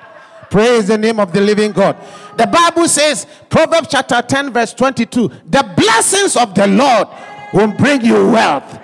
Praise 0.49 0.88
the 0.88 0.97
name 0.97 1.20
of 1.20 1.34
the 1.34 1.41
living 1.41 1.74
God. 1.74 1.97
The 2.38 2.47
Bible 2.47 2.88
says, 2.88 3.28
Proverbs 3.49 3.89
chapter 3.91 4.22
10, 4.22 4.53
verse 4.53 4.74
22, 4.74 5.28
the 5.45 5.74
blessings 5.76 6.38
of 6.38 6.55
the 6.55 6.68
Lord 6.68 7.10
will 7.53 7.74
bring 7.74 8.05
you 8.05 8.30
wealth. 8.30 8.80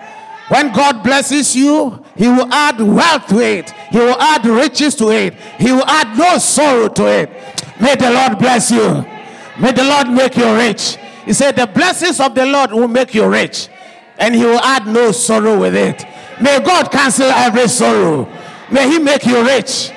When 0.49 0.73
God 0.73 1.03
blesses 1.03 1.55
you, 1.55 2.03
He 2.17 2.27
will 2.27 2.51
add 2.51 2.81
wealth 2.81 3.27
to 3.27 3.39
it, 3.39 3.71
He 3.91 3.97
will 3.97 4.19
add 4.19 4.45
riches 4.45 4.95
to 4.95 5.11
it, 5.11 5.35
He 5.57 5.71
will 5.71 5.85
add 5.85 6.17
no 6.17 6.37
sorrow 6.37 6.89
to 6.89 7.07
it. 7.07 7.29
May 7.79 7.95
the 7.95 8.11
Lord 8.11 8.39
bless 8.39 8.69
you. 8.69 9.05
May 9.59 9.71
the 9.71 9.83
Lord 9.83 10.09
make 10.09 10.35
you 10.35 10.55
rich. 10.55 10.97
He 11.25 11.33
said, 11.33 11.55
The 11.55 11.67
blessings 11.67 12.19
of 12.19 12.35
the 12.35 12.45
Lord 12.45 12.71
will 12.71 12.87
make 12.87 13.13
you 13.13 13.27
rich, 13.27 13.69
and 14.17 14.35
He 14.35 14.43
will 14.43 14.59
add 14.59 14.87
no 14.87 15.11
sorrow 15.11 15.59
with 15.59 15.75
it. 15.75 16.03
May 16.41 16.59
God 16.59 16.91
cancel 16.91 17.25
every 17.25 17.67
sorrow. 17.67 18.27
May 18.71 18.89
He 18.89 18.99
make 18.99 19.25
you 19.25 19.45
rich, 19.45 19.91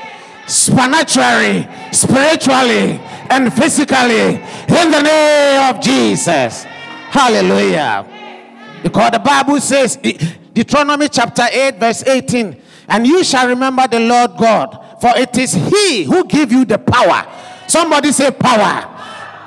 supernaturally, 0.46 1.66
spiritually, 1.92 3.00
and 3.30 3.52
physically, 3.52 4.36
in 4.36 4.90
the 4.90 5.02
name 5.02 5.74
of 5.74 5.82
Jesus. 5.82 6.64
Hallelujah. 7.10 8.06
Because 8.82 9.10
the 9.10 9.18
Bible 9.18 9.60
says, 9.60 9.96
Deuteronomy 9.96 11.08
chapter 11.08 11.44
8, 11.50 11.76
verse 11.76 12.06
18, 12.06 12.60
and 12.88 13.06
you 13.06 13.24
shall 13.24 13.48
remember 13.48 13.88
the 13.88 14.00
Lord 14.00 14.32
God, 14.38 15.00
for 15.00 15.10
it 15.16 15.36
is 15.38 15.54
He 15.54 16.04
who 16.04 16.24
give 16.26 16.52
you 16.52 16.64
the 16.64 16.78
power. 16.78 17.26
Somebody 17.66 18.12
say 18.12 18.30
power. 18.30 18.95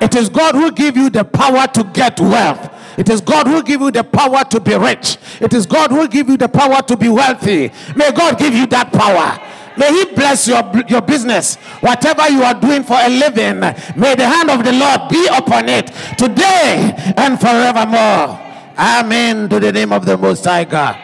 It 0.00 0.14
is 0.14 0.28
God 0.28 0.54
who 0.54 0.72
give 0.72 0.96
you 0.96 1.10
the 1.10 1.24
power 1.24 1.66
to 1.66 1.84
get 1.84 2.18
wealth. 2.20 2.70
It 2.98 3.08
is 3.08 3.20
God 3.20 3.46
who 3.46 3.62
give 3.62 3.80
you 3.80 3.90
the 3.90 4.04
power 4.04 4.44
to 4.44 4.60
be 4.60 4.74
rich. 4.76 5.18
It 5.40 5.52
is 5.52 5.66
God 5.66 5.90
who 5.90 6.08
give 6.08 6.28
you 6.28 6.36
the 6.36 6.48
power 6.48 6.82
to 6.82 6.96
be 6.96 7.08
wealthy. 7.08 7.70
May 7.94 8.10
God 8.12 8.38
give 8.38 8.54
you 8.54 8.66
that 8.68 8.92
power. 8.92 9.40
May 9.76 9.92
He 9.92 10.14
bless 10.14 10.48
your, 10.48 10.62
your 10.88 11.00
business. 11.00 11.56
Whatever 11.80 12.28
you 12.28 12.42
are 12.42 12.58
doing 12.58 12.82
for 12.82 12.96
a 12.98 13.08
living, 13.08 13.60
may 13.60 14.14
the 14.14 14.26
hand 14.26 14.50
of 14.50 14.64
the 14.64 14.72
Lord 14.72 15.08
be 15.08 15.26
upon 15.26 15.68
it 15.68 15.86
today 16.18 16.94
and 17.16 17.40
forevermore. 17.40 18.38
Amen 18.76 19.48
to 19.48 19.60
the 19.60 19.72
name 19.72 19.92
of 19.92 20.06
the 20.06 20.16
Most 20.16 20.44
High 20.44 20.64
God. 20.64 20.98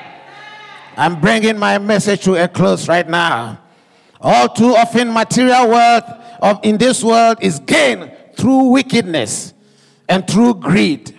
I'm 0.97 1.21
bringing 1.21 1.59
my 1.59 1.79
message 1.79 2.25
to 2.25 2.43
a 2.43 2.49
close 2.49 2.89
right 2.89 3.09
now. 3.09 3.61
All 4.21 4.49
too 4.49 4.75
often, 4.75 5.13
material 5.13 5.69
wealth 5.69 6.11
of 6.41 6.61
in 6.63 6.79
this 6.79 7.05
world 7.05 7.39
is 7.43 7.59
gained 7.61 8.16
through 8.37 8.69
wickedness 8.71 9.55
and 10.09 10.29
through 10.29 10.55
greed. 10.55 11.15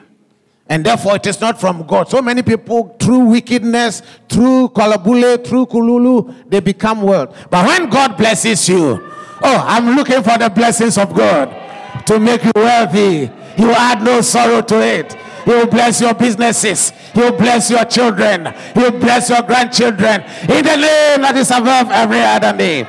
And 0.70 0.86
therefore, 0.86 1.15
it 1.15 1.26
is 1.26 1.39
not 1.39 1.59
from 1.59 1.88
God. 1.88 2.09
So 2.09 2.22
many 2.22 2.41
people, 2.41 2.95
through 2.99 3.26
wickedness, 3.26 4.01
through 4.28 4.70
kalabule, 4.70 5.45
through 5.45 5.68
kululu, 5.68 6.49
they 6.49 6.59
become 6.59 7.01
wealth. 7.01 7.36
But 7.49 7.65
when 7.65 7.89
God 7.89 8.18
blesses 8.18 8.68
you, 8.68 8.99
oh, 9.43 9.63
I'm 9.65 9.95
looking 9.95 10.22
for 10.24 10.38
the 10.38 10.49
blessings 10.49 10.97
of 10.97 11.13
God 11.13 12.05
to 12.05 12.20
make 12.20 12.43
you 12.43 12.51
wealthy. 12.53 13.28
He 13.55 13.65
will 13.65 13.76
add 13.76 14.03
no 14.03 14.22
sorrow 14.22 14.61
to 14.61 14.82
it. 14.82 15.13
He 15.45 15.51
will 15.51 15.68
bless 15.68 16.01
your 16.01 16.13
businesses. 16.13 16.91
He 17.13 17.22
will 17.22 17.32
bless 17.32 17.70
your 17.72 17.86
children. 17.86 18.53
He 18.74 18.80
will 18.82 18.99
bless 18.99 19.30
your 19.30 19.41
grandchildren. 19.43 20.22
In 20.41 20.65
the 20.65 20.76
name 20.76 21.22
that 21.22 21.36
is 21.38 21.49
above 21.49 21.89
every 21.89 22.20
other 22.20 22.51
name. 22.51 22.86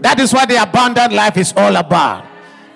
That 0.00 0.18
is 0.18 0.32
what 0.32 0.48
the 0.48 0.60
abundant 0.60 1.12
life 1.12 1.36
is 1.36 1.54
all 1.56 1.76
about. 1.76 2.26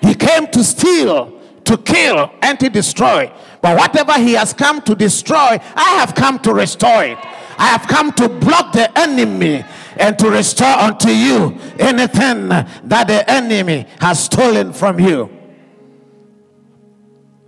He 0.01 0.15
came 0.15 0.47
to 0.47 0.63
steal, 0.63 1.39
to 1.63 1.77
kill, 1.77 2.31
and 2.41 2.59
to 2.59 2.69
destroy. 2.69 3.31
But 3.61 3.77
whatever 3.77 4.13
he 4.13 4.33
has 4.33 4.53
come 4.53 4.81
to 4.81 4.95
destroy, 4.95 5.59
I 5.75 5.95
have 5.99 6.15
come 6.15 6.39
to 6.39 6.53
restore 6.53 7.03
it. 7.03 7.17
I 7.57 7.67
have 7.67 7.87
come 7.87 8.11
to 8.13 8.27
block 8.27 8.73
the 8.73 8.97
enemy 8.97 9.63
and 9.97 10.17
to 10.17 10.31
restore 10.31 10.67
unto 10.67 11.09
you 11.09 11.55
anything 11.77 12.47
that 12.47 13.05
the 13.07 13.29
enemy 13.29 13.85
has 13.99 14.23
stolen 14.23 14.73
from 14.73 14.99
you. 14.99 15.29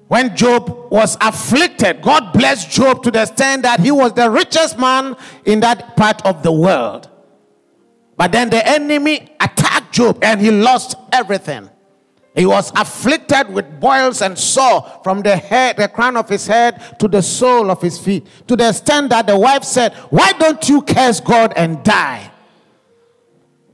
When 0.08 0.36
Job 0.36 0.91
was 0.91 1.18
afflicted, 1.22 2.04
God 2.04 2.34
blessed 2.34 2.70
Job 2.70 3.01
to 3.04 3.10
the 3.10 3.24
extent 3.24 3.64
that 3.64 3.80
he 3.80 3.89
was 3.89 4.14
the 4.14 4.30
richest 4.30 4.78
man 4.78 5.16
in 5.45 5.62
that 5.62 5.97
part 5.97 6.24
of 6.24 6.43
the 6.43 6.51
world. 6.51 7.10
But 8.16 8.32
then 8.32 8.51
the 8.51 8.64
enemy 8.68 9.32
attacked 9.39 9.91
Job 9.93 10.24
and 10.24 10.39
he 10.39 10.51
lost 10.51 10.95
everything. 11.12 11.70
He 12.36 12.46
was 12.48 12.72
afflicted 12.76 13.54
with 13.54 13.80
boils 13.80 14.22
and 14.22 14.38
sore 14.38 14.82
from 15.04 15.22
the 15.22 15.38
head, 15.38 15.78
the 15.78 15.88
crown 15.88 16.18
of 16.18 16.28
his 16.28 16.48
head 16.48 17.00
to 17.00 17.08
the 17.08 17.22
sole 17.22 17.70
of 17.70 17.82
his 17.82 18.00
feet, 18.00 18.26
to 18.48 18.56
the 18.56 18.70
extent 18.70 19.12
that 19.12 19.28
the 19.28 19.38
wife 19.38 19.64
said, 19.64 19.94
Why 20.10 20.32
don't 20.34 20.68
you 20.68 20.82
curse 20.82 21.20
God 21.20 21.54
and 21.56 21.84
die? 21.84 22.32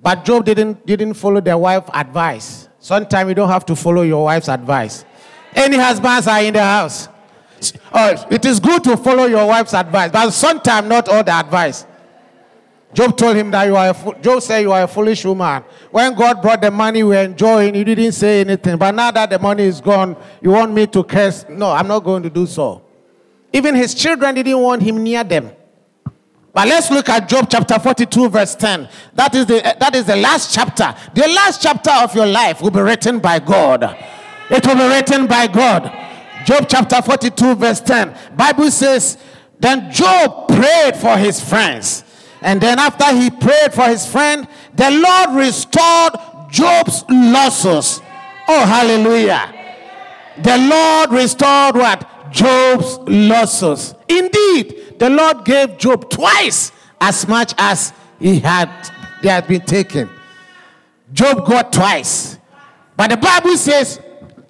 But 0.01 0.25
Job 0.25 0.45
didn't, 0.45 0.85
didn't 0.85 1.13
follow 1.13 1.39
the 1.39 1.57
wife's 1.57 1.89
advice. 1.93 2.69
Sometimes 2.79 3.29
you 3.29 3.35
don't 3.35 3.49
have 3.49 3.65
to 3.65 3.75
follow 3.75 4.01
your 4.01 4.25
wife's 4.25 4.49
advice. 4.49 5.05
Any 5.53 5.77
husbands 5.77 6.27
are 6.27 6.41
in 6.41 6.53
the 6.53 6.63
house. 6.63 7.07
Oh, 7.93 8.25
it 8.29 8.45
is 8.45 8.59
good 8.59 8.83
to 8.85 8.95
follow 8.95 9.25
your 9.25 9.45
wife's 9.47 9.73
advice, 9.73 10.11
but 10.11 10.31
sometimes 10.31 10.87
not 10.87 11.09
all 11.09 11.23
the 11.23 11.33
advice. 11.33 11.85
Job 12.93 13.15
told 13.15 13.35
him 13.35 13.51
that 13.51 13.65
you 13.65 13.75
are 13.75 13.89
a 13.89 14.19
Job 14.21 14.41
said 14.41 14.59
you 14.61 14.71
are 14.71 14.83
a 14.83 14.87
foolish 14.87 15.23
woman. 15.23 15.63
When 15.91 16.15
God 16.15 16.41
brought 16.41 16.61
the 16.61 16.71
money 16.71 17.03
we 17.03 17.09
were 17.09 17.23
enjoying, 17.23 17.75
you 17.75 17.83
didn't 17.83 18.13
say 18.13 18.41
anything. 18.41 18.77
But 18.77 18.95
now 18.95 19.11
that 19.11 19.29
the 19.29 19.37
money 19.37 19.63
is 19.63 19.79
gone, 19.79 20.17
you 20.41 20.51
want 20.51 20.73
me 20.73 20.87
to 20.87 21.03
curse? 21.03 21.45
No, 21.47 21.71
I'm 21.71 21.87
not 21.87 21.99
going 21.99 22.23
to 22.23 22.29
do 22.29 22.47
so. 22.47 22.81
Even 23.53 23.75
his 23.75 23.93
children 23.93 24.33
didn't 24.35 24.59
want 24.59 24.81
him 24.81 25.03
near 25.03 25.23
them. 25.23 25.51
But 26.51 26.67
let's 26.67 26.89
look 26.89 27.07
at 27.09 27.29
Job 27.29 27.47
chapter 27.49 27.77
42, 27.77 28.29
verse 28.29 28.55
10. 28.55 28.89
That 29.13 29.35
is 29.35 29.45
the 29.45 29.75
that 29.79 29.93
is 29.93 30.05
the 30.05 30.15
last 30.15 30.53
chapter. 30.53 30.95
The 31.13 31.27
last 31.27 31.61
chapter 31.61 31.91
of 31.91 32.15
your 32.15 32.25
life 32.25 32.59
will 32.59 32.71
be 32.71 32.81
written 32.81 33.19
by 33.19 33.37
God. 33.37 33.83
It 34.49 34.65
will 34.65 34.75
be 34.75 34.87
written 34.87 35.27
by 35.27 35.45
God. 35.45 35.83
Job 36.43 36.65
chapter 36.67 37.03
42, 37.03 37.53
verse 37.53 37.81
10. 37.81 38.17
Bible 38.35 38.71
says, 38.71 39.19
Then 39.59 39.91
Job 39.91 40.47
prayed 40.47 40.95
for 40.95 41.17
his 41.17 41.39
friends 41.39 42.03
and 42.41 42.61
then 42.61 42.79
after 42.79 43.13
he 43.15 43.29
prayed 43.29 43.73
for 43.73 43.85
his 43.85 44.05
friend, 44.05 44.47
the 44.73 44.89
Lord 44.91 45.37
restored 45.37 46.13
Job's 46.49 47.03
losses. 47.09 48.01
Oh, 48.47 48.65
hallelujah. 48.65 49.53
The 50.37 50.57
Lord 50.57 51.11
restored 51.11 51.75
what? 51.75 52.31
Job's 52.31 52.97
losses. 53.07 53.93
Indeed, 54.07 54.95
the 54.99 55.09
Lord 55.09 55.45
gave 55.45 55.77
Job 55.77 56.09
twice 56.09 56.71
as 57.01 57.27
much 57.27 57.53
as 57.57 57.93
he 58.19 58.39
had, 58.39 58.69
he 59.21 59.27
had 59.27 59.47
been 59.47 59.61
taken. 59.61 60.09
Job 61.11 61.45
got 61.45 61.73
twice. 61.73 62.37
But 62.95 63.11
the 63.11 63.17
Bible 63.17 63.57
says, 63.57 63.99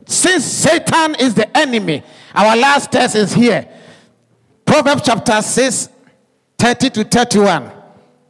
since 0.05 0.43
Satan 0.43 1.15
is 1.15 1.35
the 1.35 1.55
enemy, 1.57 2.03
our 2.33 2.55
last 2.55 2.91
test 2.91 3.15
is 3.15 3.33
here. 3.33 3.67
Proverbs 4.65 5.03
chapter 5.05 5.41
6, 5.41 5.89
30 6.57 6.89
to 6.91 7.03
31. 7.03 7.78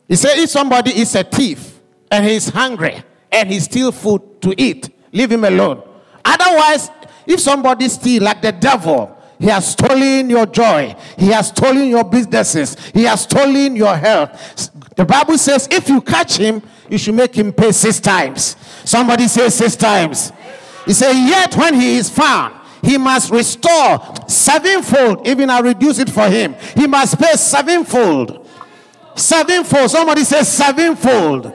He 0.09 0.15
said, 0.15 0.39
if 0.39 0.49
somebody 0.49 0.99
is 0.99 1.15
a 1.15 1.23
thief 1.23 1.79
and 2.11 2.25
he's 2.25 2.49
hungry 2.49 3.01
and 3.31 3.49
he 3.49 3.59
steals 3.59 3.97
food 4.01 4.41
to 4.41 4.59
eat, 4.59 4.89
leave 5.13 5.31
him 5.31 5.43
alone. 5.45 5.83
Otherwise, 6.25 6.89
if 7.27 7.39
somebody 7.39 7.87
steals 7.87 8.23
like 8.23 8.41
the 8.41 8.51
devil, 8.51 9.15
he 9.37 9.45
has 9.45 9.71
stolen 9.71 10.29
your 10.29 10.47
joy. 10.47 10.95
He 11.17 11.27
has 11.27 11.49
stolen 11.49 11.87
your 11.87 12.03
businesses. 12.03 12.75
He 12.89 13.03
has 13.03 13.21
stolen 13.21 13.75
your 13.75 13.95
health. 13.95 14.71
The 14.95 15.05
Bible 15.05 15.37
says 15.37 15.67
if 15.71 15.87
you 15.87 16.01
catch 16.01 16.37
him, 16.37 16.61
you 16.89 16.97
should 16.97 17.15
make 17.15 17.35
him 17.35 17.53
pay 17.53 17.71
six 17.71 17.99
times. 17.99 18.57
Somebody 18.83 19.27
say 19.27 19.49
six 19.49 19.75
times. 19.75 20.33
He 20.85 20.93
said, 20.93 21.13
yet 21.13 21.55
when 21.55 21.75
he 21.75 21.97
is 21.97 22.09
found, 22.09 22.55
he 22.81 22.97
must 22.97 23.29
restore 23.31 24.01
sevenfold. 24.27 25.27
Even 25.27 25.51
I 25.51 25.59
reduce 25.59 25.99
it 25.99 26.09
for 26.09 26.27
him. 26.27 26.55
He 26.75 26.87
must 26.87 27.19
pay 27.19 27.33
sevenfold. 27.33 28.48
Sevenfold. 29.19 29.91
Somebody 29.91 30.23
says 30.23 30.47
sevenfold. 30.51 31.53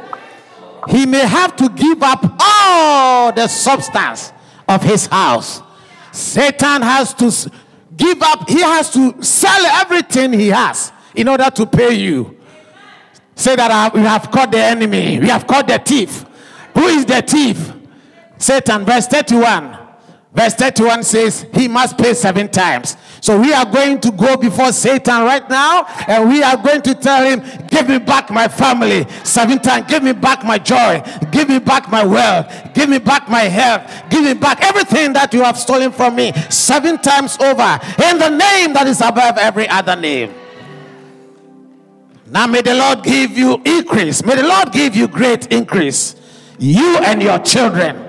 He 0.89 1.07
may 1.07 1.27
have 1.27 1.57
to 1.57 1.69
give 1.71 2.03
up 2.03 2.37
all 2.39 3.33
the 3.33 3.49
substance 3.49 4.33
of 4.69 4.83
his 4.83 5.07
house. 5.07 5.63
Satan 6.13 6.83
has 6.83 7.15
to 7.15 7.51
give 7.97 8.21
up, 8.23 8.49
he 8.49 8.61
has 8.61 8.91
to 8.93 9.23
sell 9.23 9.65
everything 9.81 10.33
he 10.33 10.49
has 10.49 10.93
in 11.15 11.27
order 11.27 11.51
to 11.51 11.67
pay 11.67 11.95
you. 11.95 12.39
Say 13.35 13.57
that 13.57 13.71
uh, 13.71 13.91
we 13.95 14.01
have 14.01 14.31
caught 14.31 14.53
the 14.53 14.59
enemy, 14.59 15.19
we 15.19 15.29
have 15.29 15.47
caught 15.47 15.67
the 15.67 15.79
thief. 15.79 16.25
Who 16.75 16.87
is 16.87 17.07
the 17.07 17.23
thief? 17.23 17.73
Satan, 18.37 18.85
verse 18.85 19.07
31. 19.07 19.84
Verse 20.35 20.55
31 20.55 21.05
says 21.05 21.47
he 21.55 21.69
must 21.69 21.97
pay 21.97 22.13
seven 22.13 22.49
times. 22.49 22.97
So 23.21 23.41
we 23.41 23.53
are 23.53 23.65
going 23.65 24.01
to 24.01 24.11
go 24.11 24.37
before 24.37 24.73
Satan 24.73 25.23
right 25.23 25.49
now 25.49 25.85
and 26.09 26.29
we 26.29 26.43
are 26.43 26.57
going 26.57 26.83
to 26.83 26.95
tell 26.95 27.25
him, 27.25 27.41
Give 27.69 27.89
me 27.89 27.99
back 27.99 28.31
my 28.31 28.49
family. 28.49 29.07
Seven 29.23 29.61
times, 29.61 29.89
give 29.89 30.03
me 30.03 30.13
back 30.13 30.45
my 30.45 30.59
joy. 30.59 31.03
Give 31.31 31.49
me 31.49 31.61
back 31.61 31.89
my 31.89 32.05
wealth. 32.05 32.75
Give 32.75 32.89
me 32.89 32.99
back 32.99 33.29
my 33.29 33.43
health. 33.43 34.11
Give 34.11 34.25
me 34.25 34.35
back 34.35 34.61
everything 34.61 35.13
that 35.13 35.33
you 35.33 35.43
have 35.45 35.57
stolen 35.57 35.93
from 35.93 36.17
me. 36.17 36.33
Seven 36.51 36.99
times 36.99 37.39
over. 37.39 37.79
In 38.11 38.19
the 38.19 38.31
name 38.31 38.73
that 38.75 38.87
is 38.89 39.01
above 39.01 39.39
every 39.39 39.69
other 39.69 39.95
name. 39.95 40.35
Now 42.27 42.49
may 42.49 42.61
the 42.61 42.75
Lord 42.75 43.05
give 43.05 43.39
you 43.39 43.63
increase. 43.65 44.25
May 44.25 44.35
the 44.35 44.43
Lord 44.49 44.73
give 44.73 44.97
you 44.97 45.07
great 45.07 45.47
increase. 45.53 46.17
You 46.59 46.99
and 46.99 47.23
your 47.23 47.39
children 47.39 48.04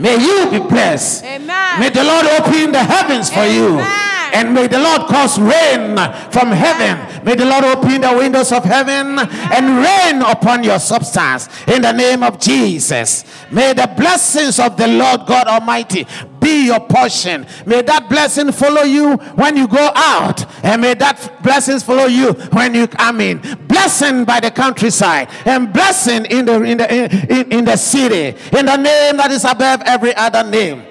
May 0.00 0.16
you 0.16 0.50
be 0.50 0.58
blessed. 0.58 1.24
Amen. 1.24 1.80
May 1.80 1.90
the 1.90 2.02
Lord 2.04 2.26
open 2.26 2.72
the 2.72 2.82
heavens 2.82 3.28
for 3.28 3.40
Amen. 3.40 3.54
you. 3.54 4.10
And 4.32 4.54
may 4.54 4.68
the 4.68 4.78
Lord 4.78 5.02
cause 5.08 5.38
rain 5.38 5.96
from 6.30 6.52
heaven. 6.52 7.24
May 7.24 7.34
the 7.34 7.44
Lord 7.44 7.64
open 7.64 8.00
the 8.00 8.14
windows 8.16 8.52
of 8.52 8.64
heaven 8.64 9.18
and 9.18 9.76
rain 9.84 10.22
upon 10.22 10.62
your 10.62 10.78
substance 10.78 11.48
in 11.66 11.82
the 11.82 11.92
name 11.92 12.22
of 12.22 12.38
Jesus. 12.38 13.24
May 13.50 13.72
the 13.72 13.92
blessings 13.96 14.58
of 14.58 14.76
the 14.76 14.86
Lord 14.86 15.26
God 15.26 15.48
Almighty 15.48 16.06
be 16.40 16.66
your 16.66 16.80
portion. 16.80 17.46
May 17.66 17.82
that 17.82 18.08
blessing 18.08 18.52
follow 18.52 18.82
you 18.82 19.16
when 19.34 19.56
you 19.56 19.68
go 19.68 19.90
out, 19.94 20.44
and 20.64 20.82
may 20.82 20.94
that 20.94 21.42
blessings 21.42 21.82
follow 21.82 22.06
you 22.06 22.32
when 22.52 22.74
you 22.74 22.86
come 22.86 23.20
in. 23.20 23.40
Blessing 23.66 24.24
by 24.24 24.40
the 24.40 24.50
countryside, 24.50 25.28
and 25.44 25.72
blessing 25.72 26.24
in 26.26 26.46
the 26.46 26.62
in 26.62 26.78
the 26.78 26.94
in, 26.94 27.52
in 27.52 27.64
the 27.64 27.76
city, 27.76 28.36
in 28.56 28.66
the 28.66 28.76
name 28.76 29.16
that 29.16 29.30
is 29.30 29.44
above 29.44 29.82
every 29.82 30.14
other 30.14 30.42
name. 30.48 30.82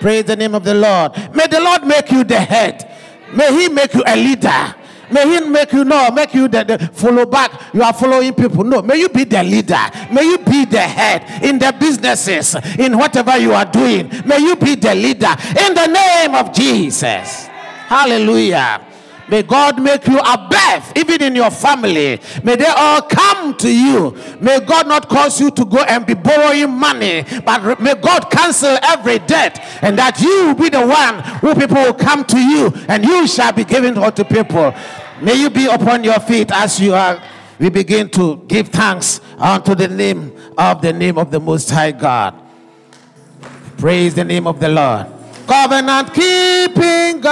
Praise 0.00 0.24
the 0.24 0.36
name 0.36 0.54
of 0.54 0.64
the 0.64 0.74
Lord. 0.74 1.12
May 1.34 1.46
the 1.46 1.60
Lord 1.60 1.86
make 1.86 2.10
you 2.10 2.24
the 2.24 2.40
head. 2.40 2.90
May 3.32 3.52
He 3.62 3.68
make 3.68 3.94
you 3.94 4.02
a 4.06 4.16
leader. 4.16 4.74
May 5.10 5.40
He 5.40 5.48
make 5.48 5.72
you 5.72 5.84
know, 5.84 6.10
make 6.10 6.34
you 6.34 6.48
the, 6.48 6.64
the 6.64 6.78
follow 6.92 7.26
back. 7.26 7.74
You 7.74 7.82
are 7.82 7.92
following 7.92 8.34
people. 8.34 8.64
No, 8.64 8.82
may 8.82 8.96
you 8.96 9.08
be 9.08 9.24
the 9.24 9.42
leader. 9.42 9.80
May 10.12 10.24
you 10.24 10.38
be 10.38 10.64
the 10.64 10.80
head 10.80 11.42
in 11.42 11.58
the 11.58 11.74
businesses, 11.78 12.54
in 12.78 12.96
whatever 12.96 13.36
you 13.38 13.52
are 13.52 13.64
doing. 13.66 14.08
May 14.26 14.38
you 14.38 14.56
be 14.56 14.74
the 14.74 14.94
leader 14.94 15.34
in 15.66 15.74
the 15.74 15.86
name 15.86 16.34
of 16.34 16.52
Jesus. 16.52 17.46
Hallelujah. 17.86 18.93
May 19.28 19.42
God 19.42 19.82
make 19.82 20.06
you 20.06 20.18
above, 20.18 20.92
even 20.96 21.22
in 21.22 21.34
your 21.34 21.50
family. 21.50 22.20
May 22.42 22.56
they 22.56 22.66
all 22.66 23.02
come 23.02 23.56
to 23.58 23.70
you. 23.70 24.16
May 24.40 24.60
God 24.60 24.86
not 24.86 25.08
cause 25.08 25.40
you 25.40 25.50
to 25.52 25.64
go 25.64 25.78
and 25.82 26.04
be 26.06 26.14
borrowing 26.14 26.70
money, 26.70 27.24
but 27.44 27.80
may 27.80 27.94
God 27.94 28.30
cancel 28.30 28.76
every 28.82 29.18
debt, 29.20 29.60
and 29.82 29.98
that 29.98 30.20
you 30.20 30.54
be 30.54 30.68
the 30.68 30.86
one 30.86 31.22
who 31.40 31.54
people 31.54 31.76
will 31.76 31.94
come 31.94 32.24
to 32.24 32.38
you, 32.38 32.72
and 32.88 33.04
you 33.04 33.26
shall 33.26 33.52
be 33.52 33.64
given 33.64 33.96
unto 33.98 34.24
people. 34.24 34.74
May 35.22 35.34
you 35.34 35.50
be 35.50 35.66
upon 35.66 36.04
your 36.04 36.20
feet 36.20 36.50
as 36.52 36.80
you 36.80 36.94
are. 36.94 37.22
We 37.58 37.70
begin 37.70 38.10
to 38.10 38.44
give 38.48 38.68
thanks 38.68 39.20
unto 39.38 39.74
the 39.74 39.88
name 39.88 40.32
of 40.58 40.82
the 40.82 40.92
name 40.92 41.18
of 41.18 41.30
the 41.30 41.38
Most 41.40 41.70
High 41.70 41.92
God. 41.92 42.34
Praise 43.78 44.14
the 44.14 44.24
name 44.24 44.46
of 44.46 44.58
the 44.60 44.68
Lord. 44.68 45.06
Covenant 45.46 46.12
keeping 46.14 47.20
God. 47.20 47.22